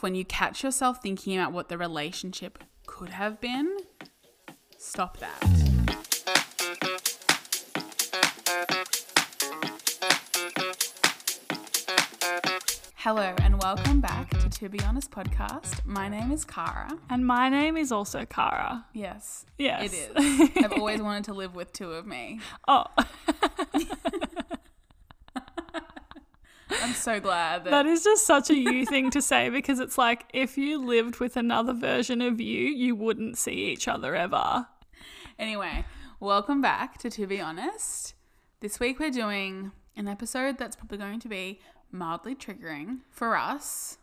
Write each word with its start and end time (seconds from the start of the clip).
When 0.00 0.14
you 0.14 0.24
catch 0.26 0.62
yourself 0.62 1.00
thinking 1.02 1.38
about 1.38 1.52
what 1.52 1.68
the 1.70 1.78
relationship 1.78 2.62
could 2.86 3.08
have 3.10 3.40
been, 3.40 3.78
stop 4.76 5.16
that. 5.18 5.42
Hello 12.96 13.34
and 13.40 13.62
welcome 13.62 14.00
back 14.00 14.28
to 14.40 14.48
To 14.50 14.68
Be 14.68 14.80
Honest 14.80 15.10
podcast. 15.10 15.84
My 15.86 16.08
name 16.08 16.30
is 16.32 16.44
Kara. 16.44 16.90
And 17.08 17.26
my 17.26 17.48
name 17.48 17.76
is 17.76 17.90
also 17.92 18.24
Kara. 18.26 18.84
Yes, 18.92 19.46
Yes. 19.58 19.92
it 19.92 20.16
is. 20.18 20.50
I've 20.64 20.72
always 20.72 21.00
wanted 21.02 21.24
to 21.24 21.32
live 21.34 21.54
with 21.54 21.72
two 21.72 21.92
of 21.92 22.06
me. 22.06 22.40
Oh, 22.68 22.84
I'm 26.86 26.94
so 26.94 27.18
glad 27.18 27.64
that, 27.64 27.70
that 27.70 27.86
is 27.86 28.04
just 28.04 28.24
such 28.24 28.48
a 28.48 28.54
you 28.54 28.86
thing 28.86 29.10
to 29.10 29.20
say 29.20 29.48
because 29.48 29.80
it's 29.80 29.98
like 29.98 30.24
if 30.32 30.56
you 30.56 30.78
lived 30.78 31.18
with 31.18 31.36
another 31.36 31.72
version 31.72 32.22
of 32.22 32.40
you, 32.40 32.68
you 32.68 32.94
wouldn't 32.94 33.36
see 33.36 33.50
each 33.72 33.88
other 33.88 34.14
ever. 34.14 34.68
Anyway, 35.36 35.84
welcome 36.20 36.62
back 36.62 36.96
to 36.98 37.10
To 37.10 37.26
Be 37.26 37.40
Honest. 37.40 38.14
This 38.60 38.78
week 38.78 39.00
we're 39.00 39.10
doing 39.10 39.72
an 39.96 40.06
episode 40.06 40.58
that's 40.58 40.76
probably 40.76 40.98
going 40.98 41.18
to 41.18 41.28
be 41.28 41.58
mildly 41.90 42.36
triggering 42.36 43.00
for 43.10 43.36
us, 43.36 43.98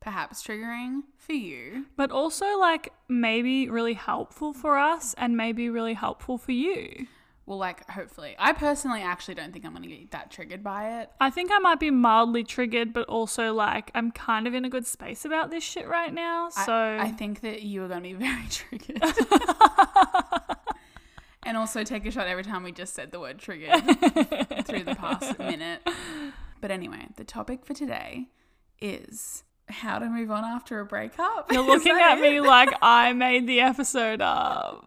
perhaps 0.00 0.42
triggering 0.42 1.02
for 1.18 1.34
you. 1.34 1.84
But 1.98 2.10
also, 2.10 2.58
like, 2.58 2.94
maybe 3.10 3.68
really 3.68 3.92
helpful 3.92 4.54
for 4.54 4.78
us 4.78 5.14
and 5.18 5.36
maybe 5.36 5.68
really 5.68 5.92
helpful 5.92 6.38
for 6.38 6.52
you. 6.52 7.08
Well, 7.46 7.58
like, 7.58 7.88
hopefully. 7.88 8.34
I 8.40 8.52
personally 8.52 9.02
actually 9.02 9.34
don't 9.34 9.52
think 9.52 9.64
I'm 9.64 9.70
going 9.70 9.84
to 9.84 9.88
get 9.88 10.10
that 10.10 10.32
triggered 10.32 10.64
by 10.64 11.00
it. 11.00 11.10
I 11.20 11.30
think 11.30 11.52
I 11.52 11.58
might 11.60 11.78
be 11.78 11.92
mildly 11.92 12.42
triggered, 12.42 12.92
but 12.92 13.06
also, 13.08 13.54
like, 13.54 13.92
I'm 13.94 14.10
kind 14.10 14.48
of 14.48 14.54
in 14.54 14.64
a 14.64 14.68
good 14.68 14.84
space 14.84 15.24
about 15.24 15.50
this 15.50 15.62
shit 15.62 15.86
right 15.86 16.12
now. 16.12 16.48
So, 16.48 16.74
I, 16.74 17.12
think 17.12 17.42
that 17.42 17.62
you 17.62 17.84
are 17.84 17.88
going 17.88 18.02
to 18.02 18.08
be 18.08 18.14
very 18.26 18.48
triggered. 18.50 19.00
and 21.44 21.56
also 21.56 21.84
take 21.84 22.04
a 22.04 22.10
shot 22.10 22.26
every 22.26 22.42
time 22.42 22.64
we 22.64 22.72
just 22.72 22.94
said 22.94 23.12
the 23.12 23.20
word 23.20 23.38
triggered 23.38 23.80
through 24.66 24.82
the 24.82 24.96
past 24.98 25.38
minute. 25.38 25.86
But 26.60 26.72
anyway, 26.72 27.06
the 27.14 27.22
topic 27.22 27.64
for 27.64 27.74
today 27.74 28.26
is 28.80 29.44
how 29.68 30.00
to 30.00 30.06
move 30.08 30.32
on 30.32 30.42
after 30.44 30.80
a 30.80 30.84
breakup. 30.84 31.52
you're 31.52 31.62
looking 31.62 31.96
at 31.96 32.18
me 32.20 32.40
like 32.40 32.70
I 32.82 33.12
made 33.12 33.46
the 33.46 33.60
episode 33.60 34.20
up. 34.20 34.84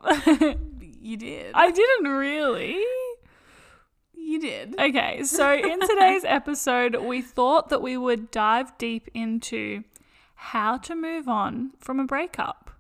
You 1.02 1.18
did. 1.18 1.52
I 1.54 1.72
didn't 1.72 2.08
really. 2.12 2.78
you 4.14 4.40
did. 4.40 4.80
Okay, 4.80 5.24
so 5.24 5.54
in 5.54 5.80
today's 5.80 6.24
episode, 6.26 6.96
we 6.96 7.22
thought 7.22 7.70
that 7.70 7.82
we 7.82 7.98
would 7.98 8.32
dive 8.32 8.78
deep 8.78 9.10
into 9.14 9.84
how 10.36 10.78
to 10.78 10.96
move 10.96 11.28
on 11.28 11.72
from 11.80 12.00
a 12.00 12.06
breakup. 12.06 12.72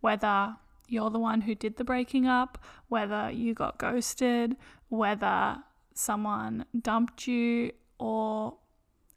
Whether 0.00 0.56
you're 0.88 1.10
the 1.10 1.18
one 1.18 1.42
who 1.42 1.54
did 1.54 1.76
the 1.76 1.84
breaking 1.84 2.26
up, 2.26 2.62
whether 2.88 3.30
you 3.30 3.54
got 3.54 3.78
ghosted, 3.78 4.56
whether 4.88 5.58
someone 5.94 6.64
dumped 6.80 7.26
you, 7.26 7.72
or 7.98 8.54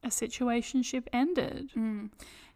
a 0.04 0.08
situationship 0.10 1.08
ended. 1.14 1.72
Mm. 1.76 2.10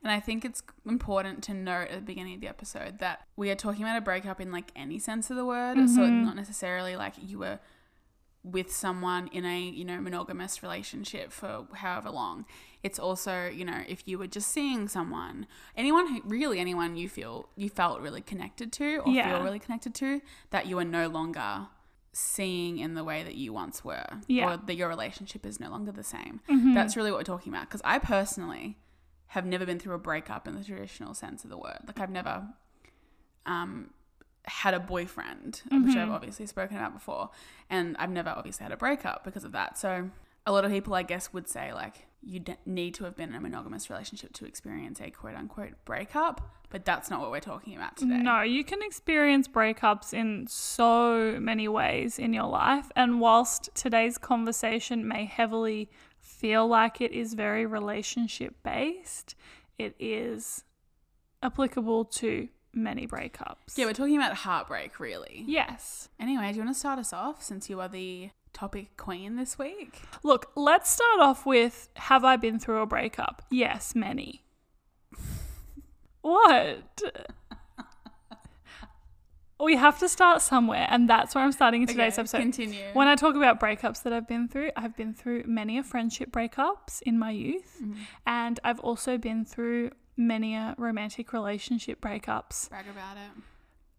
And 0.04 0.12
I 0.12 0.20
think 0.20 0.46
it's 0.46 0.62
important 0.86 1.44
to 1.46 1.54
note 1.54 1.88
at 1.90 1.96
the 1.96 2.02
beginning 2.02 2.36
of 2.36 2.42
the 2.42 2.48
episode 2.48 3.00
that 3.00 3.22
we 3.36 3.50
are 3.50 3.56
talking 3.56 3.84
about 3.84 3.98
a 3.98 4.02
breakup 4.02 4.40
in 4.40 4.52
like 4.52 4.72
any 4.76 5.00
sense 5.00 5.30
of 5.32 5.36
the 5.38 5.46
word. 5.46 5.76
So 5.78 5.82
it's 5.84 5.92
Mm-hmm. 5.98 6.26
not 6.26 6.36
necessarily 6.36 6.96
like 6.96 7.14
you 7.22 7.40
were 7.40 7.60
with 8.44 8.72
someone 8.72 9.28
in 9.30 9.44
a, 9.44 9.60
you 9.60 9.84
know, 9.84 10.00
monogamous 10.00 10.62
relationship 10.62 11.32
for 11.32 11.66
however 11.74 12.12
long. 12.12 12.46
It's 12.84 13.00
also, 13.00 13.48
you 13.48 13.66
know, 13.66 13.82
if 13.88 14.08
you 14.08 14.20
were 14.20 14.28
just 14.28 14.52
seeing 14.52 14.88
someone, 14.88 15.48
anyone 15.76 16.08
who 16.08 16.22
really 16.24 16.60
anyone 16.60 16.96
you 16.96 17.10
feel 17.10 17.50
you 17.56 17.70
felt 17.72 18.00
really 18.02 18.22
connected 18.22 18.72
to 18.74 18.98
or 19.00 19.12
Yeah. 19.12 19.32
feel 19.32 19.44
really 19.44 19.58
connected 19.58 19.96
to, 19.96 20.22
that 20.52 20.68
you 20.68 20.78
are 20.78 20.86
no 20.86 21.08
longer 21.08 21.66
seeing 22.18 22.78
in 22.80 22.94
the 22.94 23.04
way 23.04 23.24
that 23.24 23.36
you 23.36 23.52
once 23.52 23.84
were. 23.84 24.06
Yeah. 24.28 24.54
Or 24.54 24.58
that 24.58 24.76
your 24.76 24.88
relationship 24.88 25.46
is 25.46 25.60
no 25.60 25.70
longer 25.70 25.92
the 25.92 26.04
same. 26.04 26.40
Mhm. 26.50 26.74
That's 26.74 26.96
really 26.96 27.12
what 27.12 27.18
we're 27.20 27.24
talking 27.24 27.52
about. 27.54 27.68
Because 27.68 27.82
I 27.84 28.00
personally 28.00 28.78
have 29.28 29.46
never 29.46 29.66
been 29.66 29.80
through 29.80 29.96
a 29.96 30.00
breakup 30.00 30.48
in 30.48 30.56
the 30.56 30.64
traditional 30.64 31.14
sense 31.14 31.44
of 31.44 31.50
the 31.50 31.58
word. 31.58 31.80
Like 31.86 32.00
I've 32.00 32.10
never 32.10 32.48
um, 33.46 33.90
had 34.46 34.74
a 34.74 34.80
boyfriend, 34.80 35.62
which 35.72 35.96
I've 35.96 36.10
obviously 36.10 36.46
spoken 36.46 36.78
about 36.78 36.94
before, 36.94 37.32
and 37.70 37.96
I've 37.98 38.10
never 38.10 38.30
obviously 38.30 38.64
had 38.64 38.72
a 38.72 38.78
breakup 38.78 39.24
because 39.24 39.44
of 39.44 39.52
that. 39.52 39.78
So 39.78 40.10
a 40.46 40.52
lot 40.52 40.66
of 40.66 40.72
people, 40.72 40.94
I 40.94 41.04
guess, 41.04 41.34
would 41.34 41.48
say 41.50 41.74
like 41.74 42.08
you 42.24 42.40
d- 42.40 42.56
need 42.66 42.94
to 42.96 43.04
have 43.04 43.16
been 43.16 43.30
in 43.30 43.36
a 43.36 43.42
monogamous 43.42 43.90
relationship 43.90 44.34
to 44.34 44.46
experience 44.46 45.00
a 45.02 45.12
quote 45.12 45.36
unquote 45.36 45.74
breakup, 45.86 46.50
but 46.76 46.84
that's 46.84 47.10
not 47.10 47.22
what 47.22 47.32
we're 47.32 47.40
talking 47.40 47.74
about 47.78 47.96
today. 47.96 48.18
No, 48.18 48.42
you 48.42 48.62
can 48.66 48.84
experience 48.84 49.48
breakups 49.48 50.14
in 50.14 50.46
so 50.50 51.38
many 51.40 51.70
ways 51.70 52.20
in 52.20 52.34
your 52.34 52.50
life. 52.50 52.92
And 52.98 53.22
whilst 53.22 53.70
today's 53.76 54.18
conversation 54.18 55.08
may 55.08 55.24
heavily 55.24 55.90
feel 56.20 56.68
like 56.68 57.00
it 57.00 57.14
is 57.14 57.34
very 57.34 57.66
relationship 57.66 58.56
based, 58.62 59.36
it 59.78 59.96
is 60.00 60.66
applicable 61.42 62.04
to 62.04 62.50
many 62.74 63.08
breakups. 63.08 63.78
Yeah, 63.78 63.86
we're 63.86 63.94
talking 63.94 64.18
about 64.18 64.34
heartbreak, 64.34 65.00
really. 65.00 65.46
yes. 65.48 66.10
Anyway, 66.20 66.50
do 66.50 66.58
you 66.58 66.66
want 66.66 66.76
to 66.76 66.80
start 66.82 67.00
us 67.00 67.14
off 67.14 67.42
since 67.42 67.70
you 67.70 67.80
are 67.80 67.88
the 67.88 68.32
topic 68.52 68.98
queen 68.98 69.38
this 69.38 69.58
week? 69.58 70.02
Look, 70.24 70.52
let's 70.58 70.90
start 70.90 71.22
off 71.22 71.46
with 71.46 71.88
Have 71.96 72.26
I 72.26 72.36
been 72.36 72.60
through 72.60 72.82
a 72.82 72.86
breakup? 72.86 73.44
Yes, 73.50 73.96
many. 73.96 74.42
What? 76.30 77.02
we 79.60 79.76
have 79.76 80.00
to 80.00 80.10
start 80.10 80.42
somewhere, 80.42 80.86
and 80.90 81.08
that's 81.10 81.34
where 81.36 81.44
I'm 81.44 81.52
starting 81.52 81.82
in 81.84 81.88
today's 81.88 82.14
Okay, 82.14 82.22
episode. 82.22 82.40
Continue. 82.42 82.84
When 82.94 83.08
I 83.08 83.16
talk 83.16 83.36
about 83.36 83.60
breakups 83.60 84.04
that 84.04 84.12
I've 84.14 84.28
been 84.28 84.48
through, 84.48 84.72
I've 84.76 84.96
been 84.98 85.14
through 85.14 85.44
many 85.46 85.78
a 85.78 85.84
friendship 85.84 86.32
breakups 86.32 87.02
in 87.04 87.18
my 87.20 87.32
youth, 87.32 87.78
Mhm. 87.82 87.96
and 88.26 88.60
I've 88.64 88.80
also 88.82 89.18
been 89.18 89.46
through 89.46 89.92
many 90.18 90.56
a 90.56 90.76
romantic 90.78 91.32
relationship 91.32 92.02
breakups. 92.02 92.70
Brag 92.70 92.88
about 92.88 93.18
it. 93.18 93.32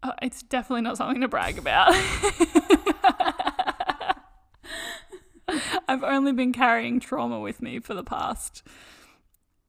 Oh, 0.03 0.13
it's 0.21 0.43
definitely 0.43 0.81
not 0.81 0.97
something 0.97 1.21
to 1.21 1.27
brag 1.27 1.57
about. 1.57 1.91
I've 5.87 6.03
only 6.03 6.33
been 6.33 6.51
carrying 6.51 6.99
trauma 6.99 7.39
with 7.39 7.61
me 7.61 7.79
for 7.79 7.93
the 7.93 8.03
past 8.03 8.63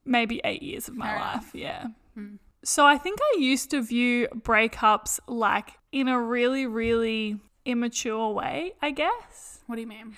maybe 0.05 0.41
eight 0.45 0.63
years 0.63 0.89
of 0.89 0.97
my 0.97 1.07
Fair 1.07 1.19
life. 1.19 1.35
enough. 1.35 1.55
Yeah. 1.55 1.87
Hmm. 2.15 2.35
So 2.65 2.85
I 2.87 2.99
think 2.99 3.19
I 3.21 3.39
used 3.39 3.71
to 3.71 3.83
view 3.83 4.29
breakups 4.35 5.21
like 5.27 5.73
in 5.93 6.09
a 6.09 6.21
really, 6.21 6.67
really 6.67 7.39
immature 7.65 8.33
way, 8.33 8.73
I 8.83 8.91
guess. 8.91 9.61
What 9.67 9.77
do 9.77 9.83
you 9.83 9.87
mean? 9.87 10.17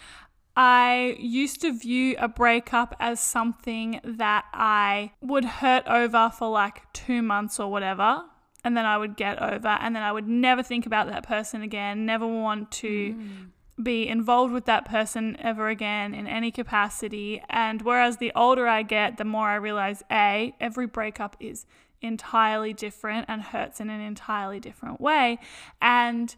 I 0.56 1.17
used 1.19 1.61
to 1.62 1.73
view 1.73 2.17
a 2.19 2.28
breakup 2.28 2.97
as 2.99 3.21
something 3.21 4.01
that 4.05 4.45
I 4.53 5.12
would 5.21 5.45
hurt 5.45 5.87
over 5.87 6.31
for 6.37 6.51
like 6.51 6.93
two 6.93 7.23
months 7.23 7.61
or 7.61 7.71
whatever. 7.71 8.25
And 8.62 8.77
then 8.77 8.84
I 8.84 8.99
would 8.99 9.17
get 9.17 9.41
over, 9.41 9.69
and 9.69 9.97
then 9.97 10.03
I 10.03 10.12
would 10.12 10.28
never 10.28 10.62
think 10.62 10.84
about 10.84 11.07
that 11.07 11.27
person 11.27 11.62
again, 11.62 12.05
never 12.05 12.27
want 12.27 12.71
to 12.72 13.15
mm. 13.15 13.47
be 13.83 14.07
involved 14.07 14.53
with 14.53 14.67
that 14.67 14.84
person 14.84 15.34
ever 15.41 15.69
again 15.69 16.12
in 16.12 16.27
any 16.27 16.51
capacity. 16.51 17.43
And 17.49 17.81
whereas 17.81 18.19
the 18.19 18.33
older 18.37 18.69
I 18.69 18.83
get, 18.83 19.17
the 19.17 19.25
more 19.25 19.49
I 19.49 19.55
realize 19.55 20.03
A, 20.11 20.55
every 20.61 20.87
breakup 20.87 21.37
is 21.41 21.65
entirely 22.03 22.72
different 22.72 23.27
and 23.28 23.43
hurts 23.43 23.81
in 23.81 23.91
an 23.91 24.00
entirely 24.00 24.61
different 24.61 25.00
way. 25.00 25.38
And 25.81 26.34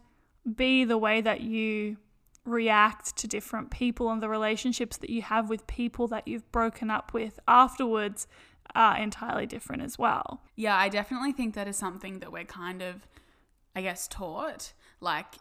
B, 0.55 0.83
the 0.83 0.97
way 0.97 1.21
that 1.21 1.41
you 1.41 1.97
react 2.45 3.15
to 3.15 3.27
different 3.27 3.71
people 3.71 4.11
and 4.11 4.21
the 4.21 4.27
relationships 4.27 4.97
that 4.97 5.09
you 5.09 5.21
have 5.21 5.49
with 5.49 5.65
people 5.67 6.07
that 6.09 6.27
you've 6.27 6.51
broken 6.51 6.89
up 6.89 7.13
with 7.13 7.39
afterwards 7.47 8.27
are 8.75 8.97
entirely 8.97 9.45
different 9.45 9.81
as 9.81 9.97
well. 9.97 10.41
Yeah, 10.55 10.75
I 10.75 10.89
definitely 10.89 11.31
think 11.31 11.53
that 11.55 11.67
is 11.67 11.77
something 11.77 12.19
that 12.19 12.31
we're 12.31 12.43
kind 12.43 12.81
of, 12.81 13.07
I 13.75 13.81
guess, 13.81 14.07
taught. 14.07 14.73
Like, 14.99 15.35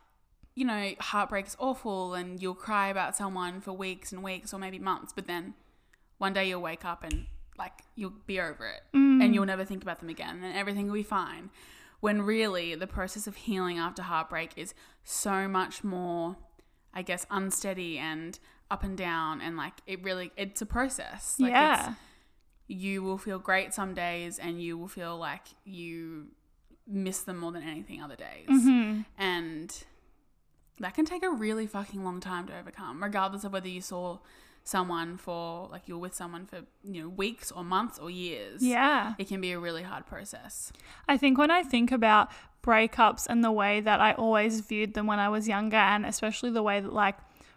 you 0.55 0.65
know, 0.65 0.93
heartbreak 1.01 1.47
is 1.47 1.57
awful 1.59 2.15
and 2.15 2.41
you'll 2.41 2.55
cry 2.55 2.89
about 2.89 3.17
someone 3.17 3.61
for 3.61 3.73
weeks 3.73 4.13
and 4.13 4.23
weeks 4.23 4.53
or 4.53 4.59
maybe 4.59 4.79
months, 4.79 5.13
but 5.13 5.27
then 5.27 5.55
one 6.19 6.33
day 6.33 6.49
you'll 6.49 6.63
wake 6.63 6.85
up 6.85 7.03
and, 7.03 7.27
like, 7.59 7.73
you'll 7.95 8.15
be 8.27 8.41
over 8.41 8.67
it 8.67 8.83
and 8.95 9.35
you'll 9.35 9.47
never 9.47 9.65
think 9.65 9.83
about 9.83 10.01
them 10.01 10.09
again 10.09 10.43
and 10.43 10.57
everything 10.57 10.87
will 10.87 10.95
be 10.95 11.03
fine. 11.03 11.51
When 12.01 12.23
really 12.23 12.75
the 12.75 12.87
process 12.87 13.27
of 13.27 13.37
healing 13.37 13.79
after 13.79 14.03
heartbreak 14.03 14.53
is 14.57 14.75
so 15.05 15.47
much 15.49 15.85
more, 15.85 16.37
I 16.93 17.03
guess, 17.03 17.27
unsteady 17.31 17.99
and 17.99 18.39
up 18.71 18.83
and 18.83 18.97
down 18.97 19.41
and, 19.41 19.57
like, 19.57 19.75
it 19.87 20.03
really, 20.03 20.33
it's 20.37 20.61
a 20.63 20.67
process. 20.67 21.37
Like, 21.39 21.51
it's- 21.53 21.79
yeah. 21.89 21.95
you 22.69 23.03
will 23.03 23.19
feel 23.19 23.39
great 23.39 23.75
some 23.75 23.93
days 23.95 24.39
and 24.39 24.61
you 24.63 24.79
will 24.79 24.89
feel 24.89 25.17
like 25.19 25.43
you 25.65 26.29
miss 26.87 27.21
them 27.21 27.37
more 27.39 27.53
than 27.53 27.63
anything 27.63 28.03
other 28.03 28.17
days. 28.17 28.49
Mhm. 28.49 29.05
And 29.19 29.85
that 30.81 30.95
can 30.95 31.05
take 31.05 31.23
a 31.23 31.31
really 31.31 31.67
fucking 31.67 32.03
long 32.03 32.19
time 32.19 32.47
to 32.49 32.59
overcome, 32.59 33.03
regardless 33.03 33.45
of 33.45 33.53
whether 33.53 33.69
you 33.69 33.81
saw 33.81 34.19
someone 34.65 35.17
for 35.17 35.69
like 35.71 35.83
you're 35.87 35.99
with 35.99 36.15
someone 36.15 36.47
for 36.47 36.61
you 36.85 37.03
know 37.03 37.09
weeks 37.09 37.51
or 37.51 37.65
months 37.65 37.99
or 37.99 38.11
years 38.11 38.63
Yeah. 38.63 39.15
it 39.19 39.29
can 39.29 39.41
be 39.41 39.53
a 39.53 39.59
really 39.59 39.83
hard 39.83 40.07
process 40.07 40.73
I 41.09 41.17
think 41.17 41.39
when 41.39 41.51
I 41.51 41.63
think 41.63 41.91
about 41.91 42.31
breakups 42.63 43.27
and 43.29 43.43
the 43.43 43.53
way 43.53 43.81
that 43.81 44.01
I 44.01 44.13
always 44.13 44.61
viewed 44.61 44.95
them 44.95 45.07
when 45.07 45.19
I 45.19 45.29
was 45.29 45.49
younger, 45.49 45.77
and 45.77 46.07
especially 46.07 46.51
the 46.51 46.63
way 46.63 46.81
that 46.81 46.93
like 46.93 47.17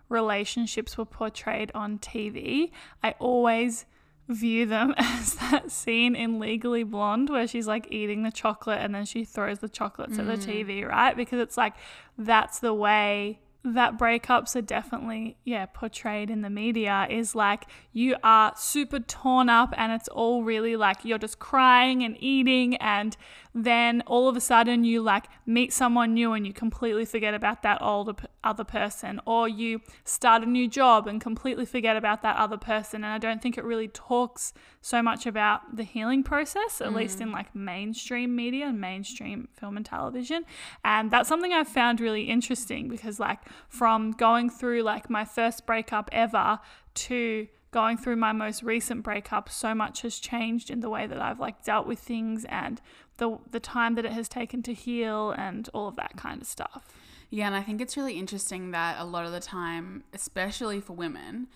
relationships 0.10 0.98
were 0.98 1.06
portrayed 1.06 1.72
on 1.74 2.00
TV, 2.00 2.72
I 3.04 3.16
always 3.20 3.86
view 4.28 4.66
them 4.66 4.94
as 4.98 5.36
that 5.36 5.72
scene 5.72 6.16
in 6.16 6.40
Legally 6.40 6.84
Blonde 6.84 7.30
where 7.30 7.48
she's 7.48 7.68
like 7.68 7.88
eating 7.92 8.24
the 8.24 8.32
chocolate 8.32 8.80
and 8.82 8.94
then 8.94 9.06
she 9.06 9.24
throws 9.24 9.60
the 9.60 9.70
chocolates 9.70 10.18
at 10.18 10.26
the 10.26 10.34
mm. 10.34 10.66
TV, 10.66 10.88
right? 10.88 11.16
Because 11.16 11.40
it's 11.40 11.58
like 11.58 11.74
that's 12.18 12.60
the 12.60 12.74
way 12.74 13.40
that 13.66 13.98
breakups 13.98 14.56
are 14.56 14.62
definitely 14.62 15.38
yeah 15.44 15.66
portrayed 15.66 16.30
in 16.30 16.44
the 16.44 16.50
media 16.50 17.08
is 17.10 17.34
like 17.34 17.66
you 17.94 18.16
are 18.24 18.54
super 18.56 19.00
torn 19.00 19.50
up 19.50 19.74
and 19.76 19.92
it's 19.92 20.08
all 20.10 20.44
really 20.44 20.76
like 20.76 21.04
you're 21.04 21.18
just 21.18 21.40
crying 21.40 22.04
and 22.04 22.16
eating 22.20 22.76
and 22.76 23.18
then 23.56 24.04
all 24.06 24.28
of 24.28 24.36
a 24.36 24.42
sudden 24.42 24.84
you 24.84 25.02
like 25.02 25.26
meet 25.46 25.72
someone 25.72 26.14
new 26.14 26.34
and 26.34 26.46
you 26.46 26.52
completely 26.52 27.06
forget 27.06 27.34
about 27.34 27.64
that 27.64 27.82
old 27.82 28.22
other 28.44 28.66
person 28.66 29.20
or 29.26 29.48
you 29.48 29.82
start 30.04 30.44
a 30.44 30.46
new 30.46 30.68
job 30.68 31.08
and 31.08 31.22
completely 31.22 31.66
forget 31.66 31.96
about 31.96 32.22
that 32.22 32.36
other 32.36 32.58
person. 32.58 33.04
And 33.06 33.14
I 33.14 33.18
don't 33.18 33.42
think 33.42 33.58
it 33.58 33.64
really 33.64 33.88
talks 33.88 34.54
so 34.82 35.02
much 35.02 35.26
about 35.26 35.78
the 35.78 35.84
healing 35.84 36.22
process 36.22 36.82
at 36.82 36.94
least 36.94 37.22
in 37.22 37.30
mm. 37.30 37.34
like 37.34 37.56
mainstream 37.56 38.36
media 38.36 38.68
and 38.68 38.80
mainstream 38.80 39.48
film 39.54 39.78
and 39.78 39.86
television. 39.86 40.44
And 40.84 41.10
that's 41.10 41.30
something 41.30 41.54
I've 41.54 41.70
found 41.70 42.02
really 42.02 42.24
interesting 42.24 42.90
because 42.90 43.22
like 43.22 43.40
from 43.68 44.12
going 44.12 44.50
through 44.50 44.82
like 44.82 45.10
my 45.10 45.26
first 45.26 45.66
breakup 45.66 46.10
ever 46.12 46.60
to 46.94 47.48
going 47.72 47.98
through 47.98 48.16
my 48.16 48.32
most 48.32 48.64
recent 48.64 49.04
breakup 49.04 49.50
so 49.50 49.76
much 49.76 50.02
has 50.02 50.18
changed 50.18 50.72
in 50.72 50.80
the 50.80 50.90
way 50.90 51.06
that 51.06 51.22
I've 51.22 51.40
like 51.40 51.64
dealt 51.64 51.86
with 51.86 52.00
things 52.00 52.46
and 52.46 52.82
the 53.18 53.38
the 53.52 53.60
time 53.60 53.96
that 53.96 54.06
it 54.06 54.14
has 54.14 54.30
taken 54.30 54.64
to 54.64 54.74
heal 54.74 55.32
and 55.32 55.70
all 55.74 55.88
of 55.88 55.96
that 55.98 56.16
kind 56.16 56.42
of 56.42 56.48
stuff. 56.48 56.94
Yeah, 57.30 57.48
and 57.48 57.56
I 57.56 57.62
think 57.62 57.82
it's 57.82 57.98
really 57.98 58.18
interesting 58.18 58.72
that 58.72 58.98
a 59.00 59.04
lot 59.04 59.26
of 59.26 59.32
the 59.32 59.40
time, 59.40 60.04
especially 60.14 60.80
for 60.80 60.94
women, 60.94 61.48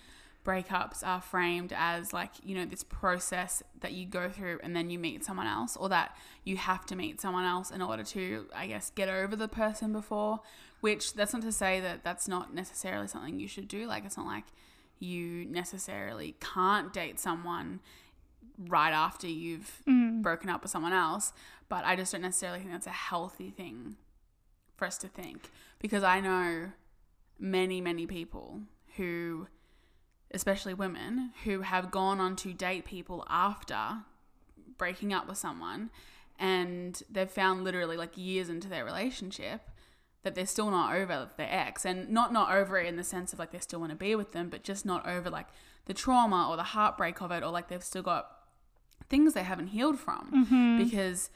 breakups 0.44 1.06
are 1.06 1.20
framed 1.20 1.72
as 1.76 2.12
like, 2.12 2.32
you 2.44 2.54
know, 2.54 2.64
this 2.64 2.82
process 2.82 3.62
that 3.80 3.92
you 3.92 4.04
go 4.04 4.28
through 4.28 4.58
and 4.62 4.74
then 4.74 4.90
you 4.90 4.98
meet 4.98 5.24
someone 5.24 5.46
else, 5.46 5.76
or 5.76 5.88
that 5.88 6.16
you 6.44 6.56
have 6.56 6.84
to 6.86 6.96
meet 6.96 7.20
someone 7.20 7.44
else 7.44 7.70
in 7.70 7.80
order 7.80 8.02
to, 8.02 8.46
I 8.54 8.66
guess, 8.66 8.90
get 8.90 9.08
over 9.08 9.36
the 9.36 9.48
person 9.48 9.92
before. 9.92 10.40
Which 10.80 11.14
that's 11.14 11.32
not 11.32 11.42
to 11.42 11.52
say 11.52 11.80
that 11.80 12.04
that's 12.04 12.26
not 12.26 12.54
necessarily 12.54 13.06
something 13.06 13.38
you 13.38 13.48
should 13.48 13.68
do. 13.68 13.86
Like, 13.86 14.04
it's 14.04 14.16
not 14.16 14.26
like 14.26 14.44
you 14.98 15.44
necessarily 15.46 16.36
can't 16.40 16.92
date 16.92 17.18
someone 17.18 17.80
right 18.58 18.92
after 18.92 19.26
you've 19.26 19.82
mm. 19.88 20.22
broken 20.22 20.50
up 20.50 20.62
with 20.62 20.70
someone 20.70 20.92
else, 20.92 21.32
but 21.68 21.84
I 21.84 21.96
just 21.96 22.12
don't 22.12 22.22
necessarily 22.22 22.60
think 22.60 22.70
that's 22.70 22.86
a 22.86 22.90
healthy 22.90 23.50
thing 23.50 23.96
for 24.76 24.86
us 24.86 24.98
to 24.98 25.08
think 25.08 25.50
because 25.78 26.02
I 26.02 26.20
know 26.20 26.72
many, 27.38 27.80
many 27.80 28.06
people 28.06 28.60
who, 28.96 29.48
especially 30.30 30.74
women, 30.74 31.32
who 31.44 31.62
have 31.62 31.90
gone 31.90 32.20
on 32.20 32.36
to 32.36 32.52
date 32.52 32.84
people 32.84 33.26
after 33.28 34.02
breaking 34.76 35.12
up 35.12 35.26
with 35.26 35.38
someone 35.38 35.90
and 36.38 37.02
they've 37.10 37.30
found 37.30 37.64
literally 37.64 37.96
like 37.96 38.16
years 38.16 38.48
into 38.48 38.68
their 38.68 38.84
relationship 38.84 39.60
that 40.22 40.34
they're 40.34 40.46
still 40.46 40.70
not 40.70 40.94
over 40.94 41.30
their 41.36 41.48
ex. 41.50 41.84
And 41.84 42.10
not 42.10 42.32
not 42.32 42.52
over 42.52 42.78
it 42.78 42.86
in 42.86 42.96
the 42.96 43.04
sense 43.04 43.32
of 43.32 43.38
like 43.38 43.52
they 43.52 43.58
still 43.58 43.80
want 43.80 43.90
to 43.90 43.96
be 43.96 44.14
with 44.14 44.32
them 44.32 44.48
but 44.48 44.62
just 44.62 44.84
not 44.84 45.06
over 45.06 45.30
like 45.30 45.48
the 45.86 45.94
trauma 45.94 46.48
or 46.50 46.56
the 46.56 46.62
heartbreak 46.62 47.20
of 47.20 47.30
it 47.30 47.42
or 47.42 47.50
like 47.50 47.68
they've 47.68 47.82
still 47.82 48.02
got 48.02 48.30
things 49.08 49.34
they 49.34 49.42
haven't 49.42 49.68
healed 49.68 49.98
from. 49.98 50.46
Mm-hmm. 50.46 50.84
Because 50.84 51.30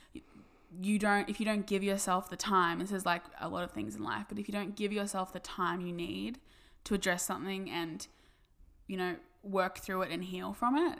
you 0.81 0.98
don't 0.98 1.28
if 1.28 1.38
you 1.38 1.46
don't 1.46 1.66
give 1.66 1.84
yourself 1.84 2.28
the 2.28 2.36
time 2.36 2.81
this 2.81 2.90
is 2.90 3.06
like 3.06 3.22
a 3.40 3.48
lot 3.48 3.62
of 3.62 3.70
things 3.70 3.94
in 3.94 4.02
life 4.02 4.25
but 4.28 4.40
if 4.40 4.48
you 4.48 4.52
don't 4.52 4.75
give 4.75 4.92
yourself 4.92 5.32
the 5.32 5.38
time 5.38 5.81
you 5.81 5.92
need 5.92 6.40
to 6.82 6.94
address 6.94 7.25
something 7.25 7.70
and 7.70 8.08
you 8.88 8.96
know 8.96 9.14
work 9.44 9.78
through 9.78 10.02
it 10.02 10.10
and 10.10 10.25
heal 10.25 10.52
from 10.52 10.76
it 10.76 10.98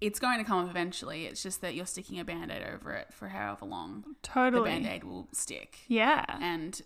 it's 0.00 0.18
going 0.18 0.38
to 0.38 0.44
come 0.44 0.64
up 0.64 0.70
eventually. 0.70 1.26
It's 1.26 1.42
just 1.42 1.60
that 1.60 1.74
you're 1.74 1.86
sticking 1.86 2.18
a 2.18 2.24
band-aid 2.24 2.62
over 2.74 2.92
it 2.92 3.12
for 3.12 3.28
however 3.28 3.66
long 3.66 4.04
the 4.06 4.14
Totally. 4.22 4.70
band-aid 4.70 5.04
will 5.04 5.28
stick. 5.32 5.80
Yeah. 5.88 6.24
and 6.40 6.80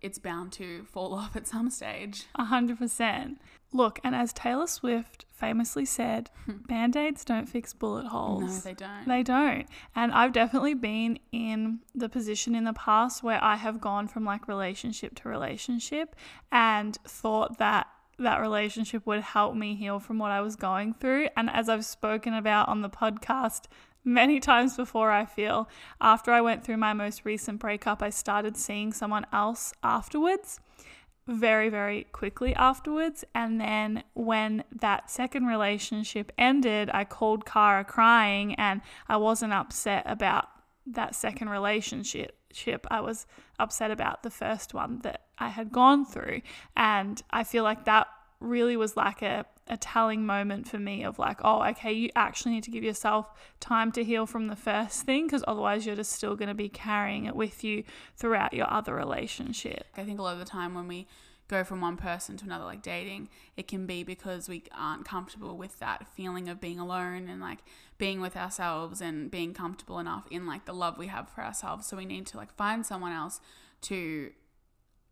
it's 0.00 0.18
bound 0.18 0.52
to 0.52 0.84
fall 0.84 1.14
off 1.20 1.36
at 1.36 1.46
some 1.46 1.70
stage 1.70 2.24
A 2.34 2.44
hundred 2.44 2.78
percent. 2.78 3.40
Look, 3.72 3.98
and 4.04 4.14
as 4.14 4.32
Taylor 4.32 4.68
Swift 4.68 5.24
famously 5.32 5.84
said, 5.84 6.30
band 6.68 6.96
aids 6.96 7.24
don't 7.24 7.48
fix 7.48 7.72
bullet 7.72 8.06
holes. 8.06 8.42
no 8.64 8.70
they 8.70 8.74
don't 8.74 9.08
They 9.08 9.22
don't. 9.24 9.66
And 9.96 10.12
I've 10.12 10.32
definitely 10.32 10.74
been 10.74 11.18
in 11.32 11.80
the 11.92 12.08
position 12.08 12.54
in 12.54 12.64
the 12.64 12.72
past 12.72 13.24
where 13.24 13.42
I 13.42 13.56
have 13.56 13.80
gone 13.80 14.06
from 14.06 14.24
like 14.24 14.46
relationship 14.46 15.16
to 15.16 15.28
relationship 15.28 16.14
and 16.52 16.96
thought 17.04 17.58
that 17.58 17.88
that 18.16 18.40
relationship 18.40 19.04
would 19.06 19.22
help 19.22 19.56
me 19.56 19.74
heal 19.74 19.98
from 19.98 20.18
what 20.18 20.30
I 20.30 20.40
was 20.40 20.54
going 20.54 20.94
through. 20.94 21.28
And 21.36 21.50
as 21.50 21.68
I've 21.68 21.84
spoken 21.84 22.32
about 22.32 22.68
on 22.68 22.80
the 22.82 22.88
podcast 22.90 23.62
many 24.04 24.40
times 24.40 24.76
before, 24.76 25.10
I 25.10 25.24
feel 25.24 25.68
after 26.00 26.30
I 26.30 26.40
went 26.40 26.64
through 26.64 26.76
my 26.76 26.92
most 26.92 27.24
recent 27.24 27.58
breakup, 27.58 28.02
I 28.02 28.10
started 28.10 28.56
seeing 28.56 28.92
someone 28.92 29.26
else 29.32 29.72
afterwards 29.82 30.60
very, 31.26 31.68
very 31.68 32.04
quickly 32.12 32.54
afterwards. 32.54 33.24
And 33.34 33.60
then 33.60 34.04
when 34.14 34.64
that 34.80 35.10
second 35.10 35.46
relationship 35.46 36.32
ended, 36.36 36.90
I 36.92 37.04
called 37.04 37.46
Kara 37.46 37.84
crying 37.84 38.54
and 38.56 38.82
I 39.08 39.16
wasn't 39.16 39.52
upset 39.52 40.02
about 40.06 40.48
that 40.86 41.14
second 41.14 41.48
relationship. 41.48 42.86
I 42.90 43.00
was 43.00 43.26
upset 43.58 43.90
about 43.90 44.22
the 44.22 44.30
first 44.30 44.74
one 44.74 45.00
that 45.02 45.22
I 45.38 45.48
had 45.48 45.72
gone 45.72 46.04
through. 46.04 46.42
And 46.76 47.22
I 47.30 47.42
feel 47.42 47.64
like 47.64 47.86
that 47.86 48.06
really 48.44 48.76
was 48.76 48.96
like 48.96 49.22
a, 49.22 49.46
a 49.68 49.76
telling 49.76 50.26
moment 50.26 50.68
for 50.68 50.78
me 50.78 51.04
of 51.04 51.18
like, 51.18 51.40
oh, 51.42 51.62
okay, 51.62 51.92
you 51.92 52.10
actually 52.14 52.54
need 52.54 52.64
to 52.64 52.70
give 52.70 52.84
yourself 52.84 53.26
time 53.60 53.90
to 53.92 54.04
heal 54.04 54.26
from 54.26 54.46
the 54.46 54.56
first 54.56 55.02
thing 55.02 55.26
because 55.26 55.44
otherwise 55.46 55.86
you're 55.86 55.96
just 55.96 56.12
still 56.12 56.36
going 56.36 56.48
to 56.48 56.54
be 56.54 56.68
carrying 56.68 57.24
it 57.24 57.34
with 57.34 57.64
you 57.64 57.84
throughout 58.16 58.52
your 58.52 58.70
other 58.70 58.94
relationship. 58.94 59.86
I 59.96 60.04
think 60.04 60.18
a 60.18 60.22
lot 60.22 60.34
of 60.34 60.38
the 60.38 60.44
time 60.44 60.74
when 60.74 60.88
we 60.88 61.06
go 61.48 61.62
from 61.62 61.80
one 61.80 61.96
person 61.96 62.36
to 62.38 62.44
another, 62.44 62.64
like 62.64 62.82
dating, 62.82 63.28
it 63.56 63.68
can 63.68 63.86
be 63.86 64.02
because 64.02 64.48
we 64.48 64.64
aren't 64.76 65.04
comfortable 65.04 65.56
with 65.56 65.78
that 65.78 66.06
feeling 66.14 66.48
of 66.48 66.60
being 66.60 66.78
alone 66.78 67.28
and 67.28 67.40
like 67.40 67.58
being 67.98 68.20
with 68.20 68.36
ourselves 68.36 69.00
and 69.00 69.30
being 69.30 69.52
comfortable 69.52 69.98
enough 69.98 70.26
in 70.30 70.46
like 70.46 70.64
the 70.64 70.72
love 70.72 70.96
we 70.96 71.08
have 71.08 71.28
for 71.28 71.42
ourselves. 71.42 71.86
So 71.86 71.96
we 71.96 72.06
need 72.06 72.26
to 72.28 72.36
like 72.36 72.54
find 72.54 72.84
someone 72.84 73.12
else 73.12 73.40
to 73.82 74.30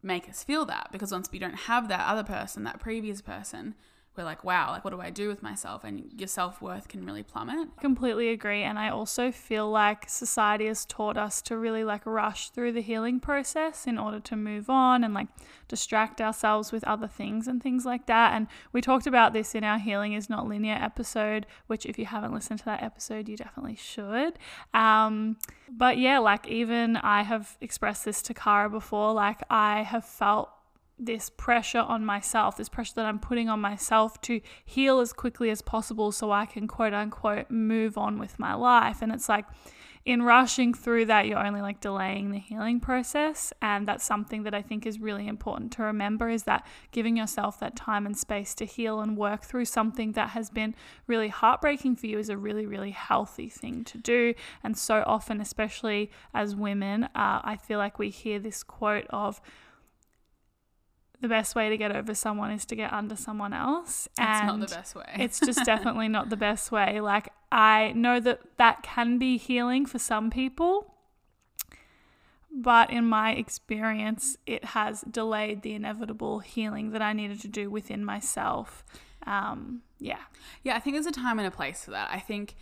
make 0.02 0.28
us 0.28 0.42
feel 0.42 0.64
that 0.66 0.88
because 0.92 1.12
once 1.12 1.30
we 1.30 1.38
don't 1.38 1.54
have 1.54 1.88
that 1.88 2.06
other 2.08 2.24
person, 2.24 2.64
that 2.64 2.80
previous 2.80 3.20
person, 3.20 3.74
we're 4.16 4.24
like, 4.24 4.44
wow, 4.44 4.70
like 4.70 4.84
what 4.84 4.90
do 4.90 5.00
I 5.00 5.10
do 5.10 5.28
with 5.28 5.42
myself? 5.42 5.84
And 5.84 6.10
your 6.18 6.28
self 6.28 6.60
worth 6.60 6.88
can 6.88 7.06
really 7.06 7.22
plummet. 7.22 7.68
Completely 7.80 8.28
agree. 8.28 8.62
And 8.62 8.78
I 8.78 8.90
also 8.90 9.32
feel 9.32 9.70
like 9.70 10.08
society 10.08 10.66
has 10.66 10.84
taught 10.84 11.16
us 11.16 11.40
to 11.42 11.56
really 11.56 11.82
like 11.82 12.04
rush 12.04 12.50
through 12.50 12.72
the 12.72 12.82
healing 12.82 13.20
process 13.20 13.86
in 13.86 13.98
order 13.98 14.20
to 14.20 14.36
move 14.36 14.68
on 14.68 15.02
and 15.02 15.14
like 15.14 15.28
distract 15.66 16.20
ourselves 16.20 16.72
with 16.72 16.84
other 16.84 17.08
things 17.08 17.48
and 17.48 17.62
things 17.62 17.86
like 17.86 18.06
that. 18.06 18.34
And 18.34 18.48
we 18.72 18.82
talked 18.82 19.06
about 19.06 19.32
this 19.32 19.54
in 19.54 19.64
our 19.64 19.78
Healing 19.78 20.12
is 20.12 20.28
Not 20.28 20.46
Linear 20.46 20.78
episode, 20.78 21.46
which 21.66 21.86
if 21.86 21.98
you 21.98 22.04
haven't 22.04 22.34
listened 22.34 22.58
to 22.58 22.64
that 22.66 22.82
episode, 22.82 23.30
you 23.30 23.36
definitely 23.36 23.76
should. 23.76 24.38
Um, 24.74 25.38
but 25.70 25.96
yeah, 25.96 26.18
like 26.18 26.46
even 26.46 26.96
I 26.96 27.22
have 27.22 27.56
expressed 27.62 28.04
this 28.04 28.20
to 28.22 28.34
Kara 28.34 28.68
before, 28.68 29.14
like 29.14 29.40
I 29.48 29.82
have 29.82 30.04
felt 30.04 30.50
this 31.04 31.30
pressure 31.30 31.80
on 31.80 32.04
myself, 32.04 32.56
this 32.56 32.68
pressure 32.68 32.94
that 32.96 33.06
I'm 33.06 33.18
putting 33.18 33.48
on 33.48 33.60
myself 33.60 34.20
to 34.22 34.40
heal 34.64 35.00
as 35.00 35.12
quickly 35.12 35.50
as 35.50 35.62
possible 35.62 36.12
so 36.12 36.30
I 36.30 36.46
can 36.46 36.68
quote 36.68 36.94
unquote 36.94 37.50
move 37.50 37.98
on 37.98 38.18
with 38.18 38.38
my 38.38 38.54
life. 38.54 39.02
And 39.02 39.12
it's 39.12 39.28
like 39.28 39.46
in 40.04 40.22
rushing 40.22 40.74
through 40.74 41.04
that, 41.06 41.26
you're 41.26 41.44
only 41.44 41.60
like 41.60 41.80
delaying 41.80 42.32
the 42.32 42.38
healing 42.38 42.80
process. 42.80 43.52
And 43.62 43.86
that's 43.86 44.04
something 44.04 44.42
that 44.42 44.54
I 44.54 44.60
think 44.60 44.84
is 44.84 44.98
really 44.98 45.28
important 45.28 45.72
to 45.72 45.82
remember 45.84 46.28
is 46.28 46.42
that 46.44 46.66
giving 46.90 47.16
yourself 47.16 47.60
that 47.60 47.76
time 47.76 48.04
and 48.04 48.16
space 48.16 48.54
to 48.56 48.64
heal 48.64 49.00
and 49.00 49.16
work 49.16 49.44
through 49.44 49.66
something 49.66 50.12
that 50.12 50.30
has 50.30 50.50
been 50.50 50.74
really 51.06 51.28
heartbreaking 51.28 51.96
for 51.96 52.06
you 52.06 52.18
is 52.18 52.28
a 52.28 52.36
really, 52.36 52.66
really 52.66 52.90
healthy 52.90 53.48
thing 53.48 53.84
to 53.84 53.98
do. 53.98 54.34
And 54.64 54.76
so 54.76 55.04
often, 55.06 55.40
especially 55.40 56.10
as 56.34 56.56
women, 56.56 57.04
uh, 57.04 57.40
I 57.44 57.56
feel 57.56 57.78
like 57.78 57.98
we 57.98 58.10
hear 58.10 58.40
this 58.40 58.62
quote 58.64 59.06
of, 59.10 59.40
the 61.22 61.28
best 61.28 61.54
way 61.54 61.70
to 61.70 61.76
get 61.76 61.94
over 61.94 62.14
someone 62.14 62.50
is 62.50 62.64
to 62.66 62.74
get 62.74 62.92
under 62.92 63.14
someone 63.14 63.52
else. 63.52 64.08
That's 64.16 64.40
and 64.40 64.60
not 64.60 64.68
the 64.68 64.74
best 64.74 64.94
way. 64.96 65.04
it's 65.18 65.38
just 65.38 65.60
definitely 65.64 66.08
not 66.08 66.30
the 66.30 66.36
best 66.36 66.72
way. 66.72 67.00
Like, 67.00 67.32
I 67.50 67.92
know 67.92 68.18
that 68.18 68.40
that 68.58 68.82
can 68.82 69.18
be 69.18 69.38
healing 69.38 69.86
for 69.86 70.00
some 70.00 70.30
people, 70.30 70.94
but 72.50 72.90
in 72.90 73.06
my 73.06 73.32
experience, 73.32 74.36
it 74.46 74.64
has 74.64 75.02
delayed 75.02 75.62
the 75.62 75.74
inevitable 75.74 76.40
healing 76.40 76.90
that 76.90 77.00
I 77.00 77.12
needed 77.12 77.40
to 77.42 77.48
do 77.48 77.70
within 77.70 78.04
myself. 78.04 78.84
Um, 79.24 79.82
Yeah. 80.00 80.18
Yeah, 80.64 80.74
I 80.74 80.80
think 80.80 80.96
there's 80.96 81.06
a 81.06 81.12
time 81.12 81.38
and 81.38 81.46
a 81.46 81.52
place 81.52 81.84
for 81.84 81.92
that. 81.92 82.10
I 82.10 82.18
think 82.18 82.56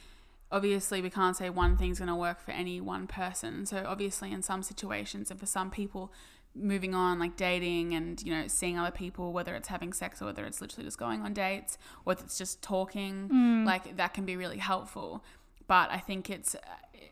obviously 0.53 1.01
we 1.01 1.09
can't 1.09 1.35
say 1.35 1.49
one 1.49 1.79
thing's 1.79 1.99
going 1.99 2.09
to 2.09 2.15
work 2.15 2.41
for 2.41 2.51
any 2.51 2.79
one 2.79 3.07
person. 3.07 3.65
So 3.65 3.85
obviously 3.87 4.33
in 4.33 4.43
some 4.43 4.63
situations 4.63 5.31
and 5.31 5.41
for 5.41 5.47
some 5.47 5.71
people 5.71 6.13
moving 6.55 6.95
on 6.95 7.19
like 7.19 7.37
dating 7.37 7.95
and 7.95 8.21
you 8.23 8.35
know 8.35 8.49
seeing 8.49 8.77
other 8.79 8.91
people 8.91 9.33
whether 9.33 9.55
it's 9.55 9.69
having 9.69 9.93
sex 9.93 10.21
or 10.21 10.25
whether 10.27 10.45
it's 10.45 10.61
literally 10.61 10.85
just 10.85 10.99
going 10.99 11.23
on 11.23 11.33
dates 11.33 11.79
or 12.05 12.13
if 12.13 12.21
it's 12.21 12.37
just 12.37 12.61
talking 12.61 13.29
Mm. 13.33 13.65
like 13.65 13.97
that 13.97 14.15
can 14.15 14.25
be 14.25 14.37
really 14.37 14.59
helpful. 14.59 15.25
But 15.69 15.91
I 15.93 15.99
think 15.99 16.29
it's 16.29 16.57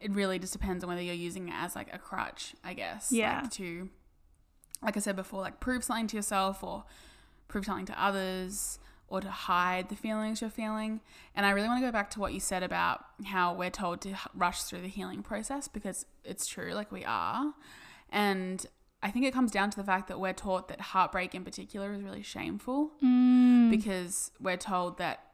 it 0.01 0.11
really 0.13 0.39
just 0.39 0.53
depends 0.53 0.83
on 0.83 0.91
whether 0.91 1.03
you're 1.03 1.15
using 1.15 1.49
it 1.49 1.55
as 1.57 1.77
like 1.77 1.93
a 1.95 1.99
crutch, 1.99 2.55
I 2.65 2.75
guess. 2.75 3.13
Yeah. 3.13 3.43
Like 3.43 3.51
to 3.53 3.89
like 4.83 4.97
I 4.97 5.01
said 5.01 5.17
before, 5.17 5.41
like 5.41 5.61
prove 5.61 5.83
something 5.85 6.07
to 6.09 6.17
yourself 6.17 6.63
or 6.63 6.85
prove 7.49 7.65
something 7.65 7.87
to 7.87 8.03
others 8.05 8.79
or 9.09 9.21
to 9.21 9.31
hide 9.31 9.89
the 9.89 9.97
feelings 9.97 10.41
you're 10.41 10.51
feeling. 10.51 11.01
And 11.35 11.47
I 11.47 11.51
really 11.51 11.67
want 11.69 11.81
to 11.81 11.87
go 11.87 11.91
back 11.93 12.11
to 12.11 12.21
what 12.21 12.33
you 12.35 12.41
said 12.41 12.63
about 12.63 13.05
how 13.27 13.55
we're 13.55 13.71
told 13.71 14.01
to 14.03 14.15
rush 14.35 14.63
through 14.63 14.83
the 14.83 14.89
healing 14.89 15.23
process 15.23 15.67
because 15.67 16.05
it's 16.25 16.47
true, 16.47 16.75
like 16.75 16.93
we 16.93 17.05
are. 17.05 17.55
And 18.11 18.67
I 19.03 19.11
think 19.11 19.25
it 19.25 19.33
comes 19.33 19.53
down 19.53 19.71
to 19.71 19.77
the 19.77 19.85
fact 19.85 20.09
that 20.09 20.19
we're 20.19 20.33
taught 20.33 20.69
that 20.69 20.81
heartbreak 20.81 21.35
in 21.35 21.45
particular 21.45 21.93
is 21.93 22.03
really 22.03 22.23
shameful 22.23 22.93
Mm. 23.03 23.71
because 23.71 24.33
we're 24.41 24.57
told 24.57 24.99
that 24.99 25.25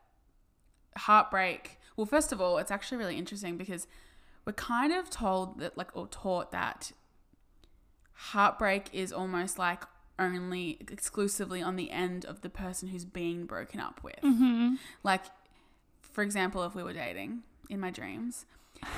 heartbreak, 0.97 1.79
well, 1.97 2.07
first 2.07 2.31
of 2.33 2.41
all, 2.41 2.59
it's 2.59 2.71
actually 2.71 2.99
really 2.99 3.17
interesting 3.17 3.57
because 3.57 3.87
we're 4.45 4.53
kind 4.53 4.93
of 4.93 5.09
told 5.09 5.59
that, 5.61 5.79
like, 5.79 5.97
or 5.97 6.07
taught 6.09 6.53
that 6.53 6.93
heartbreak 8.13 8.89
is 8.93 9.13
almost 9.13 9.59
like 9.59 9.83
only 10.19 10.79
exclusively 10.81 11.61
on 11.63 11.77
the 11.77 11.91
end 11.91 12.25
of 12.25 12.43
the 12.43 12.51
person 12.51 12.89
who's 12.89 13.05
being 13.05 13.47
broken 13.47 13.81
up 13.81 14.03
with. 14.05 14.21
Mm-hmm. 14.23 14.75
Like, 15.03 15.25
for 16.03 16.23
example, 16.23 16.63
if 16.65 16.75
we 16.75 16.83
were 16.83 16.93
dating 16.93 17.43
in 17.69 17.81
my 17.81 17.91
dreams 17.91 18.47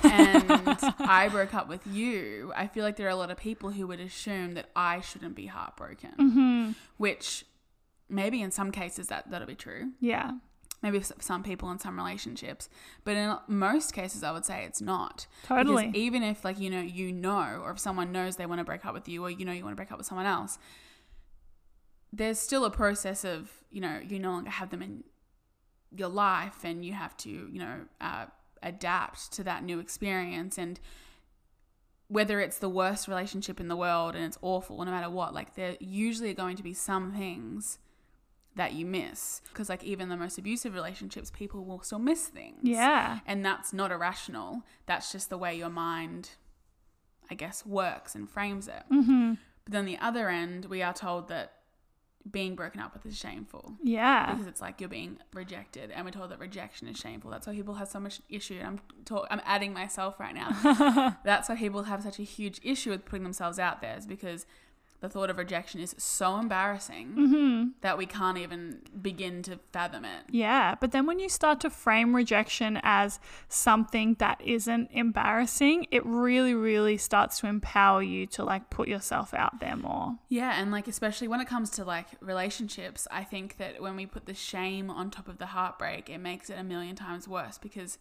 and 0.03 0.45
I 0.99 1.29
broke 1.31 1.55
up 1.55 1.69
with 1.69 1.87
you, 1.87 2.53
I 2.57 2.67
feel 2.67 2.85
like 2.85 2.97
there 2.97 3.07
are 3.07 3.11
a 3.11 3.17
lot 3.17 3.31
of 3.31 3.37
people 3.39 3.71
who 3.71 3.87
would 3.87 4.01
assume 4.01 4.55
that 4.55 4.71
I 4.77 5.01
shouldn't 5.01 5.35
be 5.35 5.47
heartbroken, 5.47 6.13
Mm-hmm. 6.19 6.73
which 6.97 7.45
maybe 8.09 8.41
in 8.43 8.51
some 8.51 8.71
cases 8.71 9.09
that 9.09 9.31
that'll 9.31 9.47
be 9.49 9.55
true. 9.55 9.93
Yeah. 10.01 10.33
Maybe 10.83 11.01
for 11.01 11.15
some 11.21 11.43
people 11.43 11.71
in 11.71 11.79
some 11.79 11.97
relationships, 11.97 12.69
but 13.03 13.17
in 13.17 13.35
most 13.49 13.93
cases, 13.95 14.23
I 14.23 14.31
would 14.31 14.45
say 14.45 14.65
it's 14.65 14.81
not. 14.83 15.27
Totally. 15.47 15.87
Because 15.87 15.99
even 16.01 16.23
if, 16.23 16.45
like, 16.45 16.61
you 16.61 16.69
know, 16.69 16.83
you 16.83 17.11
know, 17.13 17.63
or 17.65 17.71
if 17.71 17.79
someone 17.79 18.13
knows 18.13 18.37
they 18.37 18.45
want 18.47 18.59
to 18.61 18.65
break 18.65 18.85
up 18.85 18.93
with 18.93 19.09
you, 19.09 19.25
or 19.25 19.31
you 19.31 19.45
know, 19.47 19.53
you 19.53 19.65
want 19.65 19.73
to 19.73 19.77
break 19.77 19.91
up 19.91 19.97
with 19.99 20.07
someone 20.07 20.27
else, 20.27 20.59
there's 22.13 22.39
still 22.39 22.65
a 22.65 22.71
process 22.71 23.25
of, 23.25 23.51
you 23.71 23.81
know, 23.81 24.01
you 24.07 24.19
no 24.19 24.31
longer 24.33 24.51
have 24.51 24.71
them 24.71 24.83
in 24.83 25.03
your 25.97 26.09
life 26.09 26.63
and 26.63 26.85
you 26.85 26.93
have 26.93 27.17
to, 27.19 27.31
you 27.31 27.59
know, 27.59 27.81
uh, 28.01 28.27
adapt 28.67 29.33
to 29.33 29.45
that 29.45 29.65
new 29.65 29.79
experience. 29.79 30.59
And 30.59 30.81
whether 32.09 32.41
it's 32.41 32.59
the 32.59 32.69
worst 32.69 33.09
relationship 33.09 33.61
in 33.61 33.69
the 33.69 33.77
world 33.77 34.15
and 34.15 34.25
it's 34.25 34.39
awful, 34.43 34.85
no 34.85 34.91
matter 34.91 35.11
what, 35.11 35.35
like, 35.35 35.55
there 35.55 35.77
usually 35.81 36.31
are 36.31 36.35
going 36.35 36.57
to 36.57 36.63
be 36.63 36.75
some 36.75 37.13
things 37.13 37.79
that 38.55 38.73
you 38.73 38.87
miss. 38.87 39.43
Because, 39.49 39.69
like, 39.69 39.85
even 39.85 40.09
the 40.09 40.17
most 40.17 40.39
abusive 40.39 40.75
relationships, 40.75 41.31
people 41.31 41.65
will 41.65 41.83
still 41.83 41.99
miss 41.99 42.27
things. 42.27 42.61
Yeah. 42.63 43.21
And 43.27 43.45
that's 43.45 43.73
not 43.73 43.91
irrational. 43.91 44.63
That's 44.87 45.13
just 45.13 45.31
the 45.31 45.39
way 45.39 45.57
your 45.57 45.71
mind, 45.71 46.31
I 47.31 47.35
guess, 47.35 47.67
works 47.67 48.15
and 48.15 48.31
frames 48.31 48.67
it. 48.69 48.83
Mm-hmm. 48.93 49.35
But 49.65 49.73
then 49.73 49.85
the 49.85 49.99
other 49.99 50.29
end, 50.29 50.67
we 50.67 50.83
are 50.83 50.95
told 50.95 51.29
that 51.29 51.53
being 52.31 52.55
broken 52.57 52.81
up 52.81 52.93
with 52.93 53.07
is 53.07 53.17
shameful 53.17 53.75
Yeah. 53.83 54.33
because 54.33 54.47
it's 54.49 54.61
like 54.61 54.81
you're 54.81 54.89
being 54.89 55.19
rejected, 55.33 55.91
and 55.91 56.05
we're 56.05 56.11
told 56.11 56.31
that 56.31 56.39
rejection 56.41 56.89
is 56.89 56.97
shameful. 56.97 57.31
That's 57.31 57.47
why 57.47 57.55
people 57.55 57.75
have 57.75 57.89
so 57.89 58.01
much 58.01 58.21
issue. 58.29 58.57
And 58.59 58.67
I'm 58.67 58.81
talk- 59.05 59.27
I'm 59.31 59.41
adding 59.45 59.73
myself 59.73 60.19
right 60.19 60.35
now. 60.35 61.17
That's 61.25 61.49
why 61.49 61.57
people 61.57 61.85
have 61.85 62.03
such 62.03 62.19
a 62.19 62.23
huge 62.25 62.61
issue 62.63 62.91
with 62.91 63.05
putting 63.05 63.23
themselves 63.23 63.59
out 63.59 63.81
there, 63.81 63.97
is 63.97 64.07
because 64.07 64.45
the 65.01 65.09
thought 65.09 65.29
of 65.31 65.37
rejection 65.39 65.81
is 65.81 65.95
so 65.99 66.39
embarrassing 66.39 67.15
Mm-hmm. 67.17 67.69
that 67.83 67.99
we 67.99 68.07
can't 68.07 68.39
even 68.39 68.81
begin 69.03 69.43
to 69.43 69.59
fathom 69.73 70.05
it. 70.05 70.23
Yeah, 70.31 70.75
but 70.81 70.93
then 70.93 71.07
when 71.07 71.19
you 71.19 71.29
start 71.29 71.61
to 71.61 71.71
frame 71.71 72.17
rejection 72.17 72.81
as 72.83 73.21
something 73.49 74.15
that 74.15 74.41
isn't 74.45 74.89
embarrassing, 74.93 75.87
it 75.91 76.05
really, 76.07 76.55
really 76.55 76.97
starts 76.97 77.41
to 77.41 77.47
empower 77.47 78.03
you 78.03 78.27
to 78.29 78.45
like 78.45 78.71
put 78.71 78.89
yourself 78.89 79.35
out 79.35 79.61
there 79.61 79.77
more. 79.77 80.17
Yeah, 80.29 80.61
and 80.61 80.71
like 80.71 80.89
especially 80.89 81.29
when 81.29 81.41
it 81.41 81.47
comes 81.47 81.71
to 81.71 81.85
like 81.85 82.09
relationships, 82.21 83.07
I 83.11 83.23
think 83.25 83.59
that 83.59 83.81
when 83.83 83.97
we 83.97 84.07
put 84.07 84.27
the 84.27 84.35
shame 84.35 84.91
on 84.91 85.11
top 85.11 85.29
of 85.29 85.39
the 85.39 85.47
heartbreak, 85.47 86.09
it 86.09 86.19
makes 86.19 86.49
it 86.51 86.59
a 86.59 86.65
million 86.65 86.97
times 86.97 87.29
worse 87.29 87.59
because 87.59 87.99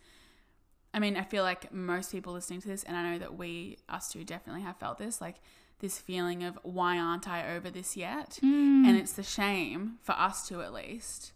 I 0.93 0.99
mean, 0.99 1.17
I 1.17 1.23
feel 1.23 1.43
like 1.43 1.73
most 1.73 2.11
people 2.13 2.31
listening 2.31 2.61
to 2.61 2.69
this 2.69 2.83
and 2.83 2.95
I 2.95 3.11
know 3.11 3.19
that 3.19 3.37
we 3.37 3.79
us 3.89 4.09
two 4.13 4.23
definitely 4.23 4.61
have 4.61 4.77
felt 4.77 4.97
this, 4.97 5.19
like 5.19 5.35
this 5.79 5.97
feeling 5.97 6.43
of 6.43 6.57
why 6.63 6.97
aren't 6.97 7.27
I 7.27 7.55
over 7.55 7.69
this 7.69 7.97
yet? 7.97 8.39
Hmm. 8.41 8.85
And 8.85 8.97
it's 8.97 9.13
the 9.13 9.23
shame 9.23 9.95
for 10.01 10.13
us 10.13 10.47
two 10.47 10.61
at 10.61 10.73
least. 10.73 11.33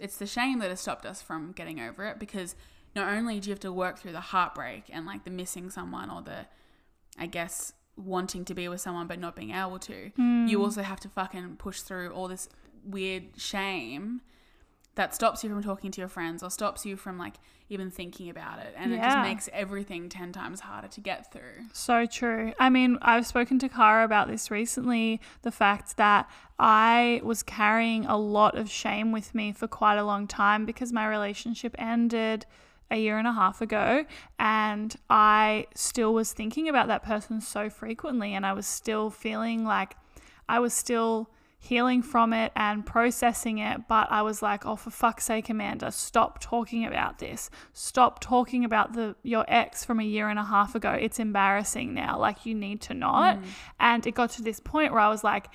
It's 0.00 0.16
the 0.16 0.26
shame 0.26 0.60
that 0.60 0.70
has 0.70 0.80
stopped 0.80 1.04
us 1.04 1.20
from 1.20 1.52
getting 1.52 1.80
over 1.80 2.04
it 2.06 2.18
because 2.18 2.54
not 2.94 3.12
only 3.12 3.40
do 3.40 3.48
you 3.48 3.52
have 3.52 3.60
to 3.60 3.72
work 3.72 3.98
through 3.98 4.12
the 4.12 4.20
heartbreak 4.20 4.84
and 4.90 5.06
like 5.06 5.24
the 5.24 5.30
missing 5.30 5.70
someone 5.70 6.10
or 6.10 6.22
the 6.22 6.46
I 7.18 7.26
guess 7.26 7.72
wanting 7.96 8.44
to 8.44 8.54
be 8.54 8.68
with 8.68 8.80
someone 8.80 9.08
but 9.08 9.18
not 9.18 9.34
being 9.34 9.50
able 9.50 9.78
to, 9.80 10.12
you 10.16 10.58
hmm. 10.58 10.62
also 10.62 10.82
have 10.82 11.00
to 11.00 11.08
fucking 11.08 11.56
push 11.56 11.80
through 11.80 12.10
all 12.10 12.28
this 12.28 12.48
weird 12.84 13.24
shame 13.36 14.22
that 14.98 15.14
stops 15.14 15.44
you 15.44 15.50
from 15.50 15.62
talking 15.62 15.92
to 15.92 16.00
your 16.00 16.08
friends 16.08 16.42
or 16.42 16.50
stops 16.50 16.84
you 16.84 16.96
from 16.96 17.18
like 17.18 17.34
even 17.68 17.88
thinking 17.88 18.28
about 18.28 18.58
it. 18.58 18.74
And 18.76 18.92
it 18.92 19.00
just 19.00 19.18
makes 19.18 19.48
everything 19.52 20.08
10 20.08 20.32
times 20.32 20.58
harder 20.58 20.88
to 20.88 21.00
get 21.00 21.32
through. 21.32 21.66
So 21.72 22.04
true. 22.04 22.52
I 22.58 22.68
mean, 22.68 22.98
I've 23.00 23.24
spoken 23.24 23.60
to 23.60 23.68
Kara 23.68 24.04
about 24.04 24.26
this 24.26 24.50
recently 24.50 25.20
the 25.42 25.52
fact 25.52 25.98
that 25.98 26.28
I 26.58 27.20
was 27.22 27.44
carrying 27.44 28.06
a 28.06 28.16
lot 28.16 28.58
of 28.58 28.68
shame 28.68 29.12
with 29.12 29.36
me 29.36 29.52
for 29.52 29.68
quite 29.68 29.98
a 29.98 30.04
long 30.04 30.26
time 30.26 30.66
because 30.66 30.92
my 30.92 31.06
relationship 31.06 31.76
ended 31.78 32.44
a 32.90 32.96
year 32.96 33.18
and 33.18 33.28
a 33.28 33.32
half 33.32 33.60
ago 33.60 34.04
and 34.40 34.96
I 35.08 35.66
still 35.76 36.12
was 36.12 36.32
thinking 36.32 36.68
about 36.68 36.88
that 36.88 37.04
person 37.04 37.40
so 37.40 37.70
frequently 37.70 38.34
and 38.34 38.44
I 38.44 38.52
was 38.52 38.66
still 38.66 39.10
feeling 39.10 39.64
like 39.64 39.94
I 40.48 40.58
was 40.58 40.74
still 40.74 41.30
healing 41.58 42.02
from 42.02 42.32
it 42.32 42.52
and 42.54 42.86
processing 42.86 43.58
it 43.58 43.88
but 43.88 44.06
I 44.10 44.22
was 44.22 44.42
like 44.42 44.64
oh 44.64 44.76
for 44.76 44.90
fuck's 44.90 45.24
sake 45.24 45.50
Amanda 45.50 45.90
stop 45.92 46.40
talking 46.40 46.86
about 46.86 47.18
this. 47.18 47.50
Stop 47.72 48.20
talking 48.20 48.64
about 48.64 48.94
the 48.94 49.16
your 49.22 49.44
ex 49.48 49.84
from 49.84 50.00
a 50.00 50.04
year 50.04 50.28
and 50.28 50.38
a 50.38 50.44
half 50.44 50.74
ago. 50.74 50.92
It's 50.92 51.18
embarrassing 51.18 51.94
now. 51.94 52.18
Like 52.18 52.46
you 52.46 52.54
need 52.54 52.80
to 52.82 52.94
not. 52.94 53.38
Mm. 53.38 53.44
And 53.80 54.06
it 54.06 54.14
got 54.14 54.30
to 54.30 54.42
this 54.42 54.60
point 54.60 54.92
where 54.92 55.00
I 55.00 55.08
was 55.08 55.24
like 55.24 55.48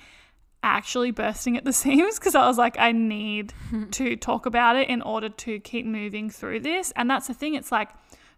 actually 0.62 1.10
bursting 1.10 1.56
at 1.56 1.64
the 1.64 1.72
seams 1.82 2.18
because 2.18 2.34
I 2.34 2.46
was 2.46 2.58
like, 2.58 2.78
I 2.78 2.92
need 2.92 3.52
to 3.92 4.16
talk 4.16 4.46
about 4.46 4.76
it 4.76 4.88
in 4.88 5.02
order 5.02 5.28
to 5.28 5.60
keep 5.60 5.86
moving 5.86 6.30
through 6.30 6.60
this. 6.60 6.92
And 6.96 7.10
that's 7.10 7.26
the 7.26 7.34
thing, 7.34 7.54
it's 7.54 7.72
like 7.72 7.90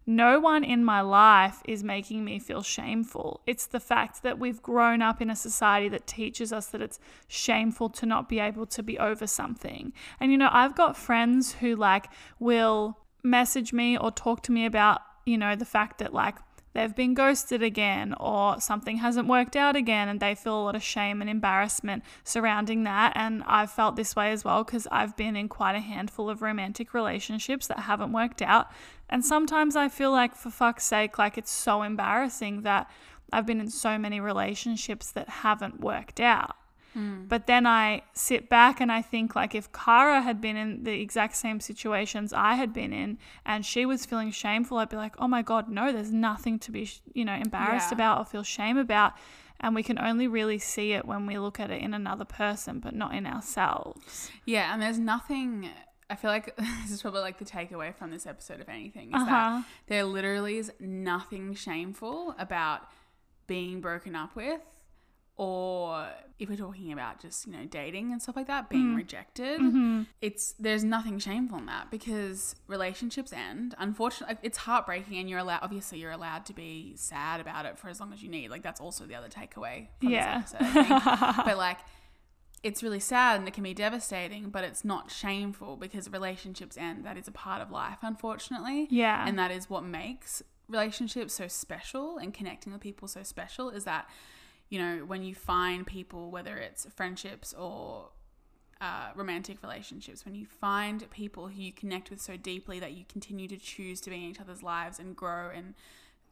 no 0.06 0.38
one 0.38 0.62
in 0.62 0.84
my 0.84 1.00
life 1.00 1.62
is 1.64 1.82
making 1.82 2.24
me 2.24 2.38
feel 2.38 2.62
shameful. 2.62 3.40
It's 3.44 3.66
the 3.66 3.80
fact 3.80 4.22
that 4.22 4.38
we've 4.38 4.62
grown 4.62 5.02
up 5.02 5.20
in 5.20 5.30
a 5.30 5.36
society 5.36 5.88
that 5.88 6.06
teaches 6.06 6.52
us 6.52 6.66
that 6.68 6.80
it's 6.80 7.00
shameful 7.26 7.90
to 7.90 8.06
not 8.06 8.28
be 8.28 8.38
able 8.38 8.66
to 8.66 8.82
be 8.84 8.98
over 8.98 9.26
something. 9.26 9.92
And 10.20 10.30
you 10.30 10.38
know, 10.38 10.48
I've 10.52 10.76
got 10.76 10.96
friends 10.96 11.54
who 11.54 11.74
like 11.74 12.06
will 12.38 12.98
message 13.24 13.72
me 13.72 13.98
or 13.98 14.12
talk 14.12 14.42
to 14.42 14.52
me 14.52 14.64
about, 14.64 15.00
you 15.24 15.36
know, 15.36 15.56
the 15.56 15.64
fact 15.64 15.98
that 15.98 16.14
like 16.14 16.36
they've 16.76 16.94
been 16.94 17.14
ghosted 17.14 17.62
again 17.62 18.14
or 18.20 18.60
something 18.60 18.98
hasn't 18.98 19.26
worked 19.26 19.56
out 19.56 19.74
again 19.74 20.08
and 20.08 20.20
they 20.20 20.34
feel 20.34 20.60
a 20.60 20.64
lot 20.64 20.76
of 20.76 20.82
shame 20.82 21.22
and 21.22 21.30
embarrassment 21.30 22.04
surrounding 22.22 22.84
that 22.84 23.12
and 23.16 23.42
I've 23.46 23.70
felt 23.70 23.96
this 23.96 24.14
way 24.14 24.30
as 24.30 24.44
well 24.44 24.62
because 24.62 24.86
I've 24.92 25.16
been 25.16 25.36
in 25.36 25.48
quite 25.48 25.74
a 25.74 25.80
handful 25.80 26.28
of 26.28 26.42
romantic 26.42 26.92
relationships 26.92 27.66
that 27.68 27.80
haven't 27.80 28.12
worked 28.12 28.42
out 28.42 28.70
and 29.08 29.24
sometimes 29.24 29.76
I 29.76 29.88
feel 29.88 30.10
like 30.10 30.34
for 30.34 30.50
fuck's 30.50 30.84
sake 30.84 31.18
like 31.18 31.38
it's 31.38 31.50
so 31.50 31.82
embarrassing 31.82 32.62
that 32.62 32.90
I've 33.32 33.46
been 33.46 33.60
in 33.60 33.70
so 33.70 33.98
many 33.98 34.20
relationships 34.20 35.10
that 35.12 35.28
haven't 35.28 35.80
worked 35.80 36.20
out 36.20 36.56
hmm. 36.92 37.24
but 37.26 37.46
then 37.46 37.66
I 37.66 38.02
sit 38.14 38.48
back 38.48 38.80
and 38.80 38.90
I 38.90 39.02
think 39.02 39.34
like 39.36 39.54
if 39.54 39.70
Kara 39.72 40.22
had 40.22 40.40
been 40.40 40.56
in 40.56 40.84
the 40.84 41.00
exact 41.00 41.36
same 41.36 41.60
situations 41.60 42.32
I 42.32 42.54
had 42.54 42.72
been 42.72 42.92
in 42.92 43.18
and 43.44 43.64
she 43.64 43.84
was 43.86 44.06
feeling 44.06 44.30
shameful, 44.30 44.78
I'd 44.78 44.88
be 44.88 44.96
like, 44.96 45.14
oh 45.18 45.28
my 45.28 45.42
God, 45.42 45.68
no, 45.68 45.92
there's 45.92 46.12
nothing 46.12 46.58
to 46.60 46.70
be, 46.72 46.90
you 47.12 47.24
know, 47.24 47.34
embarrassed 47.34 47.90
Yeah. 47.90 47.96
about 47.96 48.18
or 48.20 48.24
feel 48.24 48.42
shame 48.42 48.76
about. 48.78 49.12
And 49.58 49.74
we 49.74 49.82
can 49.82 49.98
only 49.98 50.28
really 50.28 50.58
see 50.58 50.92
it 50.92 51.06
when 51.06 51.24
we 51.26 51.38
look 51.38 51.58
at 51.58 51.70
it 51.70 51.80
in 51.80 51.94
another 51.94 52.26
person, 52.26 52.78
but 52.78 52.94
not 52.94 53.14
in 53.14 53.26
ourselves. 53.26 54.30
Yeah, 54.44 54.72
and 54.72 54.82
there's 54.82 54.98
nothing. 54.98 55.70
I 56.08 56.14
feel 56.16 56.30
like 56.30 56.56
this 56.82 56.90
is 56.90 57.02
probably 57.02 57.20
like 57.20 57.38
the 57.38 57.44
takeaway 57.44 57.94
from 57.94 58.10
this 58.10 58.26
episode, 58.26 58.60
if 58.60 58.68
anything, 58.68 59.08
is 59.08 59.22
Uh-huh. 59.22 59.26
that 59.26 59.64
there 59.88 60.04
literally 60.04 60.56
is 60.58 60.72
nothing 60.80 61.54
shameful 61.54 62.34
about 62.38 62.82
being 63.46 63.80
broken 63.80 64.14
up 64.16 64.34
with 64.36 64.60
or 65.38 66.08
if 66.38 66.48
we're 66.48 66.56
talking 66.56 66.92
about 66.92 67.20
just 67.20 67.46
you 67.46 67.52
know 67.52 67.64
dating 67.66 68.10
and 68.10 68.22
stuff 68.22 68.36
like 68.36 68.46
that 68.46 68.70
being 68.70 68.92
Mm. 68.94 68.96
rejected 68.96 69.60
Mm-hmm. 69.60 70.02
it's 70.22 70.52
there's 70.58 70.82
nothing 70.82 71.18
shameful 71.18 71.58
in 71.58 71.66
that 71.66 71.90
because 71.90 72.54
relationships 72.66 73.32
end 73.34 73.74
unfortunately 73.78 74.36
it's 74.42 74.56
heartbreaking 74.58 75.18
and 75.18 75.28
you're 75.28 75.38
allowed 75.40 75.60
obviously 75.62 75.98
you're 75.98 76.10
allowed 76.12 76.46
to 76.46 76.54
be 76.54 76.94
sad 76.96 77.40
about 77.40 77.66
it 77.66 77.78
for 77.78 77.88
as 77.90 78.00
long 78.00 78.12
as 78.14 78.22
you 78.22 78.30
need 78.30 78.48
like 78.50 78.62
that's 78.62 78.80
also 78.80 79.04
the 79.04 79.14
other 79.14 79.28
takeaway 79.28 79.88
from 80.00 80.08
Yeah. 80.10 80.40
this 80.40 80.54
episode 80.58 81.42
but 81.44 81.58
like 81.58 81.78
it's 82.62 82.82
really 82.82 83.00
sad 83.00 83.38
and 83.38 83.46
it 83.46 83.54
can 83.54 83.62
be 83.62 83.74
devastating 83.74 84.48
but 84.50 84.64
it's 84.64 84.84
not 84.84 85.10
shameful 85.10 85.76
because 85.76 86.10
relationships 86.10 86.76
end 86.76 87.04
that 87.04 87.16
is 87.16 87.28
a 87.28 87.32
part 87.32 87.60
of 87.62 87.70
life 87.70 87.98
unfortunately 88.02 88.86
Yeah. 88.90 89.26
and 89.28 89.38
that 89.38 89.50
is 89.50 89.68
what 89.70 89.84
makes 89.84 90.42
relationships 90.68 91.34
so 91.34 91.46
special 91.48 92.18
and 92.18 92.34
connecting 92.34 92.72
with 92.72 92.80
people 92.82 93.06
so 93.08 93.22
special 93.22 93.70
is 93.70 93.84
that 93.84 94.08
you 94.68 94.78
know 94.80 95.04
when 95.04 95.22
you 95.22 95.34
find 95.34 95.86
people 95.86 96.30
whether 96.30 96.56
it's 96.56 96.86
friendships 96.96 97.54
or 97.54 98.08
uh, 98.80 99.08
romantic 99.14 99.62
relationships 99.62 100.24
when 100.24 100.34
you 100.34 100.44
find 100.44 101.08
people 101.10 101.48
who 101.48 101.62
you 101.62 101.72
connect 101.72 102.10
with 102.10 102.20
so 102.20 102.36
deeply 102.36 102.78
that 102.80 102.92
you 102.92 103.04
continue 103.08 103.48
to 103.48 103.56
choose 103.56 104.00
to 104.02 104.10
be 104.10 104.16
in 104.16 104.22
each 104.22 104.40
other's 104.40 104.62
lives 104.62 104.98
and 104.98 105.14
grow 105.16 105.48
and 105.54 105.74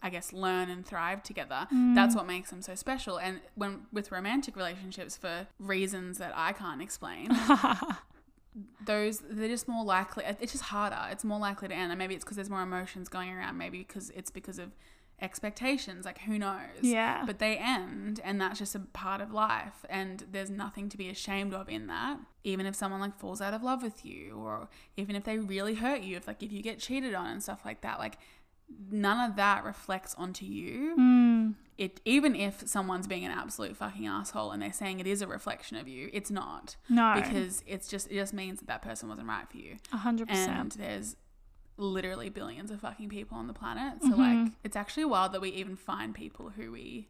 i 0.05 0.11
guess 0.11 0.33
learn 0.33 0.69
and 0.71 0.87
thrive 0.87 1.23
together. 1.23 1.67
That's 1.71 2.15
mm. 2.15 2.17
what 2.17 2.27
makes 2.27 2.51
them 2.51 2.63
so 2.63 2.75
special. 2.75 3.19
And 3.19 3.41
when 3.55 3.87
with 3.93 4.13
romantic 4.13 4.55
relationships 4.55 5.17
for 5.17 5.49
reasons 5.59 6.19
that 6.19 6.33
i 6.37 6.53
can't 6.53 6.83
explain 6.83 7.31
those 8.87 9.21
they're 9.29 9.49
just 9.49 9.67
more 9.67 9.85
likely 9.85 10.25
it's 10.41 10.53
just 10.53 10.65
harder. 10.65 11.09
It's 11.11 11.25
more 11.25 11.39
likely 11.39 11.69
to 11.69 11.75
end. 11.75 11.91
And 11.91 11.99
maybe 11.99 12.15
it's 12.15 12.25
because 12.25 12.37
there's 12.37 12.51
more 12.51 12.63
emotions 12.63 13.09
going 13.09 13.31
around. 13.31 13.59
Maybe 13.59 13.79
because 13.79 14.11
it's 14.11 14.31
because 14.31 14.59
of 14.59 14.71
expectations. 15.21 16.05
Like 16.05 16.21
who 16.21 16.39
knows? 16.39 16.83
Yeah. 16.83 17.25
but 17.27 17.39
they 17.39 17.57
end 17.57 18.21
and 18.23 18.41
that's 18.41 18.59
just 18.59 18.75
a 18.75 18.81
part 18.81 19.21
of 19.21 19.33
life. 19.33 19.85
And 19.89 20.25
there's 20.31 20.51
nothing 20.51 20.89
to 20.91 20.97
be 20.97 21.09
ashamed 21.09 21.55
of 21.55 21.69
in 21.69 21.87
that. 21.89 22.19
Even 22.45 22.67
if 22.67 22.75
someone 22.75 23.01
like 23.01 23.19
falls 23.19 23.41
out 23.41 23.55
of 23.55 23.63
love 23.63 23.83
with 23.83 24.05
you 24.05 24.37
or 24.37 24.69
even 24.97 25.17
if 25.17 25.25
they 25.25 25.39
really 25.39 25.75
hurt 25.75 26.03
you 26.03 26.17
if 26.17 26.27
like 26.27 26.43
if 26.43 26.53
you 26.53 26.63
get 26.63 26.79
cheated 26.79 27.15
on 27.15 27.27
and 27.27 27.43
stuff 27.43 27.63
like 27.65 27.81
that 27.81 27.99
like 27.99 28.19
none 28.91 29.31
of 29.31 29.37
that 29.37 29.65
reflects 29.65 30.15
onto 30.17 30.45
you 30.45 30.95
Mm. 30.99 31.55
it 31.79 32.01
even 32.05 32.35
if 32.35 32.67
someone's 32.69 33.07
being 33.07 33.25
an 33.25 33.31
absolute 33.31 33.77
fucking 33.77 34.07
asshole 34.07 34.51
and 34.53 34.63
they're 34.63 34.73
saying 34.73 35.01
it 35.01 35.07
is 35.07 35.23
a 35.23 35.27
reflection 35.27 35.77
of 35.77 35.87
you 35.89 36.09
it's 36.13 36.31
not 36.31 36.77
No. 36.89 37.13
because 37.17 37.63
it's 37.67 37.89
just 37.89 38.11
it 38.11 38.15
just 38.15 38.33
means 38.33 38.61
that 38.61 38.67
that 38.69 38.83
person 38.83 39.09
wasn't 39.09 39.29
right 39.29 39.49
for 39.49 39.57
you 39.59 39.77
A 39.93 39.99
hundred 39.99 40.29
and 40.31 40.71
percent. 40.71 40.79
there's 40.79 41.17
literally 41.77 42.29
billions 42.31 42.71
of 42.71 42.81
fucking 42.81 43.09
people 43.09 43.37
on 43.37 43.47
the 43.49 43.53
planet 43.55 44.01
so 44.03 44.11
Mhm. 44.13 44.45
like 44.45 44.53
it's 44.63 44.77
actually 44.77 45.05
wild 45.05 45.33
that 45.33 45.41
we 45.41 45.51
even 45.51 45.77
find 45.77 46.15
people 46.15 46.51
who 46.51 46.71
we 46.73 47.09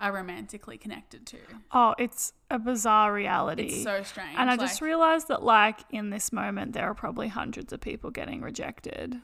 are 0.00 0.12
romantically 0.12 0.78
connected 0.78 1.26
to 1.26 1.38
Oh, 1.72 1.94
it's 1.98 2.32
a 2.50 2.58
bizarre 2.58 3.12
reality. 3.12 3.64
it's 3.64 3.82
so 3.82 4.02
strange 4.02 4.34
and 4.38 4.48
I 4.48 4.54
like, 4.54 4.60
just 4.60 4.80
realized 4.80 5.28
that, 5.28 5.42
like, 5.42 5.80
in 5.90 6.08
this 6.08 6.32
moment, 6.32 6.72
there 6.72 6.86
are 6.88 6.94
probably 6.94 7.28
hundreds 7.28 7.70
of 7.72 7.82
people 7.82 8.10
getting 8.10 8.40
rejected. 8.40 9.20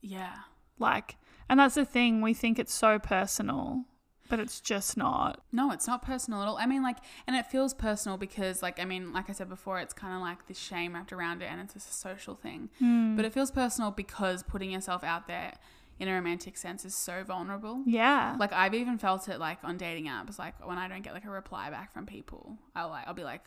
yeah 0.00 0.38
Like, 0.78 1.16
and 1.48 1.60
that's 1.60 1.74
the 1.76 1.84
thing. 1.84 2.20
We 2.22 2.34
think 2.34 2.58
it's 2.58 2.74
so 2.74 2.98
personal, 2.98 3.84
but 4.28 4.38
it's 4.40 4.60
just 4.60 4.96
not. 4.96 5.42
no 5.52 5.70
it's 5.72 5.86
not 5.86 6.02
personal 6.02 6.42
at 6.42 6.48
all 6.48 6.58
i 6.58 6.66
mean 6.66 6.82
like 6.82 6.98
and 7.26 7.34
it 7.34 7.46
feels 7.46 7.72
personal 7.72 8.18
because 8.18 8.62
like 8.62 8.78
i 8.78 8.84
mean 8.84 9.10
like 9.10 9.30
i 9.30 9.32
said 9.32 9.48
before 9.48 9.78
it's 9.80 9.94
kind 9.94 10.12
of 10.14 10.20
like 10.20 10.46
this 10.46 10.58
shame 10.58 10.92
wrapped 10.94 11.14
around 11.14 11.40
it 11.40 11.46
and 11.50 11.58
it's 11.62 11.72
just 11.72 11.88
a 11.88 11.94
social 11.94 12.34
thing 12.34 12.68
Hmm. 12.78 13.16
but 13.16 13.24
it 13.24 13.32
feels 13.32 13.50
personal 13.50 13.90
because 13.90 14.42
putting 14.42 14.70
yourself 14.70 15.02
out 15.02 15.28
there 15.28 15.54
in 15.98 16.08
a 16.08 16.12
romantic 16.12 16.58
sense 16.58 16.84
is 16.84 16.94
so 16.94 17.24
vulnerable 17.24 17.82
Yeah. 17.86 18.36
Like 18.38 18.52
I've 18.52 18.74
even 18.74 18.98
felt 18.98 19.28
it 19.30 19.38
like 19.40 19.58
on 19.64 19.78
dating 19.78 20.08
apps, 20.08 20.38
like 20.38 20.54
when 20.68 20.76
I 20.76 20.88
don't 20.88 21.00
get 21.02 21.14
like 21.14 21.24
a 21.24 21.30
reply 21.30 21.70
back 21.70 21.94
from 21.94 22.04
people, 22.04 22.58
I'll 22.76 22.90
like 22.90 23.08
I'll 23.08 23.14
be 23.14 23.24
like 23.24 23.44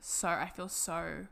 so 0.00 0.28
I 0.28 0.48
feel 0.54 0.68
so 0.68 1.26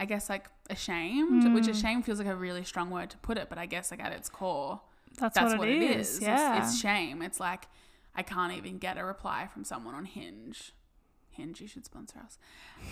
I 0.00 0.04
guess 0.06 0.28
like 0.28 0.48
ashamed, 0.70 1.52
which 1.54 1.64
Mm. 1.64 1.68
ashamed 1.68 2.04
feels 2.06 2.18
like 2.18 2.26
a 2.26 2.34
really 2.34 2.64
strong 2.64 2.90
word 2.90 3.10
to 3.10 3.18
put 3.18 3.36
it, 3.38 3.48
but 3.48 3.58
I 3.58 3.66
guess 3.66 3.90
like 3.92 4.00
at 4.02 4.12
its 4.12 4.28
core, 4.28 4.80
that's, 5.18 5.34
that's 5.38 5.54
what, 5.58 5.68
it 5.68 5.82
is. 5.82 6.16
It's- 6.16 6.22
Yeah. 6.22 6.62
It's, 6.64 6.80
shame. 6.80 7.20
It's 7.22 7.38
like 7.38 7.68
I 8.16 8.22
can't 8.22 8.52
even 8.54 8.78
get 8.78 8.98
a 8.98 9.04
reply 9.04 9.46
from 9.52 9.62
someone 9.64 9.94
on 9.94 10.04
Hinge. 10.06 10.72
Hinge, 11.28 11.60
you 11.60 11.68
should 11.68 11.84
sponsor 11.84 12.18
us. 12.18 12.38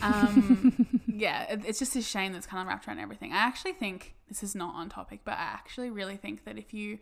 Um, 0.03 1.01
yeah, 1.07 1.43
it, 1.53 1.63
it's 1.67 1.79
just 1.81 1.97
a 1.97 2.03
shame 2.03 2.33
that's 2.33 2.47
kind 2.47 2.61
of 2.63 2.69
wrapped 2.69 2.87
around 2.87 3.01
everything. 3.01 3.33
I 3.33 3.39
actually 3.39 3.73
think 3.73 4.15
this 4.29 4.43
is 4.43 4.55
not 4.55 4.75
on 4.77 4.89
topic, 4.89 5.21
but 5.25 5.33
I 5.33 5.43
actually 5.43 5.91
really 5.91 6.17
think 6.17 6.45
that 6.45 6.57
if 6.57 6.73
you 6.73 6.99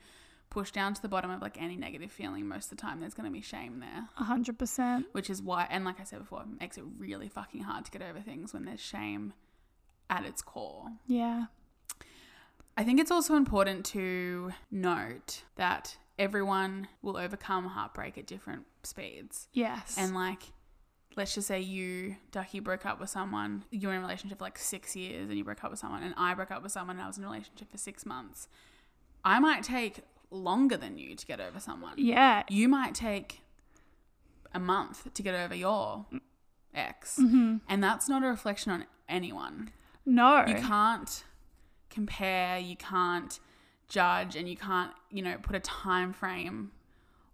push 0.49 0.71
down 0.71 0.95
to 0.95 1.03
the 1.03 1.09
bottom 1.09 1.31
of 1.31 1.42
like 1.42 1.61
any 1.61 1.77
negative 1.77 2.11
feeling, 2.11 2.47
most 2.49 2.71
of 2.73 2.79
the 2.79 2.83
time 2.83 3.01
there's 3.01 3.12
going 3.14 3.27
to 3.29 3.33
be 3.33 3.42
shame 3.42 3.81
there, 3.81 4.09
A 4.19 4.25
hundred 4.25 4.59
percent. 4.59 5.07
which 5.12 5.29
is 5.29 5.42
why, 5.42 5.66
and 5.69 5.85
like 5.85 6.01
I 6.01 6.05
said 6.05 6.21
before, 6.21 6.42
it 6.42 6.61
makes 6.61 6.79
it 6.79 6.85
really 6.97 7.29
fucking 7.29 7.62
hard 7.62 7.85
to 7.85 7.90
get 7.90 8.01
over 8.03 8.21
things 8.21 8.55
when 8.55 8.64
there's 8.64 8.81
shame 8.81 9.35
at 10.11 10.25
its 10.25 10.42
core. 10.42 10.88
Yeah. 11.07 11.47
I 12.77 12.85
think 12.85 13.01
it's 13.01 13.11
also 13.11 13.37
important 13.37 13.85
to 13.87 14.53
note 14.71 15.42
that 15.57 15.97
everyone 16.19 16.88
will 17.03 17.16
overcome 17.16 17.66
heartbreak 17.66 18.19
at 18.19 18.27
different 18.27 18.64
speeds. 18.83 19.49
Yes. 19.53 19.97
And 19.99 20.14
like, 20.14 20.42
let's 21.16 21.35
just 21.35 21.49
say 21.49 21.61
you, 21.61 22.16
Ducky, 22.33 22.61
broke 22.61 22.85
up 22.85 23.01
with 23.01 23.09
someone, 23.09 23.64
you 23.71 23.88
were 23.88 23.95
in 23.95 24.01
a 24.01 24.03
relationship 24.03 24.38
for 24.38 24.45
like 24.45 24.59
six 24.59 24.95
years 24.95 25.29
and 25.29 25.38
you 25.38 25.45
broke 25.45 25.64
up 25.64 25.71
with 25.71 25.81
someone, 25.81 26.03
and 26.03 26.14
I 26.16 26.35
broke 26.35 26.51
up 26.51 26.62
with 26.62 26.73
someone 26.73 26.97
and 26.97 27.05
I 27.05 27.07
was 27.07 27.16
in 27.19 27.25
a 27.25 27.27
relationship 27.27 27.71
for 27.71 27.79
six 27.79 28.05
months. 28.05 28.49
I 29.25 29.38
might 29.38 29.62
take 29.62 30.01
longer 30.31 30.77
than 30.77 30.99
you 30.99 31.16
to 31.16 31.27
get 31.27 31.40
over 31.40 31.59
someone. 31.61 31.95
yeah. 31.97 32.42
You 32.49 32.69
might 32.69 32.95
take 32.95 33.40
a 34.53 34.61
month 34.61 35.12
to 35.14 35.23
get 35.23 35.35
over 35.35 35.55
your 35.55 36.07
ex. 36.75 37.19
Mm-hmm. 37.19 37.57
And 37.69 37.83
that's 37.83 38.09
not 38.09 38.23
a 38.23 38.27
reflection 38.27 38.73
on 38.73 38.87
anyone. 39.09 39.71
No. 40.07 40.45
You 40.47 40.55
can't 40.55 41.25
compare, 41.90 42.59
you 42.59 42.77
can't 42.77 43.38
judge, 43.88 44.37
and 44.37 44.49
you 44.49 44.57
can't, 44.57 44.92
you 45.11 45.23
know, 45.23 45.37
put 45.42 45.57
a 45.57 45.61
time 45.61 46.12
frame 46.12 46.71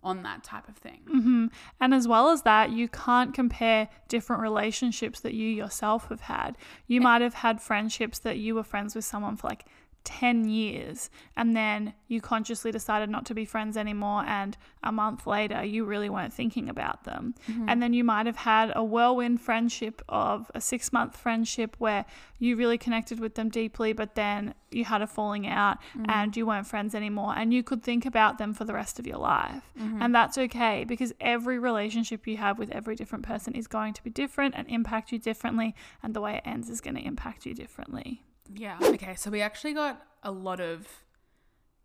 on 0.04 0.22
that 0.24 0.42
type 0.42 0.68
of 0.68 0.76
thing. 0.76 1.00
hmm 1.08 1.46
And 1.80 1.94
as 1.94 2.08
well 2.08 2.30
as 2.30 2.42
that, 2.42 2.72
you 2.72 2.88
can't 2.88 3.32
compare 3.32 3.88
different 4.08 4.42
relationships 4.42 5.20
that 5.20 5.34
you 5.34 5.48
yourself 5.48 6.08
have 6.08 6.22
had. 6.22 6.56
You 6.88 7.00
might 7.00 7.22
have 7.22 7.34
had 7.34 7.60
friendships 7.60 8.18
that 8.20 8.38
you 8.38 8.56
were 8.56 8.64
friends 8.64 8.96
with 8.96 9.04
someone 9.04 9.36
for 9.36 9.46
like 9.46 9.64
10 10.04 10.48
years, 10.48 11.10
and 11.36 11.56
then 11.56 11.94
you 12.08 12.20
consciously 12.20 12.70
decided 12.70 13.08
not 13.08 13.24
to 13.26 13.34
be 13.34 13.44
friends 13.44 13.76
anymore. 13.76 14.24
And 14.26 14.56
a 14.82 14.92
month 14.92 15.26
later, 15.26 15.64
you 15.64 15.84
really 15.84 16.10
weren't 16.10 16.32
thinking 16.32 16.68
about 16.68 17.04
them. 17.04 17.34
Mm-hmm. 17.48 17.68
And 17.68 17.82
then 17.82 17.92
you 17.92 18.04
might 18.04 18.26
have 18.26 18.36
had 18.36 18.72
a 18.74 18.84
whirlwind 18.84 19.40
friendship 19.40 20.02
of 20.08 20.50
a 20.54 20.60
six 20.60 20.92
month 20.92 21.16
friendship 21.16 21.76
where 21.78 22.04
you 22.38 22.56
really 22.56 22.78
connected 22.78 23.20
with 23.20 23.34
them 23.34 23.48
deeply, 23.48 23.92
but 23.92 24.14
then 24.14 24.54
you 24.70 24.84
had 24.84 25.02
a 25.02 25.06
falling 25.06 25.46
out 25.46 25.78
mm-hmm. 25.96 26.10
and 26.10 26.36
you 26.36 26.46
weren't 26.46 26.66
friends 26.66 26.94
anymore. 26.94 27.34
And 27.36 27.54
you 27.54 27.62
could 27.62 27.82
think 27.82 28.04
about 28.04 28.38
them 28.38 28.52
for 28.52 28.64
the 28.64 28.74
rest 28.74 28.98
of 28.98 29.06
your 29.06 29.18
life. 29.18 29.62
Mm-hmm. 29.78 30.02
And 30.02 30.14
that's 30.14 30.36
okay 30.36 30.84
because 30.84 31.12
every 31.20 31.58
relationship 31.58 32.26
you 32.26 32.36
have 32.38 32.58
with 32.58 32.70
every 32.70 32.96
different 32.96 33.24
person 33.24 33.54
is 33.54 33.66
going 33.66 33.94
to 33.94 34.02
be 34.02 34.10
different 34.10 34.54
and 34.56 34.68
impact 34.68 35.12
you 35.12 35.18
differently. 35.18 35.74
And 36.02 36.14
the 36.14 36.20
way 36.20 36.36
it 36.36 36.48
ends 36.48 36.68
is 36.68 36.80
going 36.80 36.96
to 36.96 37.06
impact 37.06 37.46
you 37.46 37.54
differently. 37.54 38.22
Yeah. 38.52 38.78
Okay, 38.80 39.14
so 39.14 39.30
we 39.30 39.40
actually 39.40 39.74
got 39.74 40.02
a 40.22 40.30
lot 40.30 40.60
of 40.60 40.86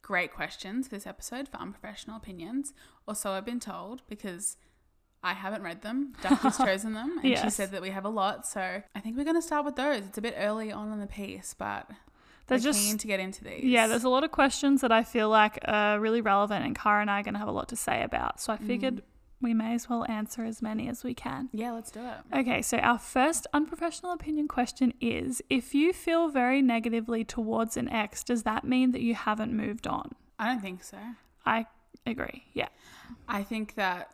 great 0.02 0.34
questions 0.34 0.88
for 0.88 0.96
this 0.96 1.06
episode 1.06 1.48
for 1.48 1.58
unprofessional 1.58 2.18
opinions, 2.18 2.74
or 3.08 3.16
so 3.16 3.32
I've 3.32 3.46
been 3.46 3.60
told, 3.60 4.02
because 4.08 4.58
I 5.24 5.34
haven't 5.34 5.64
read 5.64 5.82
them. 5.82 6.14
Ducky's 6.22 6.58
chosen 6.70 6.94
them, 6.94 7.20
and 7.24 7.38
she 7.38 7.50
said 7.50 7.72
that 7.72 7.82
we 7.82 7.90
have 7.90 8.06
a 8.06 8.10
lot. 8.10 8.48
So 8.48 8.82
I 8.96 9.00
think 9.00 9.18
we're 9.18 9.24
going 9.24 9.36
to 9.36 9.42
start 9.42 9.66
with 9.66 9.76
those. 9.76 10.06
It's 10.06 10.18
a 10.18 10.22
bit 10.22 10.36
early 10.38 10.72
on 10.72 10.92
in 10.92 11.00
the 11.00 11.08
piece, 11.08 11.54
but 11.58 11.90
There's 12.48 12.64
just 12.64 12.80
keen 12.80 12.98
to 12.98 13.08
get 13.08 13.20
into 13.20 13.44
these. 13.44 13.64
Yeah, 13.64 13.88
there's 13.88 14.06
a 14.06 14.10
lot 14.10 14.24
of 14.24 14.32
questions 14.32 14.82
that 14.82 14.92
I 14.92 15.04
feel 15.04 15.30
like 15.30 15.60
are 15.66 16.00
really 16.00 16.22
relevant, 16.22 16.66
and 16.66 16.78
Kara 16.78 17.02
and 17.02 17.12
I 17.12 17.20
are 17.20 17.24
going 17.24 17.34
to 17.34 17.40
have 17.40 17.50
a 17.50 17.54
lot 17.54 17.70
to 17.70 17.76
say 17.76 18.04
about. 18.04 18.40
So 18.40 18.54
I 18.54 18.58
figured 18.58 18.98
mm. 18.98 19.02
We 19.42 19.54
may 19.54 19.74
as 19.76 19.88
well 19.90 20.06
answer 20.10 20.44
as 20.44 20.62
many 20.62 20.88
as 20.90 21.04
we 21.04 21.14
can. 21.14 21.50
yeah, 21.54 21.72
let's 21.72 21.92
do 21.92 22.00
it. 22.00 22.40
Okay, 22.40 22.62
so 22.62 22.78
our 22.78 22.98
first 22.98 23.46
unprofessional 23.54 24.12
opinion 24.12 24.48
question 24.48 24.94
is 25.00 25.42
If 25.50 25.76
you 25.76 25.94
feel 25.94 26.30
very 26.30 26.62
negatively 26.62 27.24
towards 27.24 27.78
an 27.78 27.88
ex, 27.90 28.24
does 28.24 28.44
that 28.44 28.64
mean 28.64 28.92
that 28.94 29.02
you 29.02 29.14
haven't 29.16 29.54
moved 29.54 29.86
on? 29.88 30.14
I 30.40 30.48
don't 30.48 30.62
think 30.62 30.84
so. 30.84 30.98
I 31.46 31.66
agree. 32.06 32.44
Yeah. 32.54 32.70
I 33.28 33.44
think 33.44 33.76
that 33.76 34.12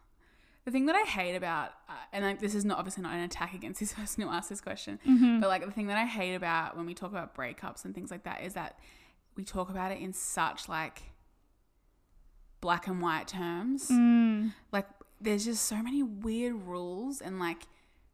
the 0.64 0.70
thing 0.70 0.86
that 0.86 0.96
I 0.96 1.02
hate 1.02 1.34
about, 1.36 1.70
uh, 1.88 1.92
and 2.12 2.24
like, 2.24 2.40
this 2.40 2.54
is 2.54 2.64
not 2.64 2.78
obviously 2.78 3.02
not 3.02 3.14
an 3.14 3.20
attack 3.20 3.52
against 3.54 3.80
this 3.80 3.92
person 3.98 4.22
who 4.22 4.30
asked 4.30 4.48
this 4.48 4.60
question, 4.60 4.98
Mm-hmm. 5.06 5.40
but 5.40 5.48
like 5.48 5.64
the 5.64 5.70
thing 5.72 5.88
that 5.88 5.98
I 5.98 6.06
hate 6.06 6.34
about 6.34 6.76
when 6.76 6.86
we 6.86 6.94
talk 6.94 7.10
about 7.10 7.34
breakups 7.34 7.84
and 7.84 7.94
things 7.94 8.10
like 8.10 8.24
that 8.24 8.42
is 8.42 8.54
that 8.54 8.78
we 9.36 9.44
talk 9.44 9.70
about 9.70 9.92
it 9.92 10.00
in 10.00 10.12
such 10.12 10.68
like 10.68 11.02
black 12.62 12.86
and 12.86 13.02
white 13.02 13.28
terms. 13.28 13.88
Mm, 13.90 14.52
Like, 14.72 14.86
there's 15.20 15.44
just 15.44 15.66
so 15.66 15.82
many 15.82 16.02
weird 16.02 16.54
rules 16.62 17.20
and 17.20 17.38
like 17.38 17.64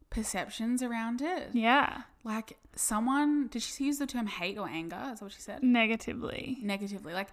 perceptions 0.09 0.83
around 0.83 1.21
it. 1.21 1.49
yeah. 1.53 2.01
Like, 2.25 2.57
someone, 2.75 3.47
did 3.47 3.61
she 3.61 3.85
use 3.85 3.97
the 3.99 4.05
term 4.05 4.27
hate 4.27 4.57
or 4.57 4.67
anger? 4.67 4.99
Is 5.13 5.19
that 5.19 5.25
what 5.25 5.31
she 5.31 5.39
said? 5.41 5.63
Negatively. 5.63 6.57
negatively. 6.61 7.13
Like 7.13 7.29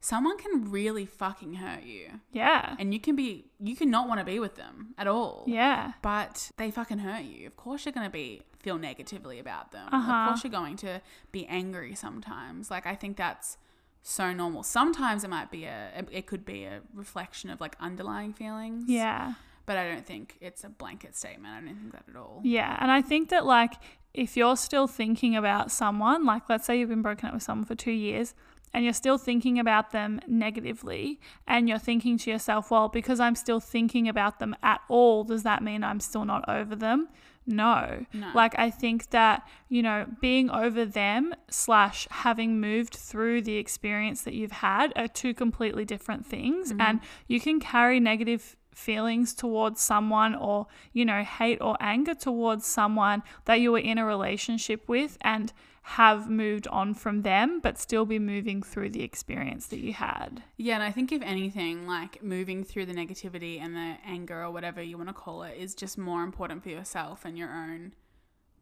someone 0.00 0.38
can 0.38 0.70
really 0.70 1.04
fucking 1.06 1.54
hurt 1.54 1.82
you. 1.84 2.20
Yeah. 2.32 2.74
And 2.78 2.94
you 2.94 3.00
can 3.00 3.14
be, 3.16 3.44
you 3.60 3.76
can 3.76 3.90
not 3.90 4.08
want 4.08 4.20
to 4.20 4.24
be 4.24 4.38
with 4.38 4.54
them 4.56 4.94
at 4.96 5.06
all. 5.06 5.44
Yeah. 5.46 5.92
But 6.02 6.50
they 6.56 6.70
fucking 6.70 6.98
hurt 6.98 7.24
you. 7.24 7.46
Of 7.46 7.56
course, 7.56 7.84
you're 7.84 7.92
going 7.92 8.06
to 8.06 8.12
be, 8.12 8.42
feel 8.60 8.78
negatively 8.78 9.38
about 9.38 9.72
them. 9.72 9.88
Uh-huh. 9.92 10.12
Of 10.12 10.28
course, 10.28 10.44
you're 10.44 10.50
going 10.62 10.76
to 10.78 11.00
be 11.32 11.46
angry 11.46 11.94
sometimes. 11.94 12.70
Like, 12.70 12.86
I 12.86 12.94
think 12.94 13.16
that's 13.18 13.58
so 14.06 14.32
normal. 14.32 14.62
Sometimes 14.62 15.24
it 15.24 15.30
might 15.30 15.50
be 15.50 15.64
a, 15.64 16.04
it 16.12 16.26
could 16.26 16.44
be 16.44 16.64
a 16.64 16.82
reflection 16.94 17.50
of 17.50 17.60
like 17.60 17.74
underlying 17.80 18.32
feelings. 18.32 18.84
Yeah. 18.86 19.34
But 19.66 19.78
I 19.78 19.90
don't 19.90 20.04
think 20.04 20.36
it's 20.42 20.62
a 20.62 20.68
blanket 20.68 21.16
statement. 21.16 21.54
I 21.54 21.60
don't 21.60 21.74
think 21.74 21.92
that 21.92 22.04
at 22.08 22.16
all. 22.16 22.42
Yeah. 22.44 22.76
And 22.80 22.90
I 22.90 23.00
think 23.00 23.30
that, 23.30 23.46
like, 23.46 23.72
if 24.12 24.36
you're 24.36 24.58
still 24.58 24.86
thinking 24.86 25.34
about 25.34 25.72
someone, 25.72 26.26
like, 26.26 26.42
let's 26.50 26.66
say 26.66 26.78
you've 26.78 26.90
been 26.90 27.00
broken 27.00 27.28
up 27.28 27.34
with 27.34 27.42
someone 27.42 27.64
for 27.64 27.74
two 27.74 27.90
years, 27.90 28.34
and 28.74 28.84
you're 28.84 28.92
still 28.92 29.16
thinking 29.16 29.58
about 29.58 29.90
them 29.92 30.20
negatively, 30.26 31.18
and 31.48 31.66
you're 31.66 31.78
thinking 31.78 32.18
to 32.18 32.30
yourself, 32.30 32.70
well, 32.70 32.90
because 32.90 33.20
I'm 33.20 33.36
still 33.36 33.58
thinking 33.58 34.06
about 34.06 34.38
them 34.38 34.54
at 34.62 34.82
all, 34.88 35.24
does 35.24 35.44
that 35.44 35.62
mean 35.62 35.82
I'm 35.82 36.00
still 36.00 36.26
not 36.26 36.46
over 36.46 36.76
them? 36.76 37.08
No. 37.46 38.06
No. 38.12 38.30
Like, 38.34 38.58
I 38.58 38.70
think 38.70 39.10
that, 39.10 39.46
you 39.68 39.82
know, 39.82 40.06
being 40.20 40.50
over 40.50 40.84
them 40.84 41.34
slash 41.50 42.08
having 42.10 42.60
moved 42.60 42.94
through 42.94 43.42
the 43.42 43.56
experience 43.56 44.22
that 44.22 44.34
you've 44.34 44.52
had 44.52 44.92
are 44.96 45.08
two 45.08 45.34
completely 45.34 45.84
different 45.84 46.26
things. 46.26 46.70
Mm-hmm. 46.70 46.80
And 46.80 47.00
you 47.28 47.40
can 47.40 47.60
carry 47.60 48.00
negative 48.00 48.56
feelings 48.74 49.34
towards 49.34 49.80
someone 49.80 50.34
or, 50.34 50.66
you 50.92 51.04
know, 51.04 51.22
hate 51.22 51.60
or 51.60 51.76
anger 51.80 52.14
towards 52.14 52.66
someone 52.66 53.22
that 53.44 53.60
you 53.60 53.72
were 53.72 53.78
in 53.78 53.98
a 53.98 54.04
relationship 54.04 54.88
with 54.88 55.16
and 55.20 55.52
have 55.88 56.30
moved 56.30 56.66
on 56.68 56.94
from 56.94 57.20
them, 57.22 57.60
but 57.60 57.76
still 57.76 58.06
be 58.06 58.18
moving 58.18 58.62
through 58.62 58.88
the 58.88 59.02
experience 59.02 59.66
that 59.66 59.80
you 59.80 59.92
had. 59.92 60.42
Yeah, 60.56 60.76
and 60.76 60.82
I 60.82 60.90
think 60.90 61.12
if 61.12 61.20
anything, 61.20 61.86
like 61.86 62.22
moving 62.22 62.64
through 62.64 62.86
the 62.86 62.94
negativity 62.94 63.60
and 63.60 63.76
the 63.76 63.96
anger 64.02 64.42
or 64.42 64.50
whatever 64.50 64.82
you 64.82 64.96
want 64.96 65.10
to 65.10 65.14
call 65.14 65.42
it 65.42 65.58
is 65.58 65.74
just 65.74 65.98
more 65.98 66.22
important 66.22 66.62
for 66.62 66.70
yourself 66.70 67.26
and 67.26 67.36
your 67.36 67.50
own 67.50 67.92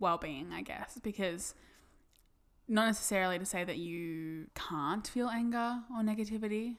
well 0.00 0.18
being, 0.18 0.48
I 0.52 0.62
guess. 0.62 0.98
Because 1.00 1.54
not 2.66 2.86
necessarily 2.86 3.38
to 3.38 3.44
say 3.44 3.62
that 3.62 3.78
you 3.78 4.48
can't 4.56 5.06
feel 5.06 5.28
anger 5.28 5.78
or 5.96 6.02
negativity, 6.02 6.78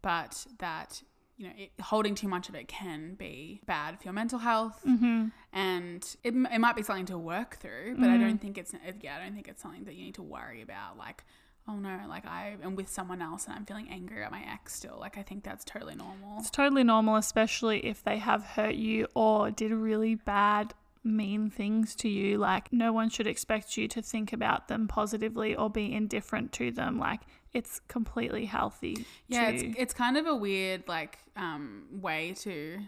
but 0.00 0.46
that 0.60 1.02
you 1.36 1.46
know, 1.46 1.52
it, 1.56 1.70
holding 1.80 2.14
too 2.14 2.28
much 2.28 2.48
of 2.48 2.54
it 2.54 2.68
can 2.68 3.14
be 3.14 3.60
bad 3.66 3.98
for 3.98 4.04
your 4.04 4.12
mental 4.12 4.38
health, 4.38 4.80
Mm-hmm. 4.86 5.28
and 5.52 6.16
it, 6.22 6.34
it 6.34 6.58
might 6.60 6.76
be 6.76 6.82
something 6.82 7.06
to 7.06 7.18
work 7.18 7.56
through. 7.56 7.96
But 7.98 8.10
I 8.10 8.16
don't 8.18 8.38
think 8.38 8.58
it's 8.58 8.72
yeah, 9.00 9.16
I 9.18 9.24
don't 9.24 9.34
think 9.34 9.48
it's 9.48 9.62
something 9.62 9.84
that 9.84 9.94
you 9.94 10.04
need 10.04 10.14
to 10.16 10.22
worry 10.22 10.62
about. 10.62 10.96
Like, 10.98 11.24
oh 11.68 11.74
no, 11.76 12.00
like 12.08 12.26
I 12.26 12.56
am 12.62 12.74
with 12.76 12.88
someone 12.88 13.22
else 13.22 13.46
and 13.46 13.54
I'm 13.54 13.64
feeling 13.64 13.88
angry 13.90 14.22
at 14.22 14.30
my 14.30 14.42
ex 14.52 14.74
still. 14.74 14.98
Like, 15.00 15.16
I 15.18 15.22
think 15.22 15.42
that's 15.44 15.64
totally 15.64 15.94
normal. 15.94 16.38
It's 16.38 16.50
totally 16.50 16.84
normal, 16.84 17.16
especially 17.16 17.84
if 17.86 18.02
they 18.02 18.18
have 18.18 18.42
hurt 18.44 18.74
you 18.74 19.06
or 19.14 19.50
did 19.50 19.70
really 19.72 20.14
bad, 20.16 20.74
mean 21.04 21.50
things 21.50 21.94
to 21.96 22.08
you. 22.08 22.38
Like, 22.38 22.72
no 22.72 22.92
one 22.92 23.08
should 23.10 23.26
expect 23.26 23.76
you 23.76 23.88
to 23.88 24.02
think 24.02 24.32
about 24.32 24.68
them 24.68 24.86
positively 24.88 25.54
or 25.56 25.68
be 25.70 25.92
indifferent 25.92 26.52
to 26.52 26.70
them. 26.70 26.98
Like, 26.98 27.20
it's 27.54 27.80
completely 27.88 28.46
healthy. 28.46 29.04
Yeah, 29.28 29.48
it's 29.50 29.78
it's 29.78 29.94
kind 29.94 30.16
of 30.16 30.26
a 30.26 30.34
weird 30.34 30.84
like 30.88 31.18
um 31.36 31.84
way 31.90 32.32
to 32.40 32.80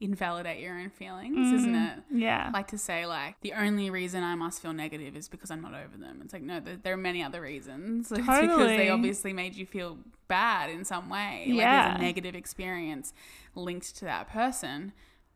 invalidate 0.00 0.60
your 0.60 0.78
own 0.78 0.90
feelings, 0.90 1.52
isn't 1.52 1.74
it? 1.74 1.98
yeah. 2.12 2.50
Like 2.54 2.68
to 2.68 2.78
say 2.78 3.04
like 3.06 3.34
the 3.40 3.52
only 3.54 3.90
reason 3.90 4.22
I 4.22 4.34
must 4.36 4.62
feel 4.62 4.72
negative 4.72 5.16
is 5.16 5.28
because 5.28 5.50
I'm 5.50 5.60
not 5.60 5.74
over 5.74 5.96
them. 5.96 6.20
It's 6.22 6.32
like 6.32 6.42
no, 6.42 6.60
there, 6.60 6.76
there 6.76 6.94
are 6.94 6.98
many 6.98 7.22
other 7.22 7.40
reasons. 7.40 8.10
It's 8.12 8.20
because 8.26 8.66
they 8.68 8.88
obviously 8.90 9.32
made 9.32 9.54
you 9.56 9.66
feel 9.66 9.98
bad 10.28 10.70
in 10.70 10.84
some 10.84 11.08
way. 11.10 11.46
Like 11.48 11.56
Yeah. 11.56 11.88
there's 11.88 11.98
a 11.98 12.02
negative 12.02 12.34
experience 12.34 13.12
linked 13.54 13.96
to 13.96 14.04
that 14.04 14.28
person, 14.28 14.92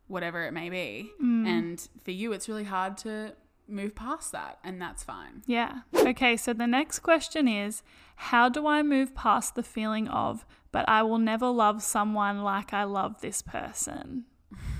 whatever 0.07 0.45
it 0.45 0.51
may 0.53 0.69
be. 0.69 1.11
Mm. 1.21 1.45
And 1.47 1.87
for 2.03 2.11
you, 2.11 2.31
it's 2.31 2.47
really 2.47 2.63
hard 2.63 2.97
to 2.99 3.33
move 3.73 3.95
past 3.95 4.31
that, 4.31 4.59
and 4.63 4.81
that's 4.81 5.03
fine. 5.03 5.43
Yeah. 5.45 5.81
Okay, 5.95 6.37
so 6.37 6.53
the 6.53 6.67
next 6.67 6.99
question 6.99 7.47
is 7.47 7.81
How 8.15 8.47
do 8.49 8.67
I 8.67 8.83
move 8.83 9.13
past 9.15 9.55
the 9.55 9.63
feeling 9.63 10.07
of, 10.07 10.45
but 10.71 10.87
I 10.87 11.03
will 11.03 11.17
never 11.17 11.47
love 11.47 11.81
someone 11.83 12.41
like 12.43 12.73
I 12.73 12.83
love 12.85 13.21
this 13.21 13.41
person? 13.41 14.25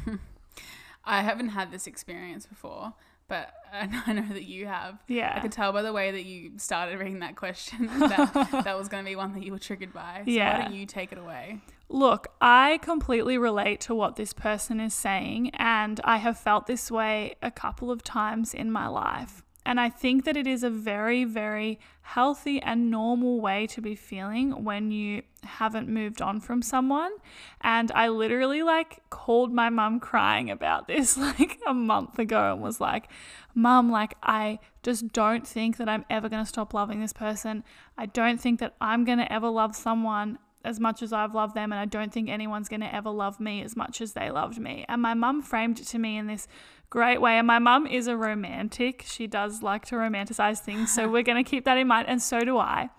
I 1.06 1.22
haven't 1.22 1.50
had 1.50 1.72
this 1.72 1.86
experience 1.88 2.46
before, 2.46 2.94
but 3.28 3.54
I 3.74 4.14
know- 4.14 4.34
that 4.34 4.44
you 4.44 4.68
have. 4.68 5.00
Yeah. 5.08 5.34
I 5.36 5.40
could 5.42 5.52
tell 5.52 5.74
by 5.74 5.82
the 5.82 5.92
way 5.94 6.12
that 6.12 6.24
you 6.26 6.52
started 6.58 6.98
reading 7.00 7.20
that 7.20 7.36
question 7.36 7.88
that 8.00 8.34
that 8.64 8.78
was 8.78 8.88
going 8.88 9.04
to 9.04 9.10
be 9.10 9.16
one 9.16 9.34
that 9.34 9.44
you 9.44 9.52
were 9.52 9.60
triggered 9.60 9.94
by. 9.94 10.22
So 10.26 10.32
Yeah. 10.32 10.58
why 10.60 10.64
don't 10.66 10.74
you 10.76 10.86
take 10.86 11.12
it 11.12 11.18
away? 11.18 11.62
Look, 11.94 12.30
I 12.42 12.80
completely 12.82 13.38
relate 13.38 13.80
to 13.82 13.94
what 13.94 14.16
this 14.16 14.34
person 14.34 14.80
is 14.80 14.96
saying, 14.96 15.52
and 15.54 16.02
I 16.04 16.18
have 16.18 16.40
felt 16.40 16.66
this 16.66 16.90
way 16.90 17.36
a 17.40 17.52
couple 17.52 17.92
of 17.92 18.04
times 18.04 18.56
in 18.56 18.72
my 18.72 18.88
life. 18.88 19.44
And 19.64 19.80
I 19.80 19.92
think 19.92 20.26
that 20.26 20.36
it 20.36 20.48
is 20.48 20.64
a 20.64 20.72
very, 20.72 21.24
very 21.24 21.80
healthy 22.02 22.60
and 22.60 22.90
normal 22.90 23.40
way 23.40 23.68
to 23.68 23.80
be 23.80 23.94
feeling 23.94 24.64
when 24.64 24.90
you 24.90 25.22
haven't 25.44 25.88
moved 25.88 26.20
on 26.20 26.40
from 26.40 26.64
someone. 26.64 27.12
And 27.62 27.92
I 27.92 28.08
literally 28.08 28.64
like 28.64 29.08
called 29.12 29.54
my 29.54 29.70
mum 29.70 30.00
crying 30.00 30.50
about 30.50 30.88
this 30.88 31.16
like 31.18 31.60
a 31.68 31.76
month 31.76 32.18
ago 32.18 32.54
and 32.54 32.62
was 32.64 32.82
like, 32.82 33.08
Mum, 33.54 33.92
like, 33.92 34.16
I 34.24 34.58
just 34.82 35.14
don't 35.14 35.46
think 35.46 35.78
that 35.78 35.88
I'm 35.88 36.06
ever 36.10 36.28
going 36.28 36.42
to 36.42 36.50
stop 36.50 36.74
loving 36.74 37.02
this 37.02 37.14
person. 37.14 37.64
I 38.00 38.08
don't 38.08 38.42
think 38.42 38.60
that 38.62 38.74
I'm 38.82 39.06
going 39.06 39.20
to 39.20 39.32
ever 39.32 39.48
love 39.48 39.76
someone 39.76 40.40
as 40.64 40.80
much 40.80 41.02
as 41.02 41.12
I've 41.12 41.36
loved 41.36 41.56
them, 41.56 41.72
and 41.72 41.80
I 41.80 41.86
don't 41.86 42.12
think 42.12 42.30
anyone's 42.30 42.70
going 42.70 42.82
to 42.82 42.94
ever 42.94 43.10
love 43.10 43.40
me 43.40 43.62
as 43.64 43.76
much 43.76 44.02
as 44.02 44.14
they 44.14 44.32
loved 44.32 44.60
me. 44.60 44.86
And 44.88 45.02
my 45.02 45.14
mum 45.14 45.42
framed 45.42 45.80
it 45.80 45.88
to 45.88 46.00
me 46.00 46.18
in 46.18 46.28
this 46.28 46.48
great 46.90 47.20
way. 47.20 47.40
And 47.40 47.48
my 47.48 47.60
mum 47.60 47.88
is 47.88 48.08
a 48.08 48.16
romantic. 48.16 49.04
She 49.06 49.26
does 49.26 49.64
like 49.64 49.86
to 49.86 49.96
romanticize 49.96 50.60
things. 50.60 50.94
So 50.94 51.08
we're 51.12 51.24
going 51.24 51.44
to 51.44 51.50
keep 51.50 51.66
that 51.66 51.78
in 51.78 51.88
mind. 51.88 52.08
And 52.08 52.22
so 52.22 52.42
do 52.42 52.58
I. 52.58 52.90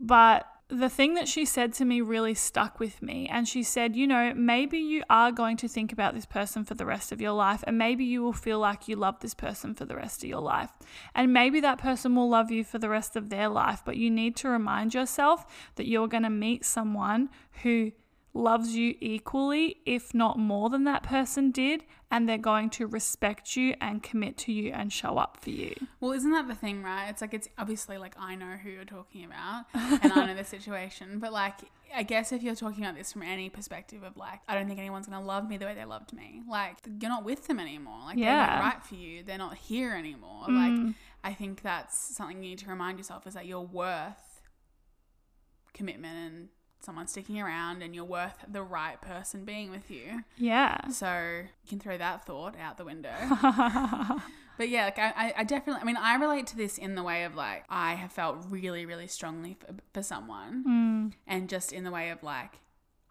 But 0.00 0.46
the 0.72 0.88
thing 0.88 1.14
that 1.14 1.28
she 1.28 1.44
said 1.44 1.74
to 1.74 1.84
me 1.84 2.00
really 2.00 2.32
stuck 2.32 2.80
with 2.80 3.02
me. 3.02 3.28
And 3.30 3.46
she 3.46 3.62
said, 3.62 3.94
you 3.94 4.06
know, 4.06 4.32
maybe 4.34 4.78
you 4.78 5.02
are 5.10 5.30
going 5.30 5.58
to 5.58 5.68
think 5.68 5.92
about 5.92 6.14
this 6.14 6.24
person 6.24 6.64
for 6.64 6.74
the 6.74 6.86
rest 6.86 7.12
of 7.12 7.20
your 7.20 7.32
life, 7.32 7.62
and 7.66 7.76
maybe 7.76 8.04
you 8.04 8.22
will 8.22 8.32
feel 8.32 8.58
like 8.58 8.88
you 8.88 8.96
love 8.96 9.20
this 9.20 9.34
person 9.34 9.74
for 9.74 9.84
the 9.84 9.96
rest 9.96 10.24
of 10.24 10.30
your 10.30 10.40
life. 10.40 10.70
And 11.14 11.32
maybe 11.32 11.60
that 11.60 11.78
person 11.78 12.16
will 12.16 12.28
love 12.28 12.50
you 12.50 12.64
for 12.64 12.78
the 12.78 12.88
rest 12.88 13.16
of 13.16 13.28
their 13.28 13.48
life, 13.48 13.82
but 13.84 13.98
you 13.98 14.10
need 14.10 14.34
to 14.36 14.48
remind 14.48 14.94
yourself 14.94 15.44
that 15.76 15.86
you're 15.86 16.08
going 16.08 16.22
to 16.22 16.30
meet 16.30 16.64
someone 16.64 17.28
who 17.62 17.92
loves 18.34 18.74
you 18.74 18.94
equally, 19.00 19.78
if 19.84 20.14
not 20.14 20.38
more 20.38 20.70
than 20.70 20.84
that 20.84 21.02
person 21.02 21.50
did, 21.50 21.84
and 22.10 22.28
they're 22.28 22.38
going 22.38 22.70
to 22.70 22.86
respect 22.86 23.56
you 23.56 23.74
and 23.80 24.02
commit 24.02 24.36
to 24.36 24.52
you 24.52 24.72
and 24.72 24.92
show 24.92 25.18
up 25.18 25.38
for 25.40 25.50
you. 25.50 25.74
Well, 26.00 26.12
isn't 26.12 26.30
that 26.30 26.48
the 26.48 26.54
thing, 26.54 26.82
right? 26.82 27.08
It's 27.08 27.20
like 27.20 27.34
it's 27.34 27.48
obviously 27.56 27.98
like 27.98 28.14
I 28.18 28.34
know 28.34 28.56
who 28.62 28.70
you're 28.70 28.84
talking 28.84 29.24
about 29.24 29.64
and 29.74 30.12
I 30.12 30.26
know 30.26 30.34
the 30.34 30.44
situation, 30.56 31.18
but 31.18 31.32
like 31.32 31.60
I 31.94 32.02
guess 32.02 32.32
if 32.32 32.42
you're 32.42 32.54
talking 32.54 32.84
about 32.84 32.96
this 32.96 33.12
from 33.12 33.22
any 33.22 33.48
perspective 33.48 34.02
of 34.02 34.16
like 34.16 34.40
I 34.48 34.54
don't 34.54 34.66
think 34.66 34.78
anyone's 34.78 35.06
gonna 35.06 35.24
love 35.24 35.48
me 35.48 35.56
the 35.56 35.64
way 35.66 35.74
they 35.74 35.84
loved 35.84 36.12
me, 36.12 36.42
like 36.48 36.76
you're 37.00 37.10
not 37.10 37.24
with 37.24 37.46
them 37.46 37.58
anymore. 37.58 38.00
Like 38.04 38.18
they're 38.18 38.36
not 38.36 38.60
right 38.60 38.82
for 38.84 38.94
you. 38.94 39.22
They're 39.22 39.38
not 39.38 39.56
here 39.56 39.94
anymore. 39.94 40.44
Mm-hmm. 40.48 40.86
Like 40.86 40.94
I 41.24 41.32
think 41.34 41.62
that's 41.62 41.98
something 41.98 42.42
you 42.42 42.50
need 42.50 42.58
to 42.58 42.68
remind 42.68 42.98
yourself 42.98 43.26
is 43.26 43.34
that 43.34 43.46
you're 43.46 43.60
worth 43.60 44.42
commitment 45.72 46.34
and 46.34 46.48
someone 46.84 47.06
sticking 47.06 47.40
around 47.40 47.82
and 47.82 47.94
you're 47.94 48.04
worth 48.04 48.36
the 48.48 48.62
right 48.62 49.00
person 49.00 49.44
being 49.44 49.70
with 49.70 49.90
you. 49.90 50.24
Yeah. 50.36 50.88
So 50.88 51.42
you 51.44 51.68
can 51.68 51.78
throw 51.78 51.96
that 51.98 52.26
thought 52.26 52.56
out 52.58 52.76
the 52.76 52.84
window. 52.84 53.14
but 54.58 54.68
yeah, 54.68 54.84
like 54.84 54.98
I, 54.98 55.32
I- 55.36 55.44
definitely, 55.44 55.82
I 55.82 55.84
mean, 55.84 55.96
I 55.96 56.16
relate 56.16 56.46
to 56.48 56.56
this 56.56 56.78
in 56.78 56.94
the 56.94 57.02
way 57.02 57.24
of 57.24 57.34
like, 57.34 57.64
I 57.68 57.94
have 57.94 58.12
felt 58.12 58.44
really, 58.48 58.86
really 58.86 59.06
strongly 59.06 59.56
for, 59.58 59.74
for 59.92 60.02
someone. 60.02 60.64
Mm. 60.66 61.12
And 61.26 61.48
just 61.48 61.72
in 61.72 61.84
the 61.84 61.90
way 61.90 62.10
of 62.10 62.22
like, 62.22 62.60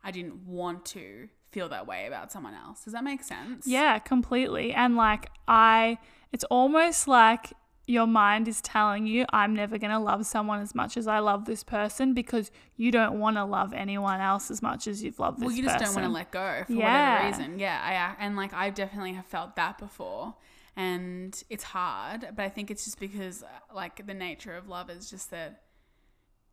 I 0.04 0.12
didn't 0.12 0.48
want 0.48 0.86
to 0.88 1.30
feel 1.52 1.70
that 1.70 1.86
way 1.86 2.08
about 2.08 2.32
someone 2.32 2.54
else. 2.54 2.84
Does 2.84 2.94
that 2.94 3.04
make 3.04 3.24
sense? 3.24 3.68
Yeah, 3.68 4.00
completely. 4.00 4.74
And 4.74 4.96
like, 4.96 5.30
I, 5.48 5.98
it's 6.32 6.46
almost 6.46 7.08
like 7.08 7.54
your 7.92 8.08
mind 8.08 8.48
is 8.48 8.62
telling 8.62 9.06
you, 9.06 9.26
I'm 9.32 9.54
never 9.56 9.78
going 9.78 9.92
to 9.92 10.00
love 10.00 10.26
someone 10.26 10.62
as 10.62 10.74
much 10.74 10.98
as 10.98 11.08
I 11.08 11.20
love 11.20 11.46
this 11.46 11.64
person 11.64 12.14
because 12.14 12.50
you 12.78 12.92
don't 12.92 13.20
want 13.20 13.38
to 13.38 13.44
love 13.46 13.74
anyone 13.74 14.20
else 14.22 14.50
as 14.50 14.62
much 14.62 14.88
as 14.88 15.04
you've 15.04 15.20
loved 15.20 15.38
this 15.40 15.44
person. 15.44 15.48
Well, 15.48 15.56
you 15.58 15.64
just 15.64 15.78
person. 15.78 15.94
don't 15.96 16.04
want 16.04 16.12
to 16.12 16.14
let 16.14 16.32
go 16.32 16.64
for 16.66 16.74
Yeah. 16.74 17.14
whatever 17.24 17.38
reason. 17.38 17.60
Yeah, 17.60 18.16
I 18.18 18.24
and 18.24 18.36
like 18.36 18.54
I 18.54 18.70
definitely 18.70 19.14
have 19.14 19.26
felt 19.26 19.56
that 19.58 19.78
before, 19.78 20.36
and 20.76 21.42
it's 21.50 21.66
hard. 21.66 22.22
But 22.36 22.44
I 22.44 22.50
think 22.50 22.72
it's 22.72 22.86
just 22.86 23.00
because 23.00 23.44
uh, 23.44 23.48
like 23.76 24.06
the 24.08 24.14
nature 24.14 24.56
of 24.56 24.68
love 24.68 24.90
is 24.90 25.10
just 25.10 25.30
that 25.32 25.62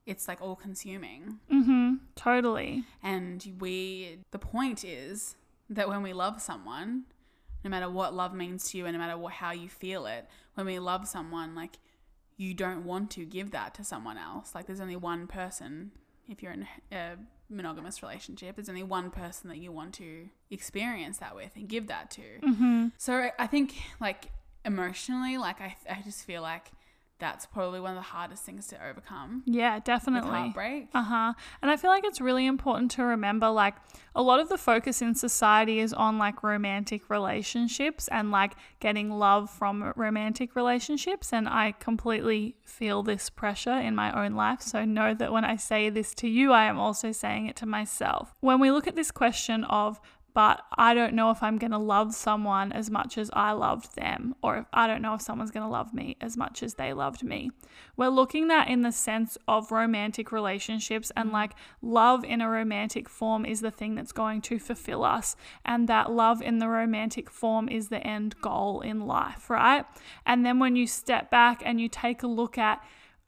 it's 0.07 0.27
like 0.27 0.41
all 0.41 0.57
consuming, 0.57 1.39
Mm-hmm. 1.53 1.95
Totally. 2.17 2.85
and 3.03 3.47
we. 3.61 4.19
The 4.31 4.39
point 4.39 4.85
is 4.85 5.37
that 5.71 5.89
when 5.89 6.03
we 6.03 6.13
love 6.15 6.41
someone, 6.41 7.05
no 7.65 7.71
matter 7.71 7.91
what 7.91 8.15
love 8.15 8.35
means 8.35 8.71
to 8.71 8.79
you, 8.79 8.87
and 8.87 8.93
no 8.95 8.99
matter 8.99 9.17
what 9.19 9.35
how 9.35 9.51
you 9.53 9.69
feel 9.69 10.07
it, 10.07 10.27
when 10.55 10.67
we 10.67 10.79
love 10.79 11.07
someone, 11.09 11.55
like 11.55 11.79
you 12.37 12.55
don't 12.55 12.85
want 12.85 13.11
to 13.13 13.25
give 13.25 13.51
that 13.51 13.75
to 13.75 13.85
someone 13.85 14.17
else. 14.17 14.55
Like 14.55 14.67
there's 14.67 14.81
only 14.81 14.97
one 14.97 15.27
person 15.27 15.91
if 16.29 16.43
you're 16.43 16.53
in 16.53 16.67
a 16.93 17.17
monogamous 17.49 18.03
relationship, 18.03 18.57
there's 18.57 18.69
only 18.69 18.83
one 18.83 19.11
person 19.11 19.49
that 19.49 19.57
you 19.59 19.73
want 19.73 19.95
to 19.95 20.29
experience 20.51 21.19
that 21.19 21.35
with 21.35 21.51
and 21.57 21.67
give 21.69 21.87
that 21.89 22.11
to. 22.11 22.21
Mm-hmm. 22.43 22.89
So 22.99 23.15
I- 23.15 23.33
I 23.39 23.47
think 23.47 23.75
like 23.99 24.31
emotionally, 24.65 25.39
like 25.39 25.61
I, 25.61 25.75
I 25.89 26.03
just 26.03 26.25
feel 26.25 26.43
like 26.43 26.71
that's 27.19 27.47
probably 27.47 27.81
one 27.81 27.91
of 27.91 27.97
the 27.97 28.03
hardest 28.03 28.45
things 28.45 28.67
to 28.69 28.77
overcome 28.87 29.43
Yeah, 29.47 29.81
definitely. 29.81 30.31
heartbreak. 30.31 30.89
Uh 30.95 31.03
huh. 31.03 31.33
And 31.61 31.71
I 31.71 31.77
feel 31.77 31.91
like 31.91 32.05
it's 32.05 32.21
really 32.21 32.47
important 32.47 32.91
to 32.93 33.03
remember 33.03 33.49
like 33.49 33.75
a 34.15 34.23
lot 34.23 34.41
of 34.41 34.49
the 34.49 34.59
focus 34.59 35.03
in 35.03 35.15
society 35.15 35.81
is 35.81 35.93
on 35.93 36.19
like 36.19 36.43
romantic 36.43 37.11
relationships 37.11 38.09
and 38.09 38.31
like 38.31 38.55
getting 38.81 39.11
love 39.11 39.51
from 39.51 39.93
romantic 39.97 40.55
relationships. 40.55 41.33
And 41.33 41.49
I 41.49 41.73
completely 41.73 42.57
feel 42.65 43.03
this 43.03 43.31
pressure 43.31 43.79
in 43.79 43.95
my 43.95 44.13
own 44.25 44.35
life. 44.35 44.63
So 44.63 44.85
know 44.85 45.15
that 45.15 45.33
when 45.33 45.45
I 45.45 45.57
say 45.57 45.91
this 45.91 46.15
to 46.17 46.29
you, 46.29 46.53
I 46.53 46.65
am 46.67 46.79
also 46.79 47.13
saying 47.13 47.47
it 47.47 47.57
to 47.57 47.67
myself. 47.67 48.33
When 48.41 48.61
we 48.61 48.71
look 48.71 48.87
at 48.87 48.97
this 48.97 49.11
question 49.11 49.65
of, 49.65 50.01
but 50.39 50.63
I 50.77 50.95
don't 50.95 51.15
know 51.15 51.33
if 51.33 51.43
I'm 51.43 51.59
going 51.59 51.73
to 51.73 51.79
love 51.79 52.15
someone 52.15 52.71
as 52.71 52.93
much 52.93 53.19
as 53.19 53.29
I 53.33 53.51
loved 53.51 53.97
them, 53.97 54.37
or 54.41 54.59
if 54.59 54.67
I 54.73 54.87
don't 54.87 55.03
know 55.03 55.15
if 55.15 55.21
someone's 55.21 55.51
going 55.51 55.67
to 55.67 55.69
love 55.69 55.93
me 55.93 56.17
as 56.21 56.37
much 56.37 56.63
as 56.63 56.75
they 56.75 56.93
loved 56.93 57.25
me. 57.25 57.51
We're 57.97 58.07
looking 58.07 58.49
at 58.53 58.69
in 58.69 58.83
the 58.83 58.93
sense 58.93 59.37
of 59.49 59.73
romantic 59.73 60.31
relationships, 60.31 61.11
and 61.17 61.33
like 61.33 61.55
love 61.83 62.23
in 62.23 62.41
a 62.41 62.49
romantic 62.49 63.09
form 63.09 63.45
is 63.45 63.63
the 63.63 63.73
thing 63.73 63.97
that's 63.97 64.13
going 64.13 64.41
to 64.43 64.61
fulfill 64.61 65.03
us, 65.03 65.35
and 65.65 65.89
that 65.89 66.13
love 66.13 66.41
in 66.41 66.61
the 66.61 66.69
romantic 66.69 67.31
form 67.31 67.69
is 67.69 67.89
the 67.89 68.07
end 68.07 68.41
goal 68.41 68.81
in 68.81 69.09
life, 69.09 69.51
right? 69.51 69.87
And 70.25 70.47
then 70.47 70.61
when 70.61 70.77
you 70.77 70.87
step 70.87 71.33
back 71.33 71.63
and 71.65 71.81
you 71.81 71.89
take 71.89 72.23
a 72.23 72.29
look 72.29 72.57
at 72.57 72.81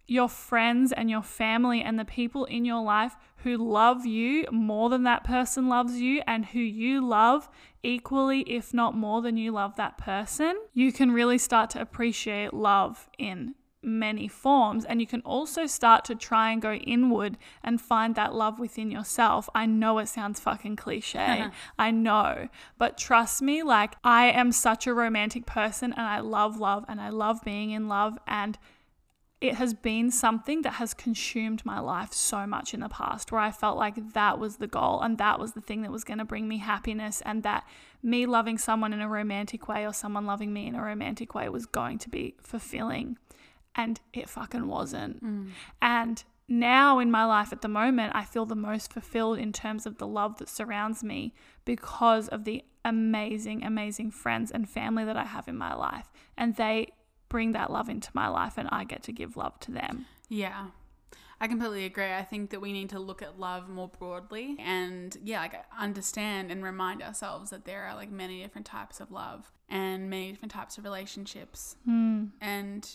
your 0.06 0.28
friends 0.28 0.92
and 0.92 1.08
your 1.08 1.22
family 1.22 1.82
and 1.82 1.98
the 1.98 2.04
people 2.04 2.44
in 2.44 2.64
your 2.64 2.82
life 2.82 3.16
who 3.42 3.56
love 3.56 4.04
you 4.06 4.44
more 4.50 4.90
than 4.90 5.04
that 5.04 5.24
person 5.24 5.68
loves 5.68 6.00
you 6.00 6.22
and 6.26 6.46
who 6.46 6.60
you 6.60 7.06
love 7.06 7.48
equally, 7.82 8.40
if 8.42 8.74
not 8.74 8.94
more 8.94 9.22
than 9.22 9.36
you 9.36 9.52
love 9.52 9.76
that 9.76 9.96
person, 9.96 10.56
you 10.74 10.92
can 10.92 11.12
really 11.12 11.38
start 11.38 11.70
to 11.70 11.80
appreciate 11.80 12.52
love 12.52 13.08
in 13.18 13.54
many 13.82 14.28
forms. 14.28 14.84
And 14.84 15.00
you 15.00 15.06
can 15.06 15.22
also 15.22 15.66
start 15.66 16.04
to 16.06 16.14
try 16.14 16.50
and 16.50 16.60
go 16.60 16.74
inward 16.74 17.38
and 17.62 17.80
find 17.80 18.14
that 18.14 18.34
love 18.34 18.58
within 18.58 18.90
yourself. 18.90 19.48
I 19.54 19.66
know 19.66 19.98
it 19.98 20.08
sounds 20.08 20.40
fucking 20.40 20.76
cliche. 20.76 21.46
I 21.78 21.90
know. 21.90 22.48
But 22.78 22.98
trust 22.98 23.40
me, 23.40 23.62
like, 23.62 23.94
I 24.04 24.26
am 24.30 24.52
such 24.52 24.86
a 24.86 24.94
romantic 24.94 25.46
person 25.46 25.92
and 25.92 26.02
I 26.02 26.20
love 26.20 26.58
love 26.58 26.84
and 26.88 27.00
I 27.00 27.08
love 27.08 27.42
being 27.42 27.70
in 27.70 27.88
love. 27.88 28.18
And 28.26 28.58
it 29.40 29.54
has 29.54 29.72
been 29.72 30.10
something 30.10 30.62
that 30.62 30.74
has 30.74 30.92
consumed 30.92 31.64
my 31.64 31.80
life 31.80 32.12
so 32.12 32.46
much 32.46 32.74
in 32.74 32.80
the 32.80 32.88
past 32.90 33.32
where 33.32 33.40
I 33.40 33.50
felt 33.50 33.78
like 33.78 34.12
that 34.12 34.38
was 34.38 34.56
the 34.56 34.66
goal 34.66 35.00
and 35.00 35.16
that 35.16 35.38
was 35.38 35.52
the 35.52 35.62
thing 35.62 35.80
that 35.82 35.90
was 35.90 36.04
going 36.04 36.18
to 36.18 36.26
bring 36.26 36.46
me 36.46 36.58
happiness 36.58 37.22
and 37.24 37.42
that 37.42 37.66
me 38.02 38.26
loving 38.26 38.58
someone 38.58 38.92
in 38.92 39.00
a 39.00 39.08
romantic 39.08 39.66
way 39.66 39.86
or 39.86 39.94
someone 39.94 40.26
loving 40.26 40.52
me 40.52 40.66
in 40.66 40.74
a 40.74 40.82
romantic 40.82 41.34
way 41.34 41.48
was 41.48 41.64
going 41.64 41.98
to 41.98 42.10
be 42.10 42.34
fulfilling 42.42 43.16
and 43.74 44.00
it 44.12 44.28
fucking 44.28 44.66
wasn't. 44.66 45.24
Mm. 45.24 45.50
And 45.80 46.22
now 46.46 46.98
in 46.98 47.10
my 47.10 47.24
life 47.24 47.52
at 47.52 47.62
the 47.62 47.68
moment, 47.68 48.12
I 48.14 48.24
feel 48.24 48.44
the 48.44 48.56
most 48.56 48.92
fulfilled 48.92 49.38
in 49.38 49.52
terms 49.52 49.86
of 49.86 49.96
the 49.96 50.06
love 50.06 50.36
that 50.38 50.48
surrounds 50.48 51.02
me 51.02 51.32
because 51.64 52.28
of 52.28 52.44
the 52.44 52.62
amazing, 52.84 53.62
amazing 53.62 54.10
friends 54.10 54.50
and 54.50 54.68
family 54.68 55.04
that 55.04 55.16
I 55.16 55.24
have 55.24 55.48
in 55.48 55.56
my 55.56 55.74
life. 55.74 56.10
And 56.36 56.56
they 56.56 56.88
bring 57.30 57.52
that 57.52 57.72
love 57.72 57.88
into 57.88 58.10
my 58.12 58.28
life, 58.28 58.58
and 58.58 58.68
I 58.70 58.84
get 58.84 59.02
to 59.04 59.12
give 59.12 59.38
love 59.38 59.58
to 59.60 59.70
them. 59.70 60.04
Yeah. 60.28 60.66
I 61.42 61.48
completely 61.48 61.86
agree. 61.86 62.12
I 62.12 62.22
think 62.22 62.50
that 62.50 62.60
we 62.60 62.70
need 62.70 62.90
to 62.90 62.98
look 62.98 63.22
at 63.22 63.40
love 63.40 63.66
more 63.66 63.88
broadly 63.88 64.56
and 64.58 65.16
yeah, 65.24 65.40
like 65.40 65.54
understand 65.78 66.50
and 66.50 66.62
remind 66.62 67.02
ourselves 67.02 67.48
that 67.48 67.64
there 67.64 67.84
are 67.84 67.94
like 67.94 68.10
many 68.10 68.42
different 68.42 68.66
types 68.66 69.00
of 69.00 69.10
love 69.10 69.50
and 69.66 70.10
many 70.10 70.32
different 70.32 70.52
types 70.52 70.76
of 70.76 70.84
relationships. 70.84 71.76
Hmm. 71.86 72.24
And 72.42 72.86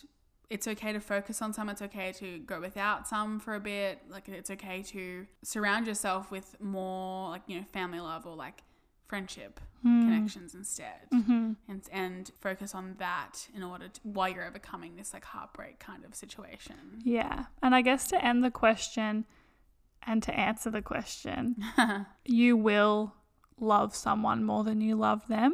it's 0.51 0.67
okay 0.67 0.93
to 0.93 0.99
focus 0.99 1.41
on 1.41 1.53
some, 1.53 1.69
it's 1.69 1.81
okay 1.81 2.11
to 2.13 2.37
go 2.37 2.61
without 2.61 3.07
some 3.07 3.39
for 3.39 3.55
a 3.55 3.59
bit. 3.59 4.03
Like 4.09 4.29
it's 4.29 4.51
okay 4.51 4.83
to 4.83 5.25
surround 5.41 5.87
yourself 5.87 6.29
with 6.29 6.55
more 6.61 7.31
like, 7.31 7.41
you 7.47 7.57
know, 7.57 7.65
family 7.73 7.99
love 7.99 8.27
or 8.27 8.35
like 8.35 8.61
friendship 9.07 9.59
hmm. 9.81 10.01
connections 10.01 10.55
instead. 10.55 11.09
Mm-hmm. 11.13 11.53
And 11.67 11.81
and 11.91 12.31
focus 12.39 12.73
on 12.75 12.95
that 12.99 13.47
in 13.55 13.63
order 13.63 13.87
to 13.87 13.99
while 14.03 14.29
you're 14.29 14.45
overcoming 14.45 14.95
this 14.95 15.13
like 15.13 15.25
heartbreak 15.25 15.79
kind 15.79 16.03
of 16.05 16.15
situation. 16.15 17.01
Yeah. 17.03 17.45
And 17.61 17.75
I 17.75 17.81
guess 17.81 18.07
to 18.09 18.23
end 18.23 18.43
the 18.43 18.51
question 18.51 19.25
and 20.05 20.21
to 20.23 20.37
answer 20.37 20.69
the 20.69 20.81
question, 20.81 21.57
you 22.25 22.55
will 22.57 23.13
love 23.59 23.95
someone 23.95 24.43
more 24.43 24.63
than 24.63 24.81
you 24.81 24.95
love 24.95 25.27
them, 25.27 25.53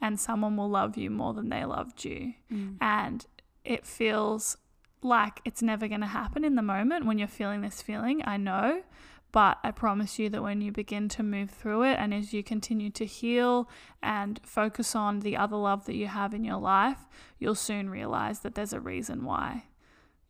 and 0.00 0.18
someone 0.18 0.56
will 0.56 0.70
love 0.70 0.96
you 0.96 1.10
more 1.10 1.34
than 1.34 1.48
they 1.48 1.64
loved 1.64 2.04
you. 2.04 2.34
Mm. 2.52 2.76
And 2.80 3.26
it 3.64 3.86
feels 3.86 4.56
like 5.02 5.40
it's 5.44 5.62
never 5.62 5.88
going 5.88 6.00
to 6.02 6.06
happen 6.06 6.44
in 6.44 6.54
the 6.54 6.62
moment 6.62 7.06
when 7.06 7.18
you're 7.18 7.28
feeling 7.28 7.62
this 7.62 7.82
feeling. 7.82 8.22
I 8.24 8.36
know. 8.36 8.82
But 9.32 9.58
I 9.62 9.70
promise 9.70 10.18
you 10.18 10.28
that 10.30 10.42
when 10.42 10.60
you 10.60 10.72
begin 10.72 11.08
to 11.10 11.22
move 11.22 11.50
through 11.50 11.84
it 11.84 11.96
and 11.98 12.12
as 12.12 12.32
you 12.32 12.42
continue 12.42 12.90
to 12.90 13.04
heal 13.04 13.68
and 14.02 14.40
focus 14.42 14.96
on 14.96 15.20
the 15.20 15.36
other 15.36 15.56
love 15.56 15.86
that 15.86 15.94
you 15.94 16.08
have 16.08 16.34
in 16.34 16.42
your 16.42 16.58
life, 16.58 17.06
you'll 17.38 17.54
soon 17.54 17.90
realize 17.90 18.40
that 18.40 18.54
there's 18.54 18.72
a 18.72 18.80
reason 18.80 19.24
why 19.24 19.64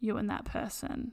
you 0.00 0.16
and 0.16 0.28
that 0.28 0.44
person 0.44 1.12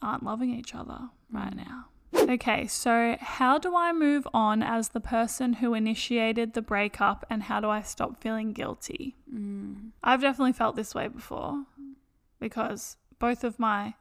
aren't 0.00 0.22
loving 0.22 0.54
each 0.54 0.74
other 0.74 1.10
right 1.32 1.54
mm. 1.54 1.66
now. 1.66 1.86
Okay, 2.14 2.66
so 2.66 3.16
how 3.20 3.58
do 3.58 3.76
I 3.76 3.92
move 3.92 4.26
on 4.32 4.62
as 4.62 4.90
the 4.90 5.00
person 5.00 5.54
who 5.54 5.74
initiated 5.74 6.54
the 6.54 6.62
breakup 6.62 7.24
and 7.28 7.44
how 7.44 7.60
do 7.60 7.68
I 7.68 7.82
stop 7.82 8.20
feeling 8.20 8.52
guilty? 8.52 9.16
Mm. 9.32 9.90
I've 10.02 10.20
definitely 10.20 10.52
felt 10.52 10.76
this 10.76 10.94
way 10.94 11.08
before 11.08 11.64
because 12.40 12.96
both 13.18 13.44
of 13.44 13.58
my 13.58 13.94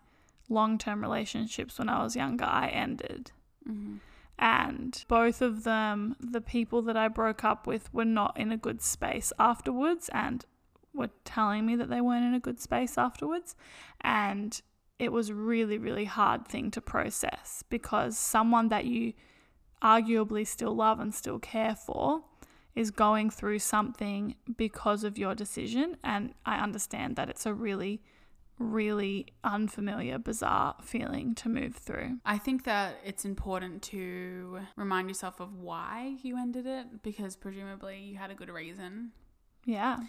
long 0.49 0.77
term 0.77 1.01
relationships 1.01 1.79
when 1.79 1.89
I 1.89 2.03
was 2.03 2.15
younger, 2.15 2.45
I 2.45 2.67
ended. 2.67 3.31
Mm-hmm. 3.67 3.97
And 4.39 5.03
both 5.07 5.41
of 5.41 5.63
them, 5.63 6.15
the 6.19 6.41
people 6.41 6.81
that 6.83 6.95
I 6.95 7.07
broke 7.07 7.43
up 7.43 7.65
with, 7.65 7.91
were 7.93 8.05
not 8.05 8.37
in 8.37 8.51
a 8.51 8.57
good 8.57 8.81
space 8.81 9.33
afterwards 9.39 10.09
and 10.13 10.45
were 10.93 11.09
telling 11.25 11.65
me 11.65 11.75
that 11.75 11.89
they 11.89 12.01
weren't 12.01 12.25
in 12.25 12.33
a 12.33 12.39
good 12.39 12.59
space 12.59 12.97
afterwards. 12.97 13.55
And 14.01 14.61
it 14.99 15.11
was 15.11 15.31
really, 15.31 15.77
really 15.77 16.05
hard 16.05 16.47
thing 16.47 16.71
to 16.71 16.81
process 16.81 17.63
because 17.69 18.17
someone 18.17 18.69
that 18.69 18.85
you 18.85 19.13
arguably 19.81 20.45
still 20.45 20.75
love 20.75 20.99
and 20.99 21.13
still 21.13 21.39
care 21.39 21.75
for 21.75 22.23
is 22.75 22.91
going 22.91 23.29
through 23.29 23.59
something 23.59 24.35
because 24.55 25.03
of 25.03 25.17
your 25.17 25.35
decision. 25.35 25.97
And 26.03 26.33
I 26.45 26.59
understand 26.59 27.15
that 27.15 27.29
it's 27.29 27.45
a 27.45 27.53
really, 27.53 28.01
really 28.59 29.27
unfamiliar, 29.43 30.17
bizarre 30.17 30.75
feeling 30.81 31.35
to 31.35 31.49
move 31.49 31.75
through. 31.75 32.17
I 32.25 32.37
think 32.37 32.63
that 32.63 32.95
it's 33.05 33.23
important 33.25 33.81
to 33.83 34.59
remind 34.75 35.09
yourself 35.09 35.39
of 35.39 35.53
why 35.59 36.15
you 36.23 36.37
ended 36.37 36.65
it 36.65 37.03
because 37.03 37.35
presumably 37.35 37.99
you 37.99 38.17
had 38.17 38.31
a 38.31 38.35
good 38.35 38.49
reason. 38.49 39.11
Yeah. 39.65 39.99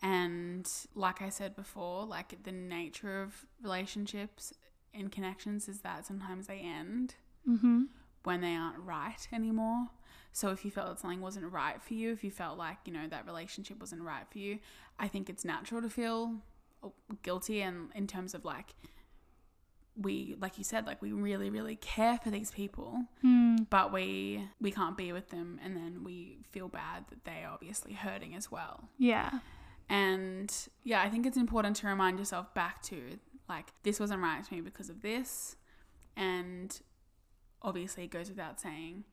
And 0.00 0.70
like 0.94 1.20
I 1.20 1.28
said 1.28 1.56
before, 1.56 2.04
like 2.06 2.42
the 2.44 2.52
nature 2.52 3.20
of 3.22 3.44
relationships 3.62 4.52
and 4.94 5.10
connections 5.12 5.68
is 5.68 5.80
that 5.80 6.06
sometimes 6.06 6.46
they 6.46 6.58
end 6.60 7.14
Mm-hmm. 7.48 7.84
when 8.24 8.42
they 8.42 8.54
aren't 8.54 8.78
right 8.80 9.26
anymore. 9.32 9.86
So 10.32 10.50
if 10.50 10.64
you 10.66 10.70
felt 10.70 10.88
that 10.88 10.98
something 10.98 11.20
wasn't 11.22 11.50
right 11.50 11.80
for 11.82 11.94
you, 11.94 12.12
if 12.12 12.22
you 12.22 12.30
felt 12.30 12.58
like, 12.58 12.76
you 12.84 12.92
know, 12.92 13.06
that 13.08 13.24
relationship 13.24 13.80
wasn't 13.80 14.02
right 14.02 14.24
for 14.30 14.38
you, 14.38 14.58
I 14.98 15.08
think 15.08 15.30
it's 15.30 15.46
natural 15.46 15.80
to 15.80 15.88
feel 15.88 16.42
guilty 17.22 17.60
and 17.62 17.90
in 17.94 18.06
terms 18.06 18.34
of 18.34 18.44
like 18.44 18.74
we 19.96 20.36
like 20.40 20.58
you 20.58 20.64
said 20.64 20.86
like 20.86 21.02
we 21.02 21.10
really 21.12 21.50
really 21.50 21.74
care 21.76 22.18
for 22.18 22.30
these 22.30 22.50
people 22.52 23.02
hmm. 23.20 23.56
but 23.68 23.92
we 23.92 24.48
we 24.60 24.70
can't 24.70 24.96
be 24.96 25.12
with 25.12 25.28
them 25.30 25.58
and 25.64 25.76
then 25.76 26.04
we 26.04 26.38
feel 26.50 26.68
bad 26.68 27.04
that 27.10 27.24
they're 27.24 27.48
obviously 27.52 27.92
hurting 27.94 28.34
as 28.34 28.50
well 28.50 28.88
Yeah. 28.98 29.40
and 29.88 30.54
yeah, 30.84 31.02
I 31.02 31.08
think 31.08 31.26
it's 31.26 31.36
important 31.36 31.76
to 31.76 31.88
remind 31.88 32.18
yourself 32.18 32.54
back 32.54 32.82
to 32.84 33.18
like, 33.48 33.72
this 33.82 33.98
wasn't 33.98 34.22
right 34.22 34.44
to 34.44 34.54
me 34.54 34.60
because 34.60 34.90
of 34.90 35.00
this. 35.00 35.56
And 36.16 36.78
obviously, 37.62 38.04
it 38.04 38.10
goes 38.10 38.28
without 38.28 38.60
saying, 38.60 39.04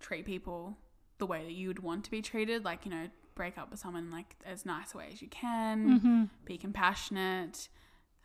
treat 0.00 0.24
people 0.24 0.78
the 1.18 1.26
way 1.26 1.44
that 1.44 1.52
you 1.52 1.68
would 1.68 1.78
want 1.78 2.04
to 2.04 2.10
be 2.10 2.20
treated. 2.20 2.64
Like, 2.64 2.84
you 2.84 2.90
know, 2.90 3.06
break 3.38 3.56
up 3.56 3.70
with 3.70 3.80
someone 3.80 4.10
like 4.10 4.36
as 4.44 4.66
nice 4.66 4.92
a 4.94 4.98
way 4.98 5.08
as 5.10 5.22
you 5.22 5.28
can, 5.28 6.28
be 6.44 6.58
compassionate, 6.58 7.68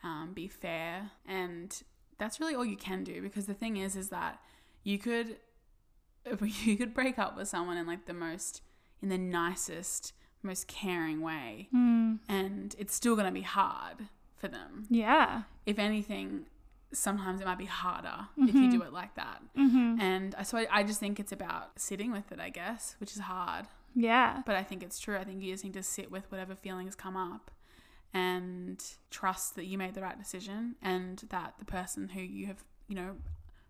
um, 0.04 0.32
be 0.34 0.50
fair. 0.50 1.12
And 1.26 1.82
that's 2.18 2.42
really 2.42 2.56
all 2.56 2.66
you 2.66 2.76
can 2.76 3.06
do 3.06 3.22
because 3.22 3.46
the 3.46 3.54
thing 3.54 3.78
is, 3.78 3.96
is 3.96 4.10
that 4.10 4.40
you 4.84 4.98
could, 4.98 5.38
you 6.42 6.76
could 6.76 6.94
break 6.94 7.18
up 7.18 7.38
with 7.38 7.48
someone 7.48 7.78
in 7.78 7.88
like 7.88 8.06
the 8.08 8.14
most, 8.14 8.62
in 9.02 9.08
the 9.08 9.18
nicest, 9.18 10.12
most 10.42 10.68
caring 10.68 11.22
way 11.22 11.70
and 12.28 12.76
it's 12.78 12.94
still 12.94 13.16
going 13.16 13.28
to 13.28 13.32
be 13.32 13.44
hard 13.44 14.10
for 14.36 14.50
them. 14.50 14.88
Yeah. 14.90 15.44
If 15.66 15.80
anything, 15.80 16.48
sometimes 16.92 17.40
it 17.40 17.46
might 17.46 17.58
be 17.58 17.66
harder 17.66 18.28
if 18.38 18.54
you 18.54 18.70
do 18.70 18.84
it 18.84 18.92
like 18.92 19.16
that. 19.16 19.42
Mm-hmm. 19.58 20.02
And 20.02 20.36
so 20.44 20.58
I, 20.58 20.68
I 20.70 20.84
just 20.84 21.00
think 21.00 21.20
it's 21.20 21.32
about 21.32 21.80
sitting 21.80 22.12
with 22.12 22.32
it, 22.32 22.40
I 22.40 22.50
guess, 22.50 22.96
which 23.00 23.14
is 23.14 23.20
hard. 23.20 23.68
Yeah. 23.96 24.42
But 24.46 24.56
I 24.56 24.64
think 24.64 24.84
it's 24.84 25.00
true. 25.00 25.18
I 25.18 25.24
think 25.24 25.42
you 25.42 25.52
just 25.52 25.64
need 25.64 25.74
to 25.74 25.84
sit 25.84 26.12
with 26.12 26.32
whatever 26.32 26.56
feelings 26.56 26.96
come 26.96 27.16
up 27.16 27.52
and 28.14 28.84
trust 29.10 29.56
that 29.56 29.66
you 29.66 29.78
made 29.78 29.94
the 29.96 30.02
right 30.02 30.18
decision 30.18 30.76
and 30.82 31.24
that 31.30 31.56
the 31.60 31.66
person 31.66 32.10
who 32.10 32.22
you 32.22 32.48
have, 32.48 32.64
you 32.88 32.96
know, 32.96 33.16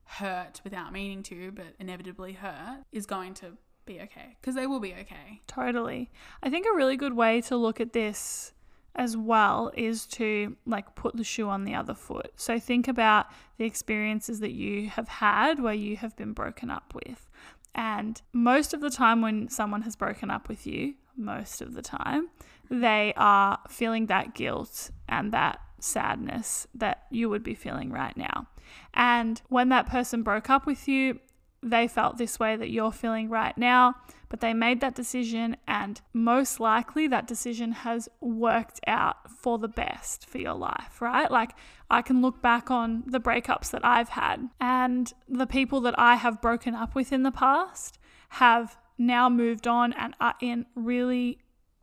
hurt 0.06 0.62
without 0.64 0.92
meaning 0.92 1.24
to, 1.24 1.52
but 1.52 1.68
inevitably 1.80 2.34
hurt, 2.34 2.84
is 2.92 3.06
going 3.06 3.34
to 3.36 3.58
be 3.86 4.02
okay. 4.02 4.38
Because 4.42 4.56
they 4.56 4.68
will 4.68 4.80
be 4.80 4.94
okay. 4.94 5.42
Totally. 5.48 6.10
I 6.42 6.50
think 6.50 6.66
a 6.66 6.76
really 6.76 6.98
good 6.98 7.14
way 7.14 7.42
to 7.42 7.56
look 7.56 7.80
at 7.80 7.94
this 7.94 8.54
as 8.96 9.18
well 9.18 9.72
is 9.76 10.06
to 10.06 10.56
like 10.66 10.94
put 10.96 11.16
the 11.16 11.24
shoe 11.24 11.50
on 11.50 11.64
the 11.64 11.74
other 11.74 11.96
foot. 11.96 12.32
So 12.36 12.60
think 12.60 12.88
about 12.88 13.28
the 13.58 13.66
experiences 13.66 14.40
that 14.42 14.52
you 14.52 14.90
have 14.90 15.08
had 15.08 15.60
where 15.60 15.74
you 15.74 15.98
have 15.98 16.16
been 16.16 16.34
broken 16.34 16.70
up 16.70 16.94
with. 16.94 17.30
And 17.76 18.22
most 18.34 18.74
of 18.74 18.82
the 18.82 18.90
time, 18.90 19.22
when 19.22 19.50
someone 19.50 19.82
has 19.84 19.96
broken 19.96 20.30
up 20.30 20.48
with 20.48 20.68
you, 20.68 20.96
most 21.16 21.62
of 21.62 21.74
the 21.74 21.82
time, 21.82 22.30
they 22.70 23.14
are 23.18 23.60
feeling 23.70 24.08
that 24.08 24.36
guilt 24.36 24.92
and 25.08 25.32
that 25.32 25.60
sadness 25.80 26.68
that 26.74 27.04
you 27.12 27.30
would 27.30 27.44
be 27.44 27.56
feeling 27.56 27.92
right 27.92 28.16
now. 28.16 28.48
And 28.94 29.42
when 29.50 29.70
that 29.70 29.88
person 29.88 30.24
broke 30.24 30.50
up 30.50 30.66
with 30.66 30.88
you, 30.88 31.20
they 31.63 31.88
felt 31.88 32.17
this 32.17 32.39
way 32.39 32.56
that 32.56 32.69
you're 32.69 32.91
feeling 32.91 33.30
right 33.30 33.58
now, 33.58 33.95
but 34.30 34.41
they 34.41 34.54
made 34.54 34.82
that 34.82 34.95
decision, 34.95 35.56
and 35.67 36.02
most 36.12 36.60
likely 36.60 37.08
that 37.08 37.28
decision 37.28 37.71
has 37.71 38.10
worked 38.19 38.80
out 38.88 39.32
for 39.32 39.58
the 39.58 39.67
best 39.67 40.28
for 40.28 40.39
your 40.39 40.56
life, 40.56 41.02
right? 41.02 41.30
Like, 41.30 41.52
I 41.89 42.02
can 42.02 42.21
look 42.21 42.41
back 42.41 42.71
on 42.71 43.04
the 43.06 43.19
breakups 43.19 43.69
that 43.71 43.86
I've 43.86 44.10
had, 44.10 44.49
and 44.60 45.13
the 45.30 45.47
people 45.47 45.82
that 45.82 45.97
I 45.97 46.15
have 46.15 46.41
broken 46.41 46.73
up 46.73 46.95
with 46.95 47.13
in 47.13 47.23
the 47.23 47.32
past 47.32 47.99
have 48.30 48.78
now 48.97 49.30
moved 49.30 49.67
on 49.67 49.93
and 49.93 50.15
are 50.19 50.36
in 50.41 50.65
really 50.76 51.39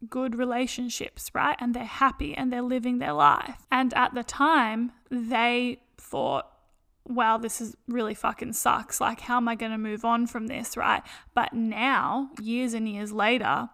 good 0.08 0.34
relationships, 0.34 1.30
right? 1.34 1.56
And 1.60 1.74
they're 1.74 1.84
happy 1.84 2.34
and 2.34 2.52
they're 2.52 2.62
living 2.62 2.98
their 2.98 3.12
life. 3.12 3.66
And 3.70 3.92
at 3.94 4.14
the 4.14 4.24
time, 4.24 4.92
they 5.10 5.82
thought, 5.98 6.50
wow, 7.06 7.38
this 7.38 7.60
is 7.60 7.76
really 7.88 8.14
fucking 8.14 8.52
sucks. 8.52 9.00
Like, 9.00 9.20
how 9.20 9.36
am 9.36 9.48
I 9.48 9.54
going 9.54 9.72
to 9.72 9.78
move 9.78 10.04
on 10.04 10.26
from 10.26 10.46
this, 10.46 10.76
right? 10.76 11.02
But 11.34 11.52
now, 11.52 12.30
years 12.40 12.74
and 12.74 12.88
years 12.88 13.12
later, 13.12 13.68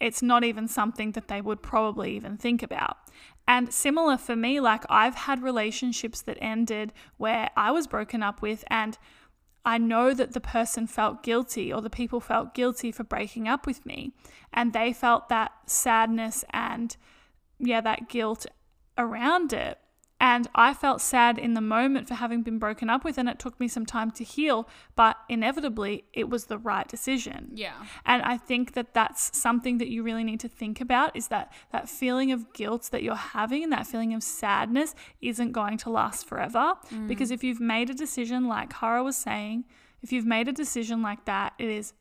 it's 0.00 0.22
not 0.22 0.42
even 0.42 0.66
something 0.66 1.12
that 1.12 1.28
they 1.28 1.40
would 1.40 1.62
probably 1.62 2.16
even 2.16 2.36
think 2.36 2.62
about. 2.62 2.96
And 3.46 3.72
similar 3.72 4.16
for 4.16 4.34
me, 4.34 4.60
like, 4.60 4.84
I've 4.88 5.14
had 5.14 5.42
relationships 5.42 6.22
that 6.22 6.38
ended 6.40 6.92
where 7.18 7.50
I 7.56 7.70
was 7.70 7.86
broken 7.86 8.22
up 8.22 8.42
with, 8.42 8.64
and 8.68 8.98
I 9.64 9.78
know 9.78 10.12
that 10.14 10.32
the 10.32 10.40
person 10.40 10.86
felt 10.86 11.22
guilty 11.22 11.72
or 11.72 11.80
the 11.80 11.90
people 11.90 12.20
felt 12.20 12.54
guilty 12.54 12.90
for 12.90 13.04
breaking 13.04 13.46
up 13.46 13.66
with 13.66 13.86
me. 13.86 14.12
And 14.52 14.72
they 14.72 14.92
felt 14.92 15.28
that 15.28 15.52
sadness 15.66 16.44
and, 16.50 16.96
yeah, 17.60 17.80
that 17.80 18.08
guilt 18.08 18.46
around 18.98 19.52
it. 19.52 19.78
And 20.22 20.46
I 20.54 20.72
felt 20.72 21.00
sad 21.00 21.36
in 21.36 21.54
the 21.54 21.60
moment 21.60 22.06
for 22.06 22.14
having 22.14 22.42
been 22.42 22.60
broken 22.60 22.88
up 22.88 23.02
with, 23.02 23.18
and 23.18 23.28
it 23.28 23.40
took 23.40 23.58
me 23.58 23.66
some 23.66 23.84
time 23.84 24.12
to 24.12 24.22
heal, 24.22 24.68
but 24.94 25.16
inevitably 25.28 26.04
it 26.12 26.30
was 26.30 26.44
the 26.44 26.58
right 26.58 26.86
decision. 26.86 27.50
Yeah. 27.54 27.74
And 28.06 28.22
I 28.22 28.36
think 28.38 28.74
that 28.74 28.94
that's 28.94 29.36
something 29.36 29.78
that 29.78 29.88
you 29.88 30.04
really 30.04 30.22
need 30.22 30.38
to 30.38 30.48
think 30.48 30.80
about 30.80 31.16
is 31.16 31.26
that 31.28 31.52
that 31.72 31.88
feeling 31.88 32.30
of 32.30 32.52
guilt 32.52 32.90
that 32.92 33.02
you're 33.02 33.16
having 33.16 33.64
and 33.64 33.72
that 33.72 33.84
feeling 33.84 34.14
of 34.14 34.22
sadness 34.22 34.94
isn't 35.20 35.50
going 35.50 35.76
to 35.78 35.90
last 35.90 36.24
forever. 36.28 36.74
Mm. 36.94 37.08
Because 37.08 37.32
if 37.32 37.42
you've 37.42 37.60
made 37.60 37.90
a 37.90 37.94
decision, 37.94 38.46
like 38.46 38.72
Kara 38.72 39.02
was 39.02 39.16
saying, 39.16 39.64
if 40.02 40.12
you've 40.12 40.24
made 40.24 40.46
a 40.46 40.52
decision 40.52 41.02
like 41.02 41.24
that, 41.24 41.54
it 41.58 41.68
is 41.68 41.94